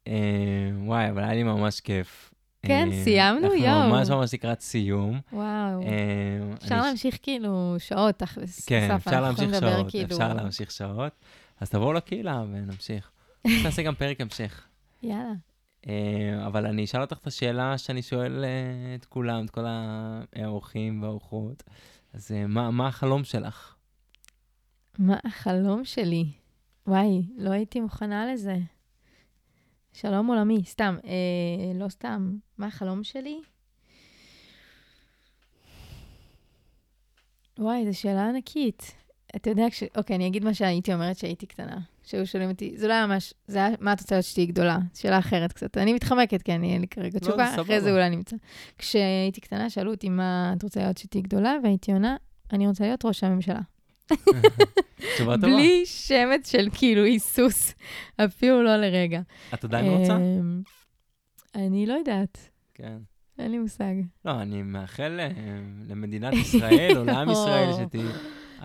אה, 0.08 0.70
וואי, 0.84 1.10
אבל 1.10 1.24
היה 1.24 1.34
לי 1.34 1.42
ממש 1.42 1.80
כיף. 1.80 2.30
כן, 2.62 2.88
אה, 2.92 3.04
סיימנו? 3.04 3.40
אנחנו 3.46 3.54
יואו. 3.58 3.88
ממש 3.88 4.10
ממש 4.10 4.34
לקראת 4.34 4.60
סיום. 4.60 5.20
וואו. 5.32 5.82
אה, 5.82 6.54
אפשר 6.62 6.80
להמשיך 6.82 7.18
כאילו 7.22 7.74
שעות 7.78 8.18
תכלס. 8.18 8.64
כן, 8.66 8.90
אפשר 8.90 9.10
אנחנו 9.10 9.26
להמשיך 9.26 9.60
שעות, 9.60 9.90
כאילו- 9.90 10.04
אפשר 10.04 10.34
להמשיך 10.34 10.70
שעות. 10.70 11.12
אז 11.64 11.70
תבואו 11.70 11.92
לקהילה 11.92 12.44
ונמשיך. 12.52 13.10
נעשה 13.64 13.82
גם 13.82 13.94
פרק 13.94 14.20
המשך. 14.20 14.66
יאללה. 15.02 15.32
אה, 15.88 16.46
אבל 16.46 16.66
אני 16.66 16.84
אשאל 16.84 17.00
אותך 17.00 17.18
את 17.18 17.26
השאלה 17.26 17.78
שאני 17.78 18.02
שואל 18.02 18.44
אה, 18.44 18.94
את 18.94 19.04
כולם, 19.04 19.44
את 19.44 19.50
כל 19.50 19.64
האורחים 20.36 21.02
והאורחות. 21.02 21.62
אז 22.12 22.32
אה, 22.32 22.46
מה 22.46 22.70
מה 22.70 22.88
החלום 22.88 23.24
שלך? 23.24 23.74
מה 24.98 25.16
החלום 25.24 25.84
שלי? 25.84 26.26
וואי, 26.86 27.22
לא 27.36 27.50
הייתי 27.50 27.80
מוכנה 27.80 28.32
לזה. 28.32 28.56
שלום 29.92 30.26
עולמי, 30.26 30.64
סתם, 30.64 30.96
אה, 31.04 31.78
לא 31.78 31.88
סתם. 31.88 32.36
מה 32.58 32.66
החלום 32.66 33.04
שלי? 33.04 33.40
וואי, 37.58 37.92
זו 37.92 37.98
שאלה 38.00 38.28
ענקית. 38.28 39.03
אתה 39.36 39.50
יודע, 39.50 39.70
כש... 39.70 39.82
אוקיי, 39.96 40.16
אני 40.16 40.26
אגיד 40.26 40.44
מה 40.44 40.54
שהייתי 40.54 40.94
אומרת 40.94 41.16
כשהייתי 41.16 41.46
קטנה. 41.46 41.78
כשהיו 42.04 42.26
שואלים 42.26 42.50
אותי, 42.50 42.72
זה 42.76 42.88
לא 42.88 42.92
היה 42.92 43.06
ממש, 43.06 43.34
זה 43.46 43.58
היה, 43.58 43.76
מה 43.80 43.92
את 43.92 44.00
רוצה 44.00 44.14
להיות 44.14 44.24
שתהיי 44.24 44.46
גדולה? 44.46 44.78
שאלה 44.94 45.18
אחרת 45.18 45.52
קצת. 45.52 45.76
אני 45.78 45.92
מתחמקת, 45.92 46.42
כי 46.42 46.52
אני 46.52 46.72
אין 46.72 46.80
לי 46.80 46.88
כרגע 46.88 47.18
לא, 47.22 47.26
תשובה, 47.26 47.52
זה 47.56 47.62
אחרי 47.62 47.80
זה. 47.80 47.92
אולי 47.92 48.10
נמצא. 48.10 48.36
כשהייתי 48.78 49.40
קטנה, 49.40 49.70
שאלו 49.70 49.90
אותי 49.90 50.08
מה 50.08 50.52
את 50.56 50.62
רוצה 50.62 50.80
להיות 50.80 50.98
שתהיי 50.98 51.22
גדולה, 51.22 51.56
והייתי 51.62 51.92
עונה, 51.92 52.16
אני 52.52 52.66
רוצה 52.66 52.84
להיות 52.84 53.04
ראש 53.04 53.24
הממשלה. 53.24 53.60
תשובה 55.14 55.34
טובה. 55.34 55.36
בלי 55.36 55.86
שמץ 55.86 56.50
של 56.50 56.68
כאילו 56.72 57.04
היסוס, 57.04 57.74
אפילו 58.16 58.62
לא 58.62 58.76
לרגע. 58.76 59.20
את 59.54 59.64
עדיין 59.64 59.86
רוצה? 59.86 60.16
אמ, 60.16 60.62
אני 61.54 61.86
לא 61.86 61.94
יודעת, 61.94 62.50
כן. 62.74 62.98
אין 63.38 63.50
לי 63.50 63.58
מושג. 63.58 63.94
לא, 64.24 64.42
אני 64.42 64.62
מאחל 64.62 65.20
אה, 65.20 65.30
למדינת 65.88 66.32
ישראל 66.32 66.92
או 66.98 67.04
לעם 67.04 67.30
ישראל. 67.30 67.72
שתהיי, 67.72 68.04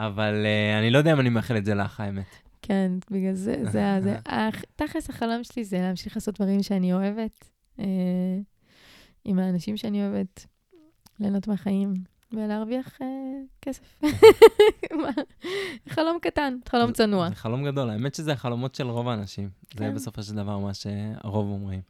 אבל 0.05 0.45
אה, 0.45 0.79
אני 0.79 0.91
לא 0.91 0.97
יודע 0.97 1.13
אם 1.13 1.19
אני 1.19 1.29
מאחל 1.29 1.57
את 1.57 1.65
זה 1.65 1.75
לך, 1.75 1.99
האמת. 1.99 2.25
כן, 2.61 2.91
בגלל 3.11 3.33
זה, 3.33 3.55
זה, 3.71 3.87
ה- 3.87 4.01
זה, 4.01 4.17
תכלס 4.75 5.09
החלום 5.09 5.43
שלי 5.43 5.63
זה 5.63 5.79
להמשיך 5.79 6.15
לעשות 6.17 6.35
דברים 6.35 6.63
שאני 6.63 6.93
אוהבת, 6.93 7.49
אה, 7.79 7.85
עם 9.25 9.39
האנשים 9.39 9.77
שאני 9.77 10.07
אוהבת, 10.07 10.45
ליהנות 11.19 11.47
מהחיים 11.47 11.93
ולהרוויח 12.33 12.97
אה, 13.01 13.07
כסף. 13.61 14.01
חלום 15.93 16.17
קטן, 16.21 16.57
חלום 16.69 16.91
צנוע. 16.91 17.29
זה 17.29 17.35
חלום 17.35 17.65
גדול, 17.65 17.89
האמת 17.89 18.15
שזה 18.15 18.33
החלומות 18.33 18.75
של 18.75 18.87
רוב 18.87 19.07
האנשים. 19.07 19.49
זה 19.73 19.79
כן. 19.79 19.95
בסופו 19.95 20.23
של 20.23 20.35
דבר 20.35 20.57
מה 20.57 20.73
שהרוב 20.73 21.47
אומרים. 21.47 21.81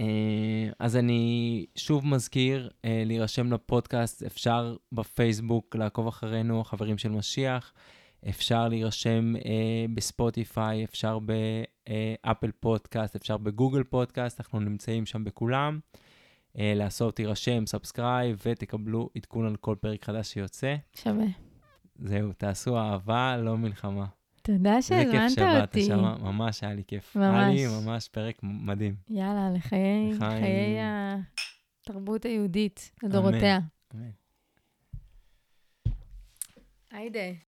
אה, 0.00 0.70
אז 0.78 0.96
אני 0.96 1.66
שוב 1.76 2.06
מזכיר, 2.06 2.70
אה, 2.84 3.02
להירשם 3.06 3.52
לפודקאסט, 3.52 4.22
אפשר 4.22 4.76
בפייסבוק 4.92 5.76
לעקוב 5.76 6.06
אחרינו, 6.06 6.60
החברים 6.60 6.98
של 6.98 7.08
משיח, 7.08 7.72
אפשר 8.28 8.68
להירשם 8.68 9.36
אה, 9.36 9.86
בספוטיפיי, 9.94 10.84
אפשר 10.84 11.18
באפל 11.18 12.50
פודקאסט, 12.60 13.16
אפשר 13.16 13.36
בגוגל 13.36 13.82
פודקאסט, 13.84 14.40
אנחנו 14.40 14.60
נמצאים 14.60 15.06
שם 15.06 15.24
בכולם. 15.24 15.80
לעשות, 16.54 17.16
תירשם, 17.16 17.66
subscribe, 17.66 18.42
ותקבלו 18.46 19.10
עדכון 19.16 19.46
על 19.46 19.56
כל 19.56 19.76
פרק 19.80 20.04
חדש 20.04 20.32
שיוצא. 20.32 20.76
שווה. 20.94 21.24
זהו, 21.98 22.32
תעשו 22.32 22.78
אהבה, 22.78 23.36
לא 23.36 23.56
מלחמה. 23.56 24.06
תודה 24.56 24.82
שהזמנת 24.82 25.60
אותי. 25.60 25.86
שמה, 25.86 26.16
ממש 26.18 26.62
היה 26.62 26.74
לי 26.74 26.82
כיף. 26.86 27.16
היה 27.16 27.48
לי 27.48 27.66
ממש. 27.66 27.84
ממש 27.86 28.08
פרק 28.08 28.38
מדהים. 28.42 28.94
יאללה, 29.08 29.50
לחיי 29.54 30.12
לחיים. 30.12 30.40
חיי 30.40 30.78
התרבות 31.84 32.24
היהודית 32.24 32.90
לדורותיה. 33.02 33.58
אמן. 33.94 34.10
היידה. 36.90 37.47